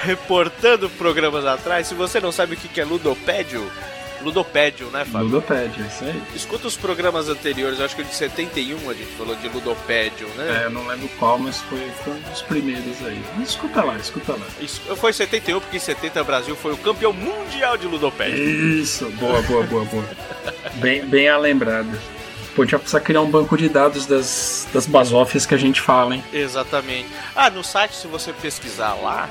reportando 0.03 0.90
programas 0.90 1.47
atrás. 1.47 1.86
Se 1.86 1.95
você 1.95 2.20
não 2.20 2.32
sabe 2.32 2.55
o 2.55 2.57
que 2.57 2.68
que 2.68 2.80
é 2.80 2.84
ludopédio, 2.84 3.70
ludopédio, 4.23 4.87
né, 4.89 5.05
Fábio? 5.05 5.29
Ludopédia, 5.29 5.87
isso 5.87 6.05
aí. 6.05 6.23
Escuta 6.35 6.66
os 6.66 6.77
programas 6.77 7.29
anteriores, 7.29 7.81
acho 7.81 7.97
que 7.97 8.03
o 8.03 8.05
de 8.05 8.14
71 8.14 8.91
a 8.91 8.95
gente 8.95 9.12
falou 9.12 9.35
de 9.37 9.49
ludopédio, 9.49 10.29
né? 10.37 10.62
É, 10.62 10.66
eu 10.66 10.70
não 10.70 10.87
lembro 10.87 11.09
qual, 11.18 11.39
mas 11.39 11.59
foi, 11.62 11.91
foi 12.05 12.14
um 12.14 12.20
dos 12.31 12.43
primeiros 12.43 13.05
aí. 13.05 13.20
Escuta 13.43 13.83
lá, 13.83 13.97
escuta 13.97 14.33
lá. 14.33 14.47
Isso 14.61 14.81
foi 14.97 15.12
71, 15.12 15.61
porque 15.61 15.77
em 15.77 15.81
70 15.81 16.23
o 16.23 16.25
Brasil 16.25 16.57
foi 16.57 16.73
o 16.73 16.77
campeão 16.77 17.12
mundial 17.12 17.77
de 17.77 17.87
ludopédio. 17.87 18.39
Isso, 18.39 19.11
boa, 19.12 19.43
boa, 19.43 19.62
boa, 19.64 19.85
boa. 19.85 20.05
Bem, 20.75 21.05
bem 21.05 21.29
a 21.29 21.37
lembrada. 21.37 21.99
Pô, 22.55 22.62
a 22.62 22.64
gente 22.64 22.73
vai 22.73 22.81
precisar 22.81 23.01
criar 23.01 23.23
um 23.23 23.31
banco 23.31 23.57
de 23.57 23.68
dados 23.68 24.05
das, 24.05 24.68
das 24.73 24.87
basófias 24.87 25.47
que 25.47 25.55
a 25.55 25.59
gente 25.59 25.81
fala, 25.81 26.14
hein? 26.14 26.25
Exatamente. 26.33 27.09
Ah, 27.35 27.49
no 27.49 27.64
site, 27.64 27.95
se 27.95 28.07
você 28.07 28.33
pesquisar 28.33 28.95
lá, 28.95 29.29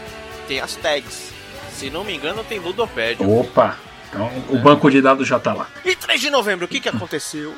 tem 0.48 0.60
as 0.60 0.76
tags. 0.76 1.32
Se 1.72 1.90
não 1.90 2.04
me 2.04 2.16
engano, 2.16 2.44
tem 2.44 2.60
ludopédio. 2.60 3.30
Opa! 3.30 3.78
Então 4.12 4.30
o 4.50 4.60
banco 4.60 4.92
de 4.92 5.02
dados 5.02 5.26
já 5.28 5.40
tá 5.40 5.54
lá. 5.54 5.68
E 5.86 5.96
3 5.96 6.20
de 6.20 6.30
novembro, 6.30 6.66
o 6.66 6.68
que, 6.68 6.82
que 6.82 6.90
aconteceu? 6.90 7.56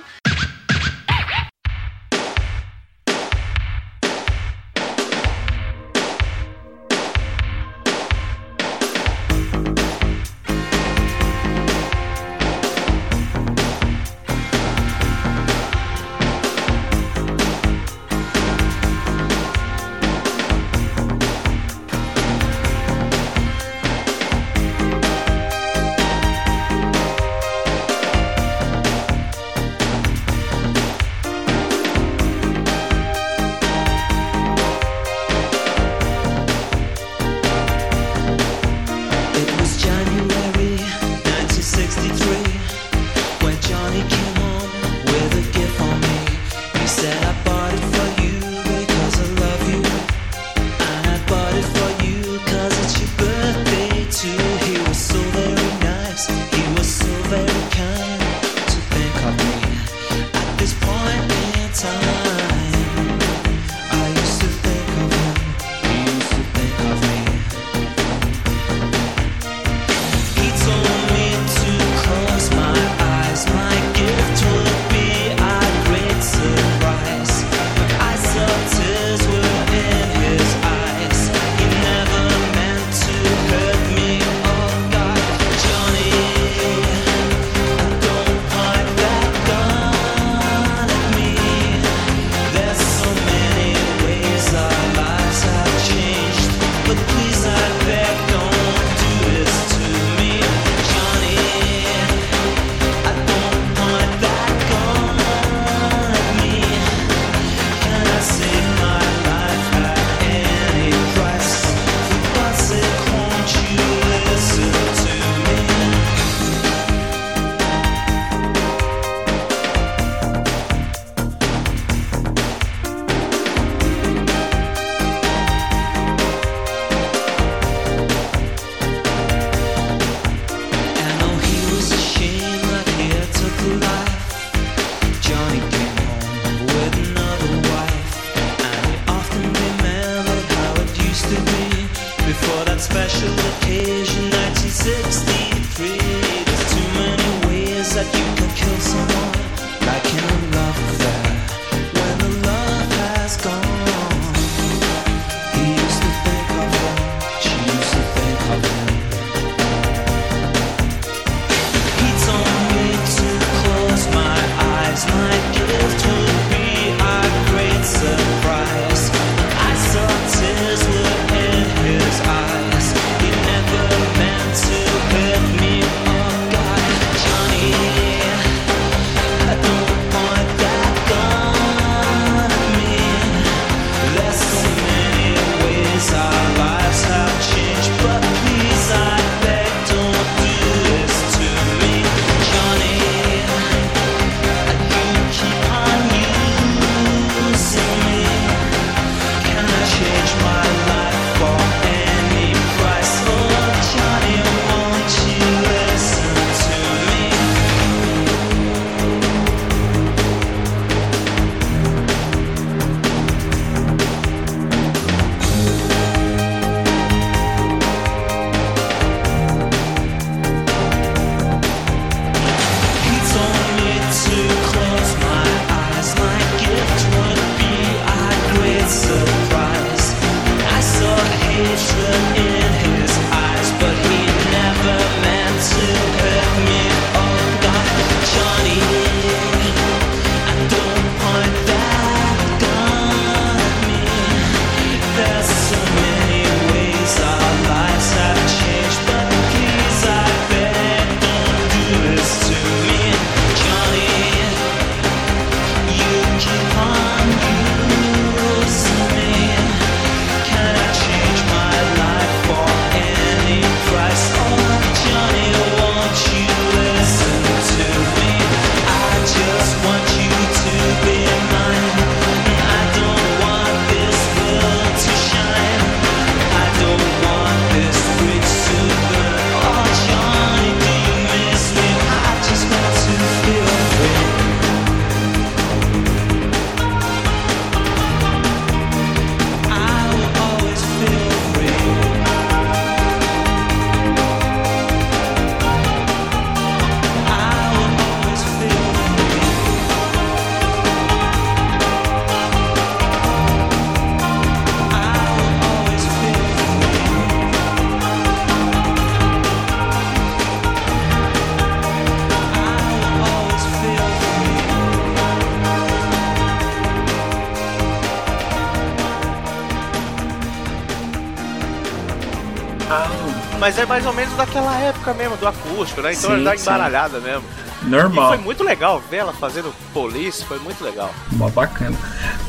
Mas 323.60 323.78
é 323.78 323.86
mais 323.86 324.06
ou 324.06 324.14
menos 324.14 324.36
daquela 324.36 324.76
época 324.80 325.14
mesmo, 325.14 325.38
do 325.38 325.48
acústico, 325.48 326.02
né? 326.02 326.14
Então 326.14 326.30
Sim, 326.30 326.36
ele 326.36 326.44
dá 326.44 326.58
sim. 326.58 326.64
embaralhada 326.64 327.20
mesmo. 327.20 327.44
E 327.82 327.86
Normal. 327.86 328.30
foi 328.30 328.38
muito 328.38 328.64
legal 328.64 329.02
ver 329.10 329.18
ela 329.18 329.34
fazendo 329.34 329.74
police, 329.94 330.44
foi 330.46 330.58
muito 330.60 330.84
legal. 330.84 331.14
Mó 331.34 331.50
bacana. 331.50 331.98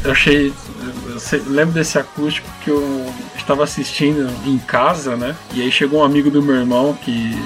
Eu 0.04 0.12
achei. 0.12 0.52
Eu 0.80 0.94
eu 1.38 1.42
lembro 1.46 1.74
desse 1.74 1.98
acústico 1.98 2.46
que 2.62 2.70
eu 2.70 3.12
estava 3.36 3.64
assistindo 3.64 4.30
em 4.46 4.58
casa, 4.58 5.16
né? 5.16 5.34
E 5.52 5.62
aí 5.62 5.70
chegou 5.70 6.00
um 6.00 6.04
amigo 6.04 6.30
do 6.30 6.42
meu 6.42 6.56
irmão 6.56 6.94
que 6.94 7.36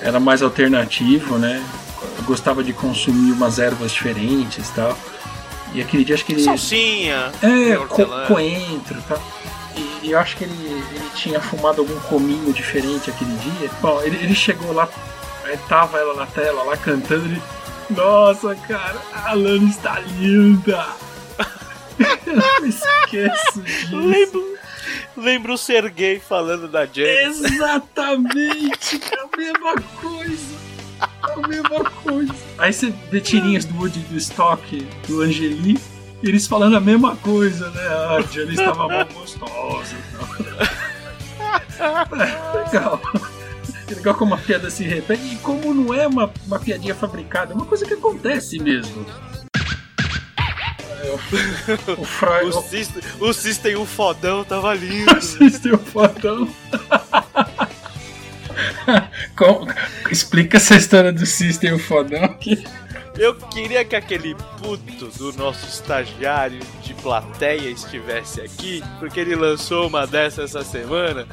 era 0.00 0.18
mais 0.20 0.42
alternativo, 0.42 1.38
né? 1.38 1.64
Gostava 2.24 2.62
de 2.62 2.72
consumir 2.72 3.32
umas 3.32 3.58
ervas 3.58 3.92
diferentes 3.92 4.68
e 4.68 4.72
tal. 4.72 4.96
E 5.72 5.80
aquele 5.80 6.04
dia 6.04 6.14
acho 6.14 6.24
que 6.24 6.32
ele. 6.32 6.42
Salsinha, 6.42 7.30
É, 7.42 7.76
co 7.76 8.06
coentro 8.26 8.98
e 8.98 9.02
tal. 9.02 9.20
E, 10.06 10.12
eu 10.12 10.18
acho 10.20 10.36
que 10.36 10.44
ele, 10.44 10.54
ele 10.94 11.10
tinha 11.16 11.40
fumado 11.40 11.80
algum 11.80 11.98
cominho 12.00 12.52
diferente 12.52 13.10
aquele 13.10 13.34
dia. 13.38 13.70
Bom, 13.80 14.00
ele, 14.02 14.16
ele 14.16 14.34
chegou 14.34 14.72
lá, 14.72 14.88
tava 15.68 15.98
ela 15.98 16.14
na 16.14 16.26
tela 16.26 16.62
lá 16.62 16.76
cantando, 16.76 17.26
ele. 17.26 17.42
Nossa, 17.90 18.54
cara, 18.54 19.00
a 19.12 19.32
Lana 19.32 19.68
está 19.68 19.98
linda! 20.00 20.86
eu 22.26 22.36
não 22.36 22.66
esqueço 22.66 23.62
disso. 23.62 23.96
Lembro, 23.96 24.58
lembro 25.16 25.52
o 25.54 25.58
Sergei 25.58 26.20
falando 26.20 26.68
da 26.68 26.86
James. 26.86 27.42
Exatamente! 27.42 29.00
É 29.12 29.20
a 29.20 29.36
mesma 29.36 29.74
coisa! 30.00 30.56
É 31.00 31.32
a 31.32 31.48
mesma 31.48 31.90
coisa! 31.90 32.34
Aí 32.58 32.72
você 32.72 32.92
vê 33.10 33.20
tirinhas 33.20 33.64
do 33.64 33.76
Woody 33.76 34.00
do 34.00 34.16
estoque 34.16 34.86
do 35.06 35.22
Angeli, 35.22 35.80
eles 36.28 36.46
falando 36.46 36.76
a 36.76 36.80
mesma 36.80 37.16
coisa, 37.16 37.70
né? 37.70 37.82
Ah, 37.86 38.16
A 38.16 38.22
Jane 38.22 38.54
estava 38.54 38.88
mal 38.88 39.06
gostosa 39.06 39.94
e 39.94 40.16
tal. 40.16 40.26
É, 41.78 42.64
legal. 42.64 43.00
É 43.88 43.94
legal 43.94 44.14
como 44.14 44.34
a 44.34 44.38
piada 44.38 44.70
se 44.70 44.82
repete 44.84 45.34
e 45.34 45.36
como 45.36 45.72
não 45.72 45.94
é 45.94 46.06
uma, 46.06 46.32
uma 46.46 46.58
piadinha 46.58 46.94
fabricada, 46.94 47.52
é 47.52 47.54
uma 47.54 47.66
coisa 47.66 47.84
que 47.84 47.94
acontece 47.94 48.58
mesmo. 48.58 49.06
É, 51.02 51.10
o, 51.10 52.00
o 52.00 52.04
Freud. 52.04 52.56
O 52.56 52.62
System, 52.62 53.02
o 53.20 53.32
System, 53.32 53.76
o 53.76 53.84
fodão, 53.86 54.42
tava 54.44 54.74
lindo. 54.74 55.10
Assistem 55.16 55.72
o 55.72 55.78
fodão. 55.78 56.48
Com- 59.36 59.66
Explica 60.10 60.56
essa 60.58 60.76
história 60.76 61.12
do 61.12 61.26
System 61.26 61.72
o 61.74 61.78
fodão 61.78 62.28
que 62.34 62.64
Eu 63.18 63.34
queria 63.34 63.84
que 63.84 63.96
aquele 63.96 64.34
puto 64.60 65.06
do 65.18 65.32
nosso 65.34 65.66
estagiário 65.66 66.60
de 66.82 66.92
plateia 66.94 67.70
estivesse 67.70 68.40
aqui, 68.42 68.82
porque 68.98 69.18
ele 69.20 69.34
lançou 69.34 69.86
uma 69.88 70.06
dessa 70.06 70.42
essa 70.42 70.62
semana, 70.62 71.26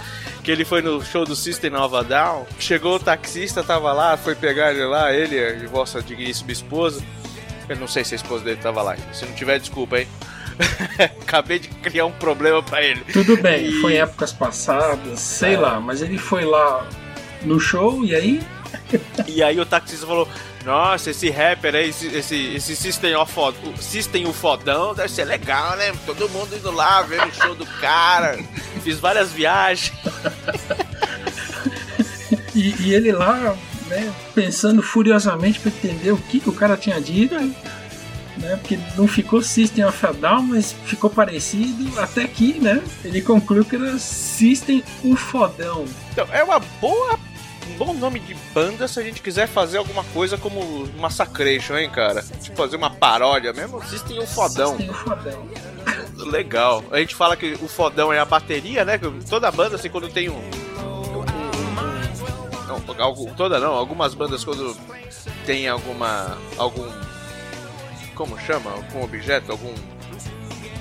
que 0.44 0.50
ele 0.50 0.64
foi 0.64 0.82
no 0.82 1.04
show 1.04 1.26
do 1.26 1.36
System 1.36 1.72
Nova 1.72 2.02
Down, 2.04 2.46
chegou 2.58 2.96
o 2.96 3.00
taxista, 3.00 3.62
tava 3.64 3.92
lá, 3.92 4.16
foi 4.16 4.34
pegar 4.34 4.72
ele 4.72 4.86
lá, 4.86 5.14
ele 5.14 5.36
e 5.64 5.68
vossa 5.68 6.02
digníssima 6.02 6.52
esposa. 6.54 7.04
Eu 7.68 7.76
não 7.78 7.88
sei 7.88 8.04
se 8.06 8.14
a 8.14 8.18
esposa 8.18 8.44
dele 8.46 8.60
tava 8.62 8.82
lá, 8.82 8.96
se 9.14 9.26
não 9.26 9.34
tiver, 9.34 9.60
desculpa, 9.60 10.00
hein. 10.00 10.08
Acabei 11.22 11.60
de 11.60 11.68
criar 11.68 12.06
um 12.06 12.12
problema 12.12 12.62
pra 12.62 12.82
ele. 12.82 13.02
Tudo 13.12 13.36
bem, 13.42 13.66
E- 13.68 13.82
foi 13.82 13.94
em 13.96 13.98
épocas 13.98 14.32
passadas, 14.32 15.20
sei 15.20 15.58
lá, 15.58 15.80
mas 15.80 16.02
ele 16.02 16.18
foi 16.18 16.46
lá 16.46 16.86
no 17.44 17.60
show 17.60 18.04
e 18.04 18.16
aí. 18.16 18.42
E 19.28 19.44
aí 19.44 19.60
o 19.60 19.66
taxista 19.66 20.06
falou: 20.06 20.28
Nossa, 20.66 21.12
esse 21.12 21.30
rapper 21.30 21.76
aí, 21.76 21.90
esse, 21.90 22.08
esse, 22.08 22.56
esse 22.56 22.76
System, 22.76 23.16
of 23.16 23.34
o 23.40 23.78
System 23.82 24.26
o 24.26 24.34
Fodão, 24.34 24.94
deve 24.94 25.10
ser 25.10 25.26
legal, 25.26 25.76
né? 25.78 25.94
Todo 26.06 26.30
mundo 26.30 26.56
indo 26.56 26.72
lá 26.72 27.02
vendo 27.02 27.28
o 27.28 27.34
show 27.34 27.56
do 27.56 27.66
cara. 27.80 28.40
Fiz 28.84 29.00
várias 29.00 29.32
viagens. 29.32 29.94
E, 32.56 32.76
e 32.80 32.94
ele 32.94 33.12
lá, 33.12 33.56
né, 33.88 34.14
pensando 34.36 34.82
furiosamente 34.82 35.60
pra 35.60 35.72
entender 35.72 36.12
o 36.12 36.18
que, 36.18 36.40
que 36.40 36.50
o 36.50 36.54
cara 36.54 36.78
tinha 36.78 37.02
dito. 37.02 37.36
Né, 37.36 38.58
porque 38.58 38.80
não 38.98 39.08
ficou 39.08 39.44
System 39.44 39.86
of 39.86 40.06
a 40.06 40.12
Down, 40.12 40.44
mas 40.44 40.74
ficou 40.86 41.10
parecido. 41.10 42.00
Até 42.00 42.28
que, 42.28 42.60
né? 42.60 42.82
Ele 43.04 43.22
concluiu 43.22 43.64
que 43.64 43.76
era 43.76 43.98
System 44.00 44.84
o 45.04 45.16
Fodão. 45.16 45.86
Então, 46.12 46.28
é 46.32 46.44
uma 46.44 46.60
boa. 46.60 47.20
Um 47.74 47.78
bom 47.78 47.94
nome 47.94 48.20
de 48.20 48.36
banda 48.54 48.88
se 48.88 49.00
a 49.00 49.04
gente 49.04 49.22
quiser 49.22 49.48
fazer 49.48 49.78
alguma 49.78 50.04
coisa 50.06 50.38
como 50.38 50.88
Massacration, 50.98 51.78
hein, 51.78 51.90
cara? 51.90 52.22
Tipo, 52.42 52.56
fazer 52.56 52.76
uma 52.76 52.90
paródia 52.90 53.52
mesmo. 53.52 53.84
System 53.86 54.20
o 54.20 54.28
Fodão. 54.28 54.76
O 54.76 54.94
Fodão. 54.94 55.48
Legal. 56.18 56.84
A 56.92 57.00
gente 57.00 57.16
fala 57.16 57.36
que 57.36 57.54
o 57.54 57.68
fodão 57.68 58.14
é 58.14 58.20
a 58.20 58.26
bateria, 58.26 58.86
né? 58.86 59.00
Toda 59.30 59.52
banda, 59.52 59.76
assim, 59.76 59.90
quando 59.90 60.08
tem 60.10 60.30
um. 60.30 60.42
Não, 62.68 62.80
toda 63.36 63.60
não, 63.60 63.74
algumas 63.74 64.14
bandas 64.14 64.44
quando 64.44 64.78
tem 65.46 65.68
alguma. 65.68 66.38
algum. 66.58 66.88
Como 68.16 68.40
chama? 68.40 68.72
Algum 68.72 69.04
objeto, 69.04 69.52
algum. 69.52 69.74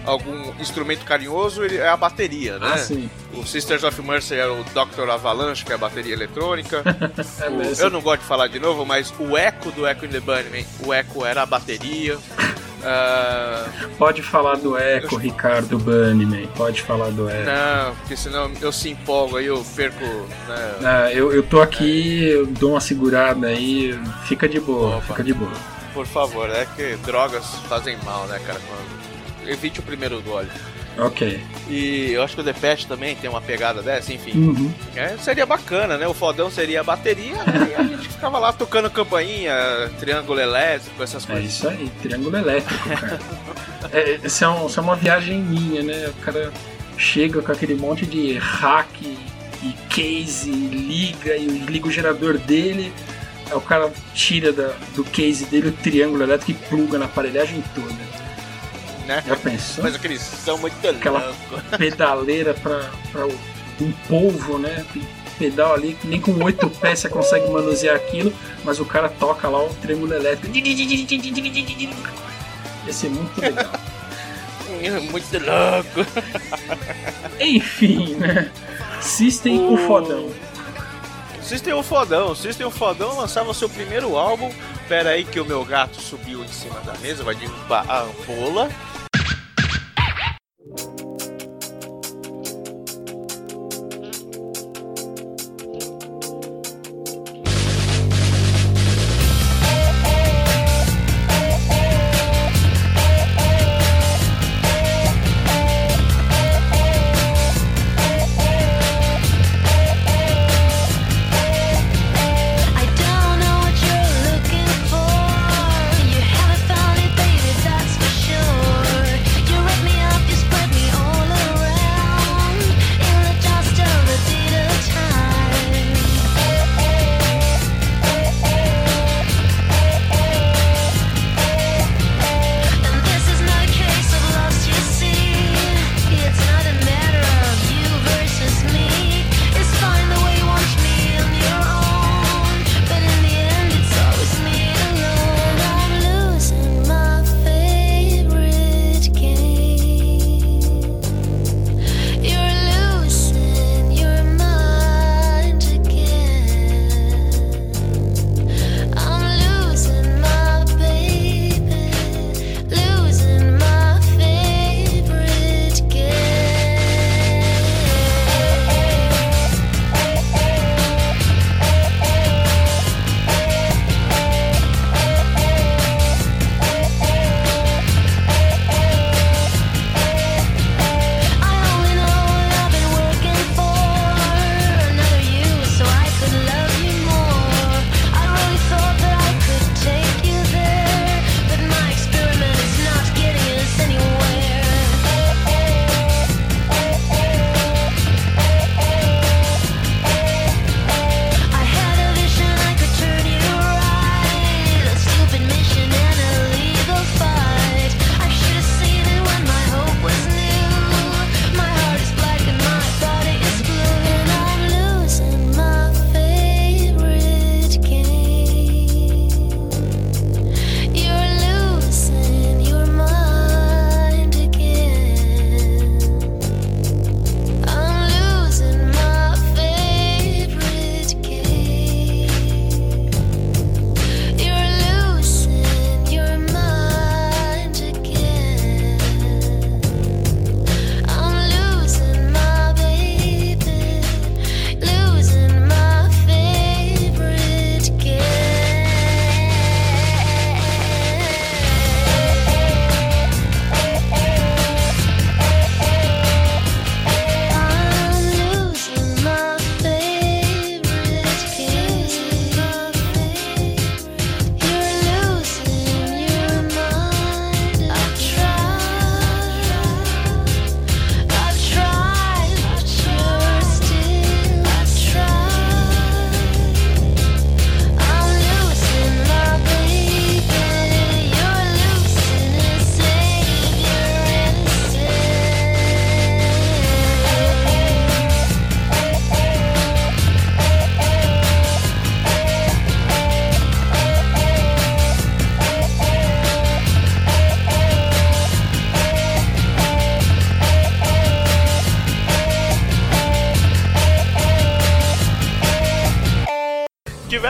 Algum 0.04 0.52
instrumento 0.60 1.04
carinhoso, 1.04 1.64
ele 1.64 1.76
é 1.76 1.88
a 1.88 1.96
bateria, 1.96 2.58
né? 2.58 2.72
Ah, 2.74 2.78
sim. 2.78 3.08
O 3.34 3.46
Sisters 3.46 3.84
of 3.84 4.00
Mercy 4.02 4.34
é 4.34 4.46
o 4.46 4.62
Dr. 4.64 5.08
Avalanche, 5.10 5.64
que 5.64 5.72
é 5.72 5.74
a 5.74 5.78
bateria 5.78 6.12
eletrônica. 6.12 6.82
É 7.40 7.48
O- 7.48 7.56
mesmo. 7.56 7.84
eu 7.84 7.90
não 7.90 8.00
gosto 8.00 8.20
de 8.22 8.26
falar 8.26 8.46
de 8.48 8.58
novo, 8.58 8.84
mas 8.84 9.12
o 9.18 9.36
Echo 9.36 9.70
do 9.72 9.86
Echo 9.86 10.04
in 10.04 10.08
the 10.08 10.20
Bunnyman, 10.20 10.64
o 10.84 10.92
Echo 10.92 11.24
era 11.24 11.42
a 11.42 11.46
bateria. 11.46 12.18
Ah, 12.84 13.64
Pode 13.98 14.22
falar 14.22 14.56
do 14.56 14.76
Echo, 14.76 15.16
Ricardo 15.16 15.78
Bunnyman. 15.78 16.46
Pode 16.56 16.82
falar 16.82 17.10
do 17.10 17.28
Echo. 17.30 17.44
Não, 17.46 17.94
porque 17.96 18.16
senão 18.16 18.50
eu 18.60 18.72
se 18.72 18.90
empolgo 18.90 19.36
aí, 19.36 19.46
eu 19.46 19.64
perco. 19.76 20.04
Né? 20.04 20.74
Ah, 20.84 21.12
eu, 21.12 21.32
eu 21.32 21.42
tô 21.42 21.60
aqui, 21.60 22.24
eu 22.24 22.46
dou 22.46 22.72
uma 22.72 22.80
segurada 22.80 23.46
aí, 23.48 23.98
fica 24.26 24.48
de 24.48 24.58
boa, 24.60 24.96
Opa. 24.96 25.06
fica 25.06 25.22
de 25.24 25.32
boa. 25.34 25.52
Por 25.94 26.06
favor, 26.06 26.48
é 26.50 26.66
que 26.74 26.96
drogas 27.04 27.44
fazem 27.68 27.96
mal, 28.04 28.26
né, 28.26 28.40
cara? 28.46 28.58
Quando... 28.66 29.11
Evite 29.46 29.80
o 29.80 29.82
primeiro 29.82 30.20
gole. 30.22 30.48
Ok. 30.98 31.40
E 31.70 32.12
eu 32.12 32.22
acho 32.22 32.34
que 32.34 32.42
o 32.42 32.44
Depeche 32.44 32.86
também 32.86 33.16
tem 33.16 33.30
uma 33.30 33.40
pegada 33.40 33.80
dessa, 33.80 34.12
enfim. 34.12 34.32
Uhum. 34.38 34.70
É, 34.94 35.16
seria 35.16 35.46
bacana, 35.46 35.96
né? 35.96 36.06
O 36.06 36.12
fodão 36.12 36.50
seria 36.50 36.80
a 36.80 36.84
bateria 36.84 37.36
e 37.70 37.74
a 37.74 37.82
gente 37.82 38.08
ficava 38.08 38.38
lá 38.38 38.52
tocando 38.52 38.90
campainha, 38.90 39.54
triângulo 39.98 40.38
elétrico, 40.38 41.02
essas 41.02 41.24
É 41.24 41.32
coisas. 41.32 41.50
isso 41.50 41.66
aí, 41.68 41.90
triângulo 42.02 42.36
elétrico, 42.36 42.88
cara. 42.90 43.18
É, 43.90 44.20
essa, 44.22 44.44
é 44.44 44.48
um- 44.48 44.68
é 44.68 44.80
uma 44.80 44.94
viagem 44.96 45.40
minha, 45.40 45.82
né? 45.82 46.08
O 46.08 46.24
cara 46.24 46.52
chega 46.98 47.40
com 47.40 47.50
aquele 47.50 47.74
monte 47.74 48.04
de 48.04 48.34
hack 48.36 48.88
e 49.02 49.74
case, 49.88 50.50
liga 50.50 51.34
e 51.36 51.46
liga 51.46 51.88
o 51.88 51.90
gerador 51.90 52.36
dele. 52.36 52.92
Aí 53.50 53.56
o 53.56 53.60
cara 53.62 53.90
tira 54.14 54.52
da- 54.52 54.74
do 54.94 55.02
case 55.04 55.46
dele 55.46 55.68
o 55.68 55.72
triângulo 55.72 56.22
elétrico 56.22 56.50
e 56.50 56.68
pluga 56.68 56.98
na 56.98 57.06
aparelhagem 57.06 57.64
toda. 57.74 58.21
Né? 59.16 59.24
Já 59.26 59.36
pensou? 59.36 59.84
Mas 59.84 59.94
aqueles 59.94 60.22
são 60.22 60.56
muito 60.58 60.74
Aquela- 60.88 61.34
pedaleira 61.76 62.54
para 62.54 63.26
um 63.80 63.92
polvo, 64.08 64.58
né? 64.58 64.84
Pedal 65.38 65.74
ali, 65.74 65.94
que 65.94 66.06
nem 66.06 66.20
com 66.20 66.32
oito 66.44 66.70
pés 66.70 67.00
você 67.00 67.08
consegue 67.08 67.50
manusear 67.50 67.96
aquilo, 67.96 68.32
mas 68.64 68.78
o 68.80 68.84
cara 68.84 69.08
toca 69.08 69.48
lá 69.48 69.62
o 69.64 69.74
triângulo 69.74 70.14
elétrico. 70.14 70.54
Ia 72.86 72.92
ser 72.92 73.10
muito 73.10 73.40
legal. 73.40 73.70
muito 75.10 75.38
louco. 75.38 76.10
Enfim, 77.40 78.14
né? 78.16 78.50
System 79.00 79.72
o 79.72 79.76
fodão. 79.76 80.30
System 81.42 81.74
o 81.74 81.82
Fodão. 81.82 82.34
System 82.36 82.66
o 82.66 82.70
Fodão 82.70 83.16
lançava 83.18 83.52
seu 83.52 83.68
primeiro 83.68 84.16
álbum. 84.16 84.50
Pera 84.88 85.10
aí 85.10 85.24
que 85.24 85.40
o 85.40 85.44
meu 85.44 85.64
gato 85.64 86.00
subiu 86.00 86.42
em 86.44 86.48
cima 86.48 86.80
da 86.80 86.94
mesa, 86.98 87.24
vai 87.24 87.34
derrubar 87.34 87.84
a 87.88 88.02
ampola. 88.02 88.70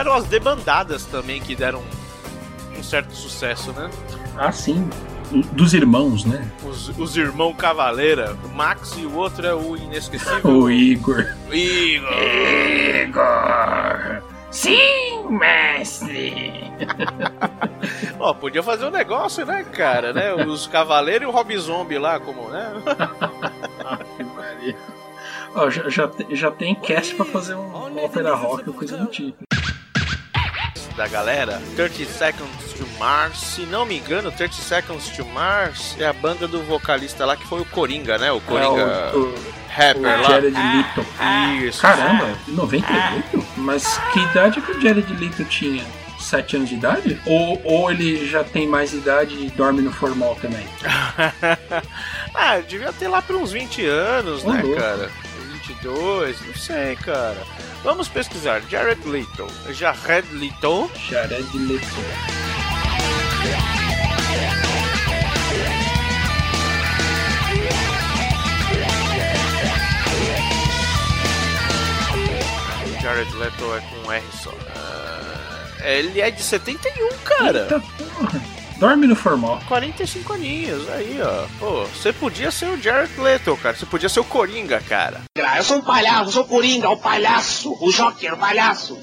Tiveram 0.03 0.13
as 0.13 0.25
debandadas 0.25 1.05
também 1.05 1.41
que 1.41 1.55
deram 1.55 1.81
um 2.77 2.83
certo 2.83 3.15
sucesso, 3.15 3.71
né? 3.71 3.89
Ah, 4.37 4.51
sim. 4.51 4.89
Dos 5.53 5.73
irmãos, 5.73 6.25
né? 6.25 6.45
Os, 6.63 6.89
os 6.97 7.15
irmãos 7.15 7.55
Cavaleira, 7.55 8.35
o 8.43 8.49
Max 8.49 8.97
e 8.97 9.05
o 9.05 9.15
outro 9.15 9.47
é 9.47 9.55
o 9.55 9.77
inesquecível 9.77 10.41
O 10.51 10.69
Igor. 10.69 11.25
Igor. 11.49 12.11
Igor! 13.01 14.21
Sim, 14.51 15.25
mestre! 15.29 16.53
Ó, 18.19 18.33
podia 18.33 18.61
fazer 18.61 18.85
um 18.85 18.91
negócio, 18.91 19.45
né, 19.45 19.63
cara, 19.63 20.11
né? 20.11 20.33
Os 20.33 20.67
Cavaleiros 20.67 21.23
e 21.23 21.25
o 21.25 21.31
Rob 21.31 21.57
Zombie 21.57 21.97
lá, 21.97 22.19
como, 22.19 22.49
né? 22.49 22.73
Ó, 25.55 25.69
já, 25.69 25.89
já, 25.89 26.11
já 26.31 26.51
tem 26.51 26.75
cast 26.75 27.15
pra 27.15 27.25
fazer 27.25 27.55
um 27.55 28.03
ópera 28.03 28.35
rock 28.35 28.69
ou 28.69 28.75
coisa 28.75 28.97
do 28.97 29.05
tipo. 29.07 29.37
Da 30.95 31.07
galera, 31.07 31.61
30 31.75 32.05
Seconds 32.05 32.73
to 32.77 32.87
Mars. 32.99 33.37
Se 33.39 33.61
não 33.65 33.85
me 33.85 33.97
engano, 33.97 34.31
30 34.31 34.53
Seconds 34.53 35.09
to 35.09 35.25
Mars 35.25 35.95
é 35.99 36.05
a 36.05 36.13
banda 36.13 36.47
do 36.47 36.61
vocalista 36.63 37.25
lá 37.25 37.35
que 37.35 37.45
foi 37.47 37.61
o 37.61 37.65
Coringa, 37.65 38.17
né? 38.17 38.31
O 38.31 38.39
Coringa 38.41 38.81
É, 38.81 39.15
o, 39.15 39.19
o, 39.19 39.35
rapper 39.69 39.97
o 40.01 40.21
lá. 40.21 40.29
Jared 40.29 40.55
Leto. 40.55 41.05
Isso. 41.67 41.81
Caramba, 41.81 42.37
98? 42.47 43.45
Mas 43.57 43.97
que 44.11 44.19
idade 44.19 44.61
que 44.61 44.71
o 44.71 44.81
Jared 44.81 45.13
Leto 45.13 45.43
tinha? 45.45 45.83
7 46.19 46.55
anos 46.55 46.69
de 46.69 46.75
idade? 46.75 47.21
Ou, 47.25 47.61
ou 47.65 47.91
ele 47.91 48.25
já 48.29 48.43
tem 48.43 48.65
mais 48.67 48.93
idade 48.93 49.35
e 49.35 49.49
dorme 49.49 49.81
no 49.81 49.91
formal 49.91 50.37
também? 50.41 50.65
ah, 52.33 52.59
devia 52.67 52.93
ter 52.93 53.07
lá 53.07 53.21
por 53.21 53.35
uns 53.35 53.51
20 53.51 53.85
anos, 53.85 54.43
Ô, 54.45 54.53
né, 54.53 54.61
louco. 54.61 54.79
cara? 54.79 55.11
22, 55.67 56.41
não 56.47 56.55
sei, 56.55 56.95
cara. 56.95 57.37
Vamos 57.83 58.07
pesquisar. 58.07 58.61
Jared 58.69 59.05
Leto. 59.05 59.45
Jared 59.73 60.27
Leto. 60.33 60.89
Jared 61.09 61.57
Leto. 61.57 62.03
Jared 73.01 73.35
Leto 73.35 73.75
é 73.75 73.81
com 73.81 74.11
R 74.11 74.23
só. 74.41 74.53
Ah, 74.77 75.67
ele 75.83 76.21
é 76.21 76.31
de 76.31 76.41
71, 76.41 77.09
cara. 77.25 77.63
Eita 77.63 77.79
porra. 77.81 78.62
Dorme 78.77 79.07
no 79.07 79.15
formal. 79.15 79.61
45 79.67 80.33
aninhos, 80.33 80.89
aí, 80.89 81.19
ó. 81.21 81.45
Pô, 81.59 81.83
você 81.85 82.11
podia 82.11 82.51
ser 82.51 82.65
o 82.67 82.81
Jared 82.81 83.11
Leto, 83.19 83.55
cara. 83.57 83.75
Você 83.75 83.85
podia 83.85 84.09
ser 84.09 84.19
o 84.19 84.23
Coringa, 84.25 84.81
cara. 84.81 85.21
Eu 85.35 85.63
sou 85.63 85.77
um 85.77 85.81
palhaço, 85.81 86.29
eu 86.29 86.31
sou 86.31 86.43
o 86.43 86.47
Coringa, 86.47 86.89
o 86.89 86.97
palhaço, 86.97 87.77
o 87.79 87.91
Joker, 87.91 88.33
o 88.33 88.37
palhaço. 88.37 88.97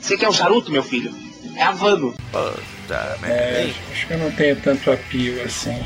Você 0.00 0.16
quer 0.16 0.28
o 0.28 0.32
charuto, 0.32 0.70
meu 0.70 0.82
filho? 0.82 1.12
É 1.56 1.62
Havano. 1.62 2.12
Puta 2.32 3.18
merda. 3.20 3.26
É, 3.28 3.74
acho 3.92 4.06
que 4.06 4.12
eu 4.14 4.18
não 4.18 4.30
tenho 4.32 4.56
tanto 4.56 4.90
apio 4.90 5.42
assim. 5.42 5.84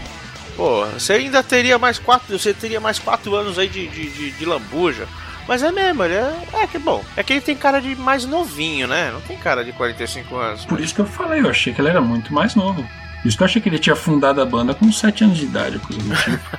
Pô, 0.57 0.85
você 0.87 1.15
ainda 1.15 1.43
teria 1.43 1.79
mais 1.79 1.99
quatro. 1.99 2.39
Você 2.39 2.53
teria 2.53 2.81
mais 2.81 2.99
quatro 2.99 3.35
anos 3.35 3.59
aí 3.59 3.69
de, 3.69 3.89
de, 3.89 4.11
de, 4.11 4.31
de 4.33 4.45
lambuja. 4.45 5.09
Mas 5.47 5.63
é 5.63 5.73
mesmo, 5.73 6.05
ele 6.05 6.15
é. 6.15 6.35
É 6.55 6.67
que 6.67 6.79
bom. 6.79 7.05
É 7.17 7.23
que 7.23 7.33
ele 7.33 7.41
tem 7.41 7.57
cara 7.57 7.81
de 7.81 7.95
mais 7.97 8.25
novinho, 8.25 8.87
né? 8.87 9.11
Não 9.13 9.21
tem 9.21 9.37
cara 9.37 9.65
de 9.65 9.73
45 9.73 10.37
anos. 10.37 10.65
Por 10.65 10.81
isso 10.81 10.95
que 10.95 11.01
eu 11.01 11.07
falei, 11.07 11.41
eu 11.41 11.51
achei 11.51 11.73
que 11.73 11.81
ele 11.81 11.89
era 11.89 12.01
muito 12.01 12.33
mais 12.33 12.55
novo. 12.55 12.83
Por 13.23 13.29
isso 13.29 13.37
que 13.37 13.43
eu 13.43 13.47
achei 13.47 13.63
que 13.63 13.69
ele 13.69 13.79
tinha 13.79 13.95
fundado 13.95 14.41
a 14.41 14.45
banda 14.45 14.75
com 14.75 14.91
7 14.91 15.25
anos 15.25 15.39
de 15.39 15.45
idade, 15.45 15.79
coisa 15.79 16.03
do 16.03 16.17
tipo. 16.17 16.59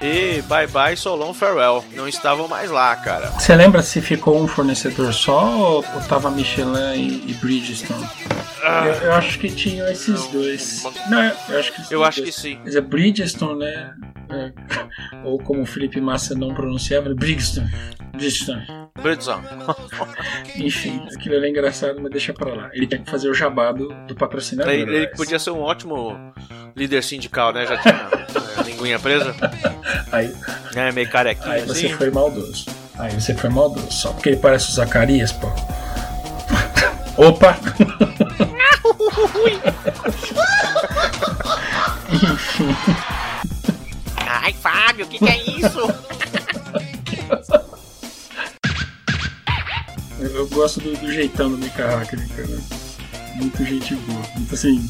E 0.00 0.42
bye 0.42 0.66
bye 0.68 0.96
Solon 0.96 1.34
Farewell. 1.34 1.84
Não 1.94 2.06
estavam 2.06 2.46
mais 2.46 2.70
lá, 2.70 2.94
cara. 2.96 3.30
Você 3.30 3.54
lembra 3.54 3.82
se 3.82 4.00
ficou 4.00 4.40
um 4.40 4.46
fornecedor 4.46 5.12
só 5.12 5.58
ou, 5.58 5.82
tava 6.08 6.30
Michelin 6.30 6.94
e, 6.94 7.30
e 7.30 7.34
Bridgestone? 7.34 8.06
Eu, 8.62 8.92
eu 9.06 9.12
acho 9.14 9.38
que 9.38 9.50
tinham 9.50 9.88
esses 9.88 10.26
dois. 10.28 10.84
Não, 11.08 11.22
eu 11.48 11.58
acho 11.58 11.72
que 11.72 11.80
esses 11.80 11.90
Eu 11.90 12.04
acho 12.04 12.22
que 12.22 12.32
sim. 12.32 12.60
Mas 12.64 12.76
é 12.76 12.80
Bridgestone, 12.80 13.58
né? 13.58 13.94
É, 14.30 14.52
ou 15.24 15.38
como 15.38 15.62
o 15.62 15.66
Felipe 15.66 16.00
Massa 16.00 16.34
não 16.34 16.54
pronunciava, 16.54 17.12
Bridgestone. 17.14 17.70
Bridgestone. 18.12 18.66
Birdsong. 19.02 19.42
Enfim, 20.56 21.06
aquilo 21.14 21.36
era 21.36 21.48
engraçado, 21.48 22.00
mas 22.00 22.10
deixa 22.10 22.32
pra 22.32 22.52
lá. 22.52 22.70
Ele 22.72 22.86
tem 22.86 23.02
que 23.02 23.10
fazer 23.10 23.28
o 23.28 23.34
jabá 23.34 23.72
do, 23.72 23.88
do 24.06 24.14
patrocinador. 24.14 24.72
Ele, 24.72 24.96
ele 24.96 25.06
podia 25.08 25.38
ser 25.38 25.50
um 25.50 25.60
ótimo 25.60 26.16
líder 26.76 27.02
sindical, 27.02 27.52
né? 27.52 27.66
Já 27.66 27.78
tinha 27.78 27.94
é, 27.94 28.62
linguinha 28.62 28.98
presa. 28.98 29.34
Aí, 30.12 30.34
É, 30.74 30.92
meio 30.92 31.08
carequinha 31.10 31.54
aí 31.54 31.62
você 31.66 31.86
assim. 31.86 31.96
foi 31.96 32.10
maldoso. 32.10 32.66
Aí 32.98 33.12
você 33.12 33.34
foi 33.34 33.50
maldoso. 33.50 33.90
Só 33.92 34.12
porque 34.12 34.30
ele 34.30 34.36
parece 34.38 34.70
o 34.70 34.72
Zacarias, 34.72 35.32
pô. 35.32 35.48
Opa! 37.16 37.58
Enfim. 42.12 42.76
Ai, 44.26 44.52
Fábio, 44.52 45.04
o 45.04 45.08
que, 45.08 45.18
que 45.18 45.28
é 45.28 45.36
isso? 45.58 45.78
Eu, 50.20 50.26
eu 50.36 50.48
gosto 50.48 50.80
do, 50.80 50.96
do 50.96 51.12
jeitão 51.12 51.50
do 51.50 51.58
Mika 51.58 51.86
Hacker, 51.86 52.26
cara. 52.28 52.48
Muito 53.36 53.64
gente 53.64 53.94
boa. 53.94 54.22
Muito 54.36 54.54
assim. 54.54 54.88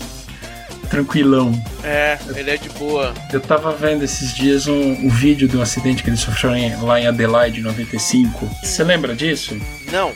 Tranquilão. 0.91 1.53
é, 1.85 2.19
ele 2.35 2.51
é 2.51 2.57
de 2.57 2.69
boa. 2.71 3.13
Eu 3.33 3.41
tava 3.41 3.73
vendo 3.73 4.03
esses 4.05 4.35
dias 4.35 4.67
um, 4.67 4.73
um 5.07 5.09
vídeo 5.11 5.47
de 5.49 5.57
um 5.57 5.63
acidente 5.63 6.03
que 6.03 6.11
ele 6.11 6.17
sofreu 6.17 6.55
em- 6.57 6.75
lá 6.83 7.01
em 7.01 7.07
Adelaide, 7.07 7.61
em 7.61 7.63
95. 7.63 8.49
Você 8.63 8.83
lembra 8.85 9.15
disso? 9.15 9.57
Não, 9.93 10.13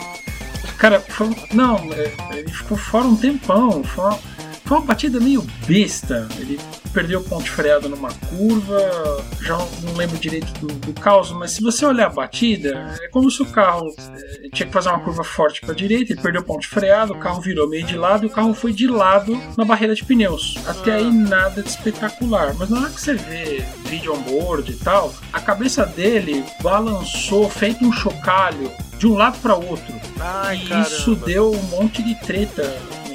Cara, 0.79 0.99
foi, 1.01 1.31
não, 1.53 1.77
é, 1.93 2.11
ele 2.37 2.51
ficou 2.51 2.77
fora 2.77 3.05
um 3.05 3.14
tempão. 3.14 3.85
Foi 3.85 4.05
uma, 4.05 4.18
foi 4.64 4.78
uma 4.78 4.86
batida 4.86 5.20
meio 5.20 5.42
besta. 5.66 6.28
Ele 6.38 6.58
perdeu 6.92 7.20
o 7.20 7.24
ponto 7.24 7.44
de 7.44 7.50
freado 7.50 7.88
numa 7.88 8.12
curva. 8.12 9.24
Já 9.40 9.56
não 9.82 9.94
lembro 9.94 10.16
direito 10.18 10.52
do, 10.60 10.66
do 10.66 10.92
caos, 11.00 11.32
mas 11.32 11.52
se 11.52 11.62
você 11.62 11.84
olhar 11.84 12.06
a 12.06 12.10
batida, 12.10 12.96
é 13.00 13.08
como 13.08 13.30
se 13.30 13.42
o 13.42 13.46
carro 13.46 13.92
é, 13.98 14.48
tinha 14.50 14.66
que 14.66 14.72
fazer 14.72 14.88
uma 14.88 15.00
curva 15.00 15.24
forte 15.24 15.60
para 15.60 15.74
direita. 15.74 16.12
Ele 16.12 16.20
perdeu 16.20 16.42
o 16.42 16.44
ponto 16.44 16.60
de 16.60 16.68
freado, 16.68 17.12
o 17.12 17.18
carro 17.18 17.40
virou 17.40 17.68
meio 17.68 17.84
de 17.84 17.96
lado 17.96 18.24
e 18.24 18.26
o 18.26 18.30
carro 18.30 18.54
foi 18.54 18.72
de 18.72 18.86
lado 18.86 19.38
na 19.56 19.64
barreira 19.64 19.94
de 19.94 20.04
pneus. 20.04 20.56
Até 20.66 20.94
aí 20.94 21.10
nada 21.10 21.62
de 21.62 21.68
espetacular. 21.68 22.54
Mas 22.58 22.70
na 22.70 22.80
hora 22.80 22.90
que 22.90 23.00
você 23.00 23.14
vê 23.14 23.64
vídeo 23.88 24.14
on-board 24.14 24.70
e 24.70 24.76
tal, 24.76 25.12
a 25.32 25.40
cabeça 25.40 25.84
dele 25.84 26.44
balançou 26.62 27.48
feito 27.48 27.84
um 27.84 27.92
chocalho 27.92 28.70
de 28.98 29.06
um 29.06 29.14
lado 29.14 29.38
para 29.40 29.54
outro. 29.54 29.94
Ai, 30.20 30.56
e 30.56 30.68
caramba. 30.68 30.88
isso 30.88 31.16
deu 31.16 31.52
um 31.52 31.62
monte 31.64 32.02
de 32.02 32.14
treta 32.20 32.72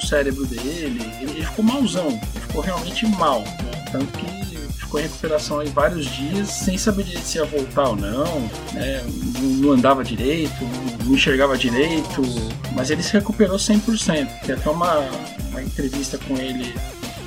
cérebro 0.08 0.46
dele. 0.46 1.12
Ele, 1.22 1.32
ele 1.32 1.46
ficou 1.46 1.64
malzão, 1.66 2.08
ele 2.08 2.42
ficou 2.48 2.62
realmente 2.62 3.06
mal. 3.08 3.42
né? 3.42 3.86
Tanto 3.92 4.08
que 4.18 4.58
ficou 4.80 5.00
em 5.00 5.04
recuperação 5.04 5.60
aí 5.60 5.70
vários 5.70 6.06
dias 6.06 6.50
sem 6.50 6.78
saber 6.78 7.06
se 7.20 7.38
ia 7.38 7.46
voltar 7.46 7.90
ou 7.90 7.96
não. 7.96 8.40
né? 8.74 9.04
Não, 9.40 9.42
não 9.42 9.72
andava 9.74 10.04
direito, 10.04 10.56
não 11.06 11.14
enxergava 11.14 11.58
direito. 11.58 12.22
Mas 12.74 12.90
ele 12.90 13.04
se 13.04 13.14
recuperou 13.14 13.58
100%. 13.58 14.28
Tem 14.46 14.56
até 14.56 14.70
uma, 14.70 15.00
uma 15.52 15.62
entrevista 15.62 16.18
com 16.18 16.38
ele 16.38 16.74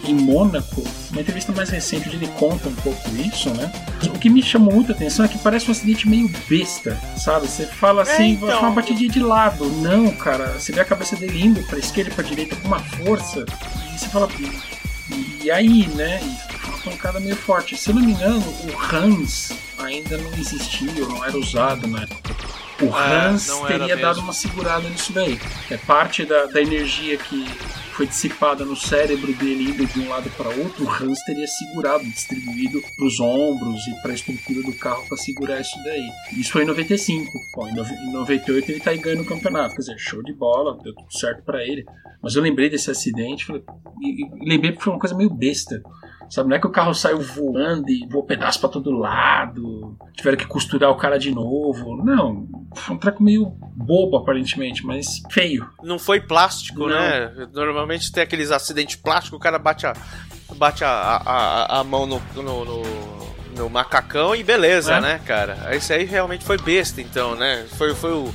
em 0.04 0.14
Mônaco, 0.14 0.82
uma 1.10 1.20
entrevista 1.20 1.52
mais 1.52 1.68
recente 1.70 2.08
onde 2.08 2.16
ele 2.16 2.28
conta 2.28 2.68
um 2.68 2.74
pouco 2.76 3.08
isso, 3.16 3.50
né? 3.50 3.70
O 4.06 4.18
que 4.18 4.30
me 4.30 4.42
chamou 4.42 4.74
muita 4.74 4.92
atenção 4.92 5.24
é 5.24 5.28
que 5.28 5.38
parece 5.38 5.68
um 5.68 5.72
acidente 5.72 6.08
meio 6.08 6.30
besta, 6.48 6.98
sabe? 7.16 7.46
Você 7.46 7.66
fala 7.66 8.02
assim, 8.02 8.32
então. 8.32 8.48
foi 8.48 8.58
uma 8.58 8.70
batidinha 8.70 9.10
de 9.10 9.20
lado. 9.20 9.66
Não, 9.66 10.10
cara, 10.12 10.58
você 10.58 10.72
vê 10.72 10.80
a 10.80 10.84
cabeça 10.84 11.16
dele 11.16 11.44
indo 11.44 11.62
pra 11.64 11.78
esquerda 11.78 12.10
e 12.10 12.14
pra 12.14 12.24
direita 12.24 12.56
com 12.56 12.68
uma 12.68 12.80
força, 12.80 13.44
e 13.94 13.98
você 13.98 14.08
fala, 14.08 14.28
e, 14.38 15.44
e 15.44 15.50
aí, 15.50 15.86
né? 15.88 16.20
E 16.22 16.68
uma 16.68 16.78
pancada 16.78 17.20
meio 17.20 17.36
forte. 17.36 17.76
Se 17.76 17.90
eu 17.90 17.94
não 17.94 18.02
me 18.02 18.12
engano, 18.12 18.40
o 18.40 18.94
Hans 18.94 19.52
ainda 19.78 20.16
não 20.16 20.32
existia, 20.34 21.02
ou 21.02 21.08
não 21.08 21.24
era 21.24 21.36
usado 21.36 21.86
na 21.86 22.02
época. 22.02 22.34
O 22.82 22.86
É, 22.98 23.26
Hans 23.26 23.48
teria 23.66 23.86
mesmo. 23.88 24.02
dado 24.02 24.20
uma 24.20 24.32
segurada 24.32 24.88
nisso 24.88 25.12
daí. 25.12 25.38
É 25.70 25.76
parte 25.76 26.24
da, 26.24 26.46
da 26.46 26.60
energia 26.60 27.16
que 27.18 27.44
foi 27.92 28.06
dissipada 28.06 28.64
no 28.64 28.74
cérebro 28.74 29.32
dele 29.34 29.70
indo 29.70 29.84
de 29.84 30.00
um 30.00 30.08
lado 30.08 30.30
para 30.30 30.48
outro, 30.48 30.84
o 30.86 30.88
Hans 30.90 31.18
teria 31.26 31.46
segurado, 31.46 32.02
distribuído 32.04 32.80
para 32.96 33.06
os 33.06 33.20
ombros 33.20 33.86
e 33.86 33.94
para 34.00 34.12
a 34.12 34.14
estrutura 34.14 34.62
do 34.62 34.72
carro 34.78 35.06
para 35.06 35.18
segurar 35.18 35.60
isso 35.60 35.76
daí. 35.84 36.08
Isso 36.32 36.52
foi 36.52 36.62
em 36.62 36.66
95. 36.66 37.30
Bom, 37.56 37.68
em 37.68 37.74
nove- 37.74 37.94
em 37.94 38.12
98 38.12 38.70
ele 38.72 38.80
tá 38.80 38.90
aí 38.90 38.98
ganhando 38.98 39.22
o 39.22 39.26
campeonato. 39.26 39.74
Quer 39.74 39.80
dizer, 39.80 39.98
show 39.98 40.22
de 40.22 40.32
bola, 40.32 40.78
deu 40.82 40.94
tudo 40.94 41.12
certo 41.12 41.42
para 41.44 41.62
ele. 41.62 41.84
Mas 42.22 42.34
eu 42.34 42.42
lembrei 42.42 42.70
desse 42.70 42.90
acidente 42.90 43.44
falei, 43.44 43.62
e, 44.00 44.24
e 44.24 44.48
lembrei 44.48 44.72
porque 44.72 44.84
foi 44.84 44.92
uma 44.94 44.98
coisa 45.00 45.14
meio 45.14 45.28
besta. 45.30 45.82
Sabe, 46.30 46.48
não 46.48 46.56
é 46.56 46.60
que 46.60 46.66
o 46.66 46.70
carro 46.70 46.94
saiu 46.94 47.20
voando 47.20 47.90
e 47.90 48.06
voou 48.08 48.22
pedaço 48.24 48.60
pra 48.60 48.68
todo 48.68 48.92
lado, 48.92 49.96
tiveram 50.14 50.38
que 50.38 50.46
costurar 50.46 50.88
o 50.90 50.96
cara 50.96 51.18
de 51.18 51.34
novo. 51.34 51.96
Não, 52.04 52.46
foi 52.74 52.94
um 52.94 52.98
treco 52.98 53.22
meio 53.22 53.46
bobo 53.74 54.16
aparentemente, 54.16 54.84
mas 54.86 55.20
feio. 55.30 55.68
Não 55.82 55.98
foi 55.98 56.20
plástico, 56.20 56.80
Não. 56.80 56.88
né? 56.88 57.30
Normalmente 57.52 58.10
tem 58.12 58.22
aqueles 58.22 58.50
acidentes 58.50 58.96
plásticos, 58.96 59.36
o 59.36 59.40
cara 59.40 59.58
bate 59.58 59.86
a, 59.86 59.94
bate 60.56 60.84
a, 60.84 60.88
a, 60.90 61.80
a- 61.80 61.84
mão 61.84 62.06
no, 62.06 62.22
no, 62.34 62.64
no- 62.64 63.30
no 63.56 63.68
macacão 63.68 64.34
e 64.34 64.42
beleza, 64.44 64.94
É. 64.96 65.00
né, 65.00 65.20
cara? 65.26 65.74
Esse 65.74 65.92
aí 65.92 66.04
realmente 66.04 66.44
foi 66.44 66.56
besta, 66.58 67.00
então, 67.00 67.34
né? 67.34 67.66
Foi, 67.76 67.94
foi 67.94 68.12
o, 68.12 68.32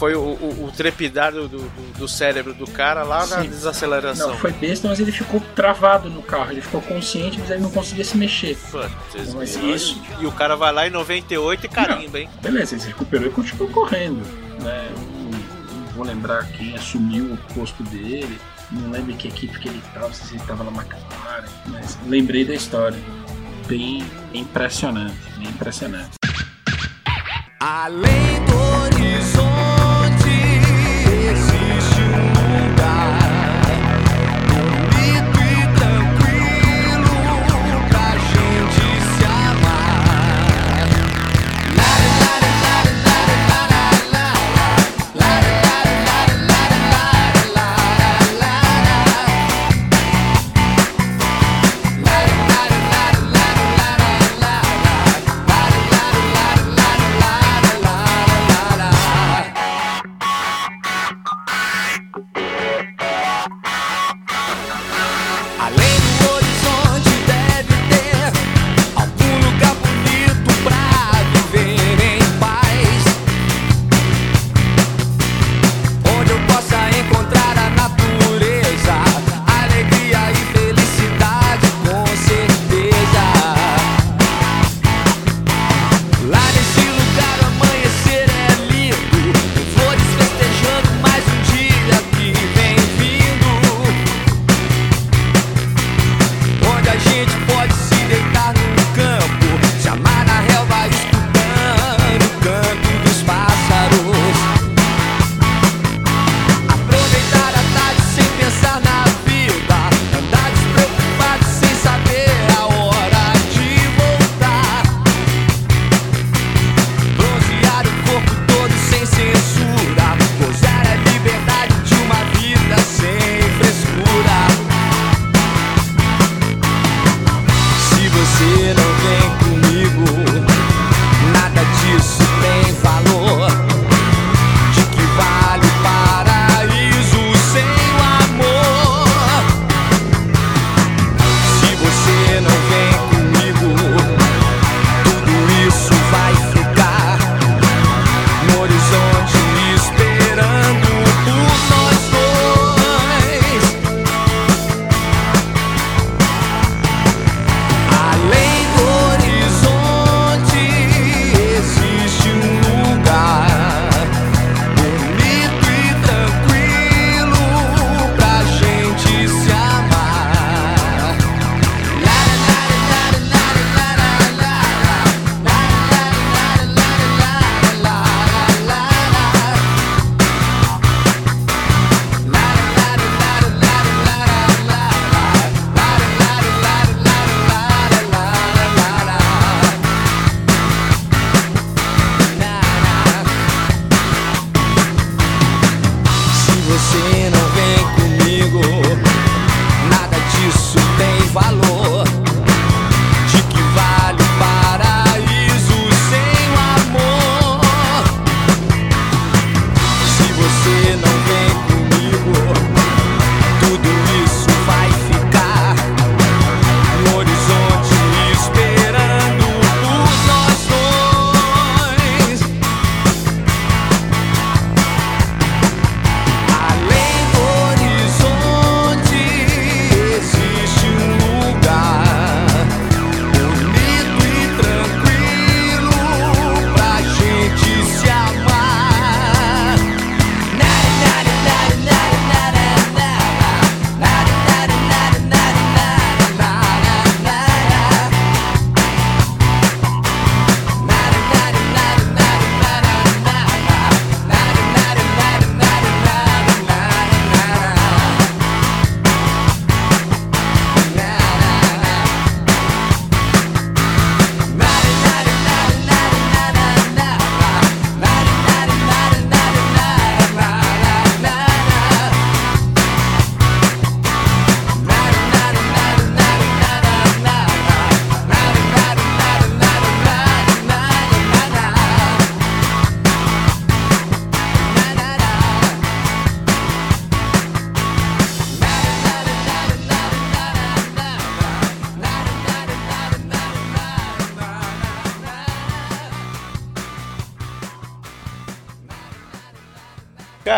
foi 0.00 0.14
o, 0.14 0.20
o, 0.20 0.64
o 0.64 0.72
trepidar 0.74 1.30
do, 1.30 1.46
do, 1.46 1.58
do 1.98 2.08
cérebro 2.08 2.54
do 2.54 2.66
cara 2.66 3.02
lá 3.02 3.26
na 3.26 3.42
Sim. 3.42 3.48
desaceleração. 3.50 4.28
Não, 4.30 4.36
foi 4.38 4.50
besta, 4.50 4.88
mas 4.88 4.98
ele 4.98 5.12
ficou 5.12 5.38
travado 5.54 6.08
no 6.08 6.22
carro. 6.22 6.52
Ele 6.52 6.62
ficou 6.62 6.80
consciente, 6.80 7.38
mas 7.38 7.50
ele 7.50 7.60
não 7.60 7.70
conseguia 7.70 8.02
se 8.02 8.16
mexer. 8.16 8.56
Putz, 8.70 9.34
Mas 9.34 9.56
isso- 9.56 10.00
E 10.18 10.24
o 10.24 10.32
cara 10.32 10.56
vai 10.56 10.72
lá 10.72 10.86
em 10.86 10.90
98 10.90 11.66
e 11.66 11.68
carimba, 11.68 12.18
hein? 12.18 12.30
Beleza, 12.40 12.74
ele 12.74 12.80
se 12.80 12.88
recuperou 12.88 13.26
e 13.26 13.30
continuou 13.30 13.68
correndo. 13.70 14.22
Né? 14.62 14.88
Eu 14.90 14.98
Não, 14.98 15.78
não 15.82 15.86
vou 15.94 16.04
lembrar 16.06 16.46
quem 16.52 16.74
assumiu 16.74 17.34
o 17.34 17.36
posto 17.52 17.82
dele. 17.82 18.40
Não 18.72 18.90
lembro 18.90 19.12
em 19.12 19.16
que 19.18 19.28
equipe 19.28 19.58
que 19.58 19.68
ele 19.68 19.82
estava, 19.86 20.10
se 20.14 20.32
ele 20.32 20.40
estava 20.40 20.64
na 20.64 20.70
McLaren. 20.70 21.44
Mas 21.66 21.98
lembrei 22.06 22.46
da 22.46 22.54
história. 22.54 22.98
Bem 23.66 24.02
impressionante, 24.32 25.14
bem 25.36 25.48
impressionante. 25.48 26.12
Além 27.60 28.42
do 28.46 28.56
horizonte 28.56 29.59
existe 31.30 31.69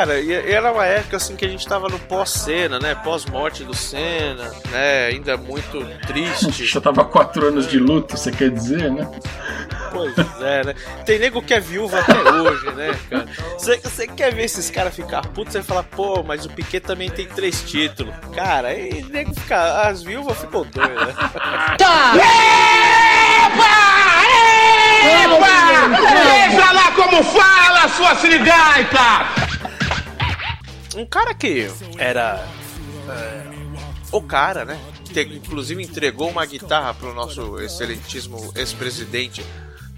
Cara, 0.03 0.19
e 0.19 0.33
e 0.33 0.53
era 0.53 0.73
uma 0.73 0.85
época 0.85 1.17
assim 1.17 1.37
que 1.37 1.45
a 1.45 1.49
gente 1.49 1.65
tava 1.65 1.89
no 1.89 1.97
pós-cena, 1.97 2.81
né? 2.81 2.93
Pós-morte 2.93 3.63
do 3.63 3.73
Senna, 3.73 4.51
né? 4.69 5.07
Ainda 5.07 5.37
muito 5.37 5.79
triste. 6.09 6.67
Já 6.67 6.81
tava 6.81 7.05
quatro 7.05 7.47
anos 7.47 7.69
de 7.69 7.79
luto, 7.79 8.17
você 8.17 8.33
quer 8.33 8.51
dizer, 8.51 8.91
né? 8.91 9.09
Pois 9.93 10.13
é, 10.41 10.65
né? 10.65 10.75
Tem 11.07 11.21
nego 11.21 11.41
que 11.41 11.55
é 11.55 11.61
viúva 11.61 12.01
até 12.01 12.21
hoje, 12.33 12.67
né, 12.73 12.99
cara? 13.09 13.27
Você, 13.57 13.77
você 13.77 14.09
quer 14.09 14.35
ver 14.35 14.43
esses 14.43 14.71
caras 14.71 14.93
ficar 14.93 15.23
putos 15.29 15.55
e 15.55 15.63
falar, 15.63 15.85
pô, 15.85 16.25
mas 16.25 16.45
o 16.47 16.51
Piquet 16.51 16.81
também 16.81 17.09
tem 17.09 17.29
três 17.29 17.63
títulos. 17.63 18.13
Cara, 18.35 18.69
aí 18.69 19.07
nego 19.09 19.33
fica. 19.33 19.83
As 19.83 20.03
viúvas 20.03 20.37
ficam 20.37 20.65
doidas, 20.65 21.15
né? 21.15 21.15
Veja 26.51 26.73
lá 26.73 26.91
como 26.91 27.23
fala, 27.23 27.89
sua 27.89 28.17
sirigaita! 28.17 29.42
Um 30.97 31.07
cara 31.07 31.35
que 31.35 31.69
era. 31.99 32.47
é, 33.09 33.53
o 34.11 34.21
cara, 34.23 34.65
né? 34.65 34.79
Que 35.13 35.21
inclusive 35.23 35.83
entregou 35.83 36.29
uma 36.31 36.45
guitarra 36.47 36.93
pro 36.95 37.15
nosso 37.15 37.59
excelentíssimo 37.61 38.53
ex-presidente. 38.55 39.45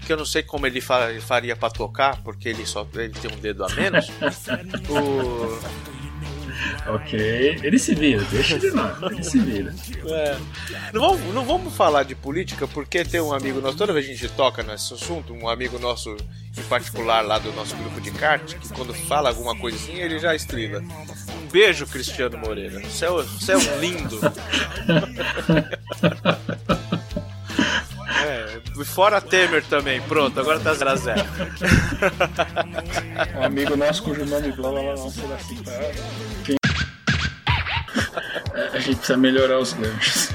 Que 0.05 0.13
eu 0.13 0.17
não 0.17 0.25
sei 0.25 0.43
como 0.43 0.67
ele 0.67 0.79
fa- 0.81 1.09
faria 1.21 1.55
pra 1.55 1.69
tocar, 1.69 2.21
porque 2.21 2.47
ele 2.49 2.65
só 2.65 2.87
ele 2.93 3.09
tem 3.09 3.31
um 3.31 3.39
dedo 3.39 3.65
a 3.65 3.69
menos. 3.69 4.07
o, 4.89 5.59
Ok, 6.87 7.59
ele 7.63 7.79
se 7.79 7.95
vira, 7.95 8.23
deixa 8.25 8.55
ele 8.55 8.71
lá, 8.71 8.97
ele 9.11 9.23
se 9.23 9.39
vira. 9.39 9.73
É. 10.05 10.37
Não, 10.93 11.01
vamos, 11.01 11.33
não 11.33 11.45
vamos 11.45 11.75
falar 11.75 12.03
de 12.03 12.15
política 12.15 12.67
porque 12.67 13.03
tem 13.03 13.21
um 13.21 13.33
amigo 13.33 13.59
nosso, 13.59 13.77
toda 13.77 13.93
vez 13.93 14.05
que 14.05 14.11
a 14.11 14.15
gente 14.15 14.31
toca 14.33 14.63
nesse 14.63 14.93
assunto, 14.93 15.33
um 15.33 15.49
amigo 15.49 15.79
nosso 15.79 16.15
em 16.57 16.63
particular 16.63 17.21
lá 17.21 17.37
do 17.37 17.51
nosso 17.53 17.75
grupo 17.75 17.99
de 17.99 18.11
kart, 18.11 18.55
que 18.55 18.69
quando 18.69 18.93
fala 18.93 19.29
alguma 19.29 19.57
coisinha 19.57 20.05
ele 20.05 20.19
já 20.19 20.33
estrila. 20.33 20.79
Um 20.79 21.47
beijo, 21.51 21.85
Cristiano 21.85 22.37
Moreira. 22.37 22.79
Você 22.81 23.05
é, 23.05 23.09
você 23.09 23.51
é 23.51 23.57
um 23.57 23.79
lindo. 23.79 24.19
É, 28.25 28.59
fora 28.83 29.21
Temer 29.21 29.63
também, 29.65 30.01
pronto, 30.01 30.39
agora 30.39 30.59
tá 30.59 30.73
0x0. 30.73 31.15
Um 33.37 33.43
amigo 33.43 33.77
nosso 33.77 34.01
cujo 34.03 34.25
nome 34.25 34.51
blá 34.53 34.71
blá 34.71 34.81
blá 34.81 34.95
não 34.95 35.11
será 35.11 35.37
citado. 35.37 35.77
É, 38.55 38.69
A 38.73 38.79
gente 38.79 38.95
precisa 38.97 39.17
melhorar 39.17 39.59
os 39.59 39.73
ganchos. 39.73 40.29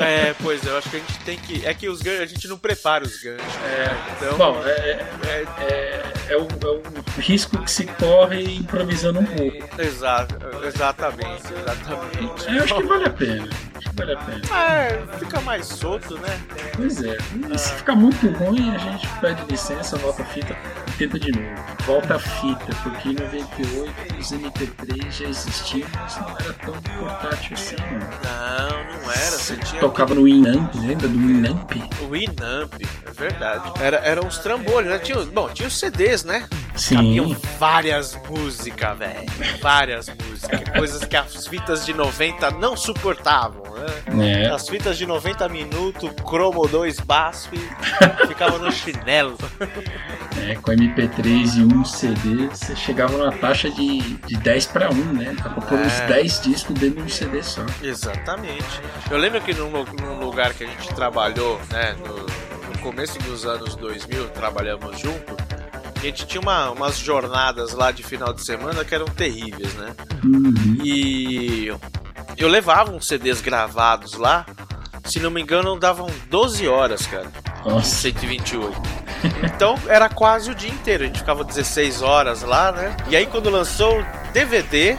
É, 0.00 0.34
pois 0.42 0.66
é, 0.66 0.70
eu 0.70 0.78
acho 0.78 0.88
que 0.88 0.96
a 0.96 1.00
gente 1.00 1.18
tem 1.20 1.38
que. 1.38 1.66
É 1.66 1.74
que 1.74 1.88
os 1.88 2.00
ganchos, 2.00 2.22
a 2.22 2.26
gente 2.26 2.48
não 2.48 2.58
prepara 2.58 3.04
os 3.04 3.22
ganchos. 3.22 3.54
É, 3.64 3.86
então. 4.16 4.38
Bom, 4.38 4.62
é, 4.64 4.70
é, 4.70 5.46
é, 5.60 6.12
é 6.30 6.36
o, 6.36 6.42
é 6.42 6.66
o 6.66 7.20
risco 7.20 7.58
que 7.62 7.70
se 7.70 7.84
corre 7.86 8.56
improvisando 8.56 9.20
um 9.20 9.26
pouco. 9.26 9.80
Exato, 9.80 10.36
exatamente, 10.64 11.52
exatamente. 11.52 12.48
É, 12.48 12.58
Eu 12.58 12.64
acho 12.64 12.74
que 12.76 12.82
vale 12.84 13.04
a 13.04 13.10
pena. 13.10 13.48
Acho 13.74 13.90
que 13.90 13.96
vale 13.96 14.12
a 14.14 14.16
pena. 14.16 14.40
É, 14.56 15.18
fica 15.18 15.40
mais 15.42 15.66
solto, 15.66 16.18
né? 16.18 16.40
Pois 16.76 17.02
é. 17.02 17.18
E 17.52 17.58
se 17.58 17.74
ficar 17.74 17.94
muito 17.94 18.28
ruim, 18.30 18.74
a 18.74 18.78
gente 18.78 19.06
pede 19.20 19.44
licença, 19.50 19.96
volta 19.98 20.22
a 20.22 20.26
fita 20.26 20.56
e 20.88 20.92
tenta 20.92 21.18
de 21.18 21.32
novo. 21.32 21.50
Volta 21.84 22.14
a 22.14 22.18
fita, 22.18 22.74
porque 22.82 23.10
em 23.10 23.14
98 23.14 24.16
os 24.18 24.32
MP3 24.32 25.10
já 25.10 25.24
existiam, 25.26 25.88
mas 25.94 26.16
não 26.16 26.30
era 26.38 26.52
tão 26.54 26.74
portátil 26.98 27.54
assim, 27.54 27.76
não. 27.76 28.70
Não, 28.70 28.84
não 28.84 29.10
era. 29.12 29.38
Você 29.38 29.56
tinha 29.56 29.80
Tocava 29.90 30.14
no 30.14 30.22
Winamp, 30.22 30.72
lembra 30.76 31.08
do 31.08 31.18
Winamp? 31.18 31.72
o 32.02 32.10
Winamp, 32.10 32.74
é 33.06 33.10
verdade. 33.12 33.72
Era, 33.80 33.96
eram 33.98 34.28
uns 34.28 34.38
trambolhos, 34.38 34.88
né? 34.88 34.98
Tinha, 35.00 35.18
bom, 35.26 35.48
tinha 35.48 35.66
os 35.66 35.76
CDs, 35.76 36.22
né? 36.22 36.46
Sim. 36.76 36.94
Cabiam 36.94 37.36
várias 37.58 38.16
músicas, 38.28 38.96
velho. 38.96 39.26
Várias 39.60 40.06
músicas. 40.08 40.60
Coisas 40.76 41.04
que 41.04 41.16
as 41.16 41.44
fitas 41.48 41.84
de 41.84 41.92
90 41.92 42.52
não 42.52 42.76
suportavam, 42.76 43.64
né? 44.14 44.44
É. 44.44 44.50
As 44.50 44.68
fitas 44.68 44.96
de 44.96 45.04
90 45.06 45.48
minutos, 45.48 46.08
Chromo 46.26 46.66
2 46.68 47.00
BASF, 47.00 47.50
ficava 48.28 48.58
no 48.58 48.70
chinelo. 48.70 49.36
É, 50.48 50.54
com 50.54 50.70
MP3 50.70 51.56
e 51.58 51.74
um 51.74 51.84
CD, 51.84 52.46
você 52.46 52.74
chegava 52.76 53.18
numa 53.18 53.32
taxa 53.32 53.68
de, 53.68 53.98
de 54.26 54.36
10 54.36 54.66
para 54.66 54.90
1, 54.90 54.94
né? 55.12 55.34
Dá 55.36 55.50
pra 55.50 55.62
pôr 55.62 55.78
uns 55.78 55.92
É. 56.00 56.06
10 56.06 56.40
discos 56.42 56.74
dentro 56.78 57.00
de 57.00 57.02
um 57.02 57.08
CD 57.08 57.42
só. 57.42 57.66
Exatamente. 57.82 58.64
Eu 59.10 59.18
lembro 59.18 59.40
que 59.42 59.52
lu- 59.52 59.79
num 60.00 60.18
lugar 60.20 60.54
que 60.54 60.64
a 60.64 60.66
gente 60.66 60.88
trabalhou, 60.94 61.60
né, 61.70 61.94
no, 62.06 62.16
no 62.72 62.78
começo 62.80 63.18
dos 63.20 63.44
anos 63.44 63.74
2000, 63.76 64.28
trabalhamos 64.30 64.98
junto, 64.98 65.36
a 65.96 66.00
gente 66.00 66.26
tinha 66.26 66.40
uma- 66.40 66.70
umas 66.70 66.98
jornadas 66.98 67.72
lá 67.74 67.90
de 67.90 68.02
final 68.02 68.32
de 68.32 68.42
semana 68.42 68.84
que 68.84 68.94
eram 68.94 69.06
terríveis, 69.06 69.74
né? 69.74 69.94
Uhum. 70.24 70.78
E 70.82 71.72
eu 72.38 72.48
levava 72.48 72.90
uns 72.90 73.06
CDs 73.06 73.40
gravados 73.40 74.14
lá, 74.14 74.46
se 75.04 75.18
não 75.20 75.30
me 75.30 75.42
engano, 75.42 75.78
davam 75.78 76.08
12 76.28 76.66
horas, 76.68 77.06
cara. 77.06 77.26
Nossa. 77.66 77.96
128. 77.96 78.80
Então 79.44 79.74
era 79.86 80.08
quase 80.08 80.50
o 80.50 80.54
dia 80.54 80.70
inteiro. 80.70 81.02
A 81.04 81.06
gente 81.06 81.18
ficava 81.18 81.44
16 81.44 82.00
horas 82.00 82.42
lá, 82.42 82.72
né? 82.72 82.96
E 83.08 83.14
aí 83.16 83.26
quando 83.26 83.50
lançou 83.50 84.00
o 84.00 84.06
DVD, 84.32 84.96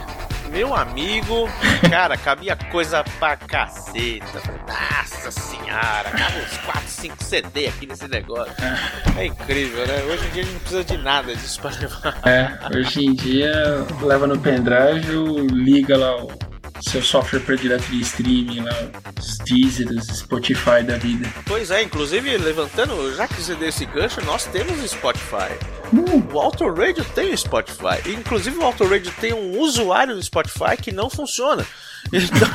meu 0.52 0.74
amigo, 0.74 1.48
cara, 1.88 2.14
cabia 2.16 2.54
coisa 2.70 3.02
pra 3.18 3.36
caceta. 3.36 4.42
Nossa 4.68 5.30
senhora, 5.30 6.10
cabe 6.10 6.40
uns 6.40 6.56
4, 6.58 6.82
5 6.88 7.24
CD 7.24 7.66
aqui 7.68 7.86
nesse 7.86 8.06
negócio. 8.06 8.52
É 9.16 9.26
incrível, 9.26 9.86
né? 9.86 10.02
Hoje 10.04 10.26
em 10.26 10.30
dia 10.30 10.42
a 10.42 10.44
gente 10.44 10.52
não 10.52 10.60
precisa 10.60 10.84
de 10.84 10.98
nada 10.98 11.34
disso 11.34 11.60
pra 11.60 11.70
levar. 11.70 12.20
É, 12.28 12.76
hoje 12.76 13.06
em 13.06 13.14
dia 13.14 13.52
leva 14.02 14.26
no 14.26 14.38
pendrive, 14.38 15.46
liga 15.50 15.96
lá 15.96 16.22
o 16.22 16.51
seu 16.82 17.02
software 17.02 17.40
predileto 17.40 17.84
de 17.84 18.00
streaming, 18.00 18.60
lá, 18.60 18.74
os 19.18 19.38
Deezer, 19.38 19.88
os 19.90 20.06
Spotify 20.18 20.82
da 20.84 20.96
vida. 20.96 21.32
Pois 21.46 21.70
é, 21.70 21.82
inclusive 21.82 22.36
levantando, 22.38 23.14
já 23.14 23.28
que 23.28 23.40
você 23.40 23.54
deu 23.54 23.68
esse 23.68 23.86
gancho, 23.86 24.24
nós 24.24 24.44
temos 24.46 24.78
Spotify. 24.90 25.52
Uh, 25.92 26.34
O 26.34 26.40
Auto 26.40 26.68
Radio 26.72 27.04
tem 27.14 27.32
o 27.32 27.38
Spotify. 27.38 28.02
Inclusive 28.06 28.58
o 28.58 28.62
Auto 28.62 28.84
Radio 28.84 29.12
tem 29.20 29.32
um 29.32 29.58
usuário 29.58 30.14
do 30.14 30.22
Spotify 30.22 30.76
que 30.80 30.92
não 30.92 31.08
funciona. 31.08 31.64
Então, 32.12 32.48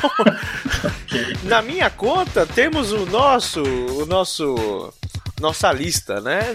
na 1.43 1.61
minha 1.61 1.89
conta 1.89 2.45
temos 2.45 2.91
o 2.91 3.05
nosso, 3.05 3.63
o 3.63 4.05
nosso, 4.05 4.93
nossa 5.39 5.71
lista, 5.71 6.19
né? 6.19 6.51